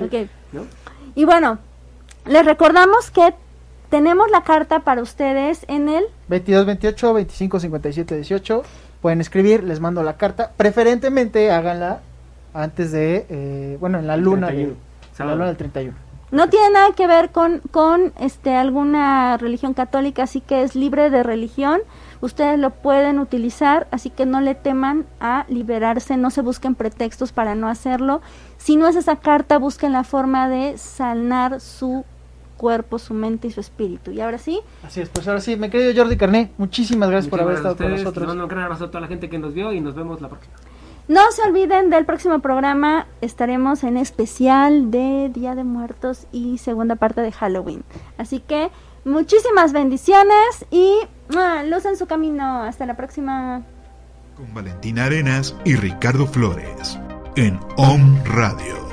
Ok. 0.06 0.14
¿No? 0.52 0.62
Y 1.16 1.26
bueno, 1.26 1.58
les 2.26 2.46
recordamos 2.46 3.12
que 3.12 3.34
tenemos 3.90 4.30
la 4.32 4.42
carta 4.42 4.80
para 4.80 5.02
ustedes 5.02 5.66
en 5.68 5.88
el 5.90 6.04
22 6.28 6.66
28 6.66 7.14
25 7.14 7.60
57 7.60 8.16
18 8.16 8.64
pueden 9.02 9.22
escribir 9.22 9.64
les 9.64 9.80
mando 9.80 10.02
la 10.02 10.18
carta 10.18 10.52
preferentemente 10.58 11.52
háganla 11.52 12.00
antes 12.54 12.92
de 12.92 13.26
eh, 13.30 13.78
bueno 13.80 14.00
en 14.00 14.08
la 14.08 14.18
luna 14.18 14.48
de, 14.48 14.54
31, 14.54 14.74
la 14.74 15.18
sábado. 15.18 15.36
luna 15.38 15.48
del 15.48 15.58
31 15.58 15.98
No 16.32 16.50
tiene 16.50 16.70
nada 16.72 16.92
que 16.96 17.08
ver 17.08 17.32
con, 17.32 17.60
con 17.72 18.14
este, 18.20 18.56
alguna 18.56 19.38
religión 19.38 19.74
católica, 19.74 20.24
así 20.24 20.42
que 20.42 20.64
es 20.64 20.76
libre 20.76 21.10
de 21.10 21.24
religión. 21.24 21.82
Ustedes 22.22 22.58
lo 22.58 22.70
pueden 22.70 23.20
utilizar, 23.20 23.88
así 23.92 24.10
que 24.10 24.26
no 24.26 24.40
le 24.40 24.56
teman 24.56 25.06
a 25.20 25.46
liberarse, 25.50 26.16
no 26.16 26.30
se 26.30 26.42
busquen 26.42 26.74
pretextos 26.74 27.34
para 27.34 27.54
no 27.54 27.68
hacerlo. 27.68 28.22
Si 28.58 28.78
no 28.78 28.88
es 28.88 28.96
esa 28.96 29.18
carta, 29.18 29.58
busquen 29.58 29.92
la 29.92 30.06
forma 30.06 30.48
de 30.48 30.78
sanar 30.78 31.60
su 31.60 32.06
cuerpo, 32.56 32.98
su 32.98 33.14
mente 33.14 33.50
y 33.50 33.52
su 33.52 33.60
espíritu. 33.60 34.12
Y 34.12 34.22
ahora 34.22 34.38
sí, 34.38 34.62
así 34.86 35.02
es 35.02 35.10
pues 35.10 35.28
ahora 35.28 35.42
sí 35.42 35.58
me 35.58 35.70
querido 35.70 35.92
Jordi 35.94 36.16
Carné 36.16 36.52
muchísimas 36.58 37.10
gracias 37.10 37.30
por 37.30 37.42
haber 37.42 37.56
estado 37.56 37.76
con 37.76 37.88
gracias 37.88 38.06
a 38.06 38.10
ustedes. 38.10 38.26
nosotros 38.26 38.28
mando 38.30 38.44
un 38.46 38.50
gran 38.50 38.64
abrazo 38.64 38.86
a 38.86 38.88
toda 38.88 39.02
la 39.02 39.08
gente 39.08 39.30
que 39.30 39.38
nos 39.38 39.54
vio 39.54 39.74
y 39.74 39.82
nos 39.82 39.94
vemos 39.94 40.22
la 40.22 40.30
próxima. 40.30 40.56
No 41.08 41.32
se 41.32 41.42
olviden 41.42 41.90
del 41.90 42.06
próximo 42.06 42.40
programa. 42.40 43.08
Estaremos 43.22 43.84
en 43.84 43.98
especial 43.98 44.90
de 44.90 45.30
Día 45.34 45.56
de 45.56 45.64
Muertos 45.64 46.28
y 46.32 46.58
segunda 46.58 46.96
parte 46.96 47.22
de 47.22 47.32
Halloween. 47.32 47.84
Así 48.18 48.40
que 48.40 48.70
muchísimas 49.04 49.74
bendiciones 49.74 50.66
y 50.72 50.96
luz 51.66 51.86
en 51.86 51.98
su 51.98 52.06
camino. 52.06 52.64
Hasta 52.64 52.86
la 52.86 52.96
próxima. 52.96 53.64
Con 54.36 54.54
Valentina 54.54 55.06
Arenas 55.06 55.56
y 55.66 55.76
Ricardo 55.76 56.26
Flores. 56.26 56.98
En 57.36 57.60
OM 57.78 58.24
Radio. 58.26 58.93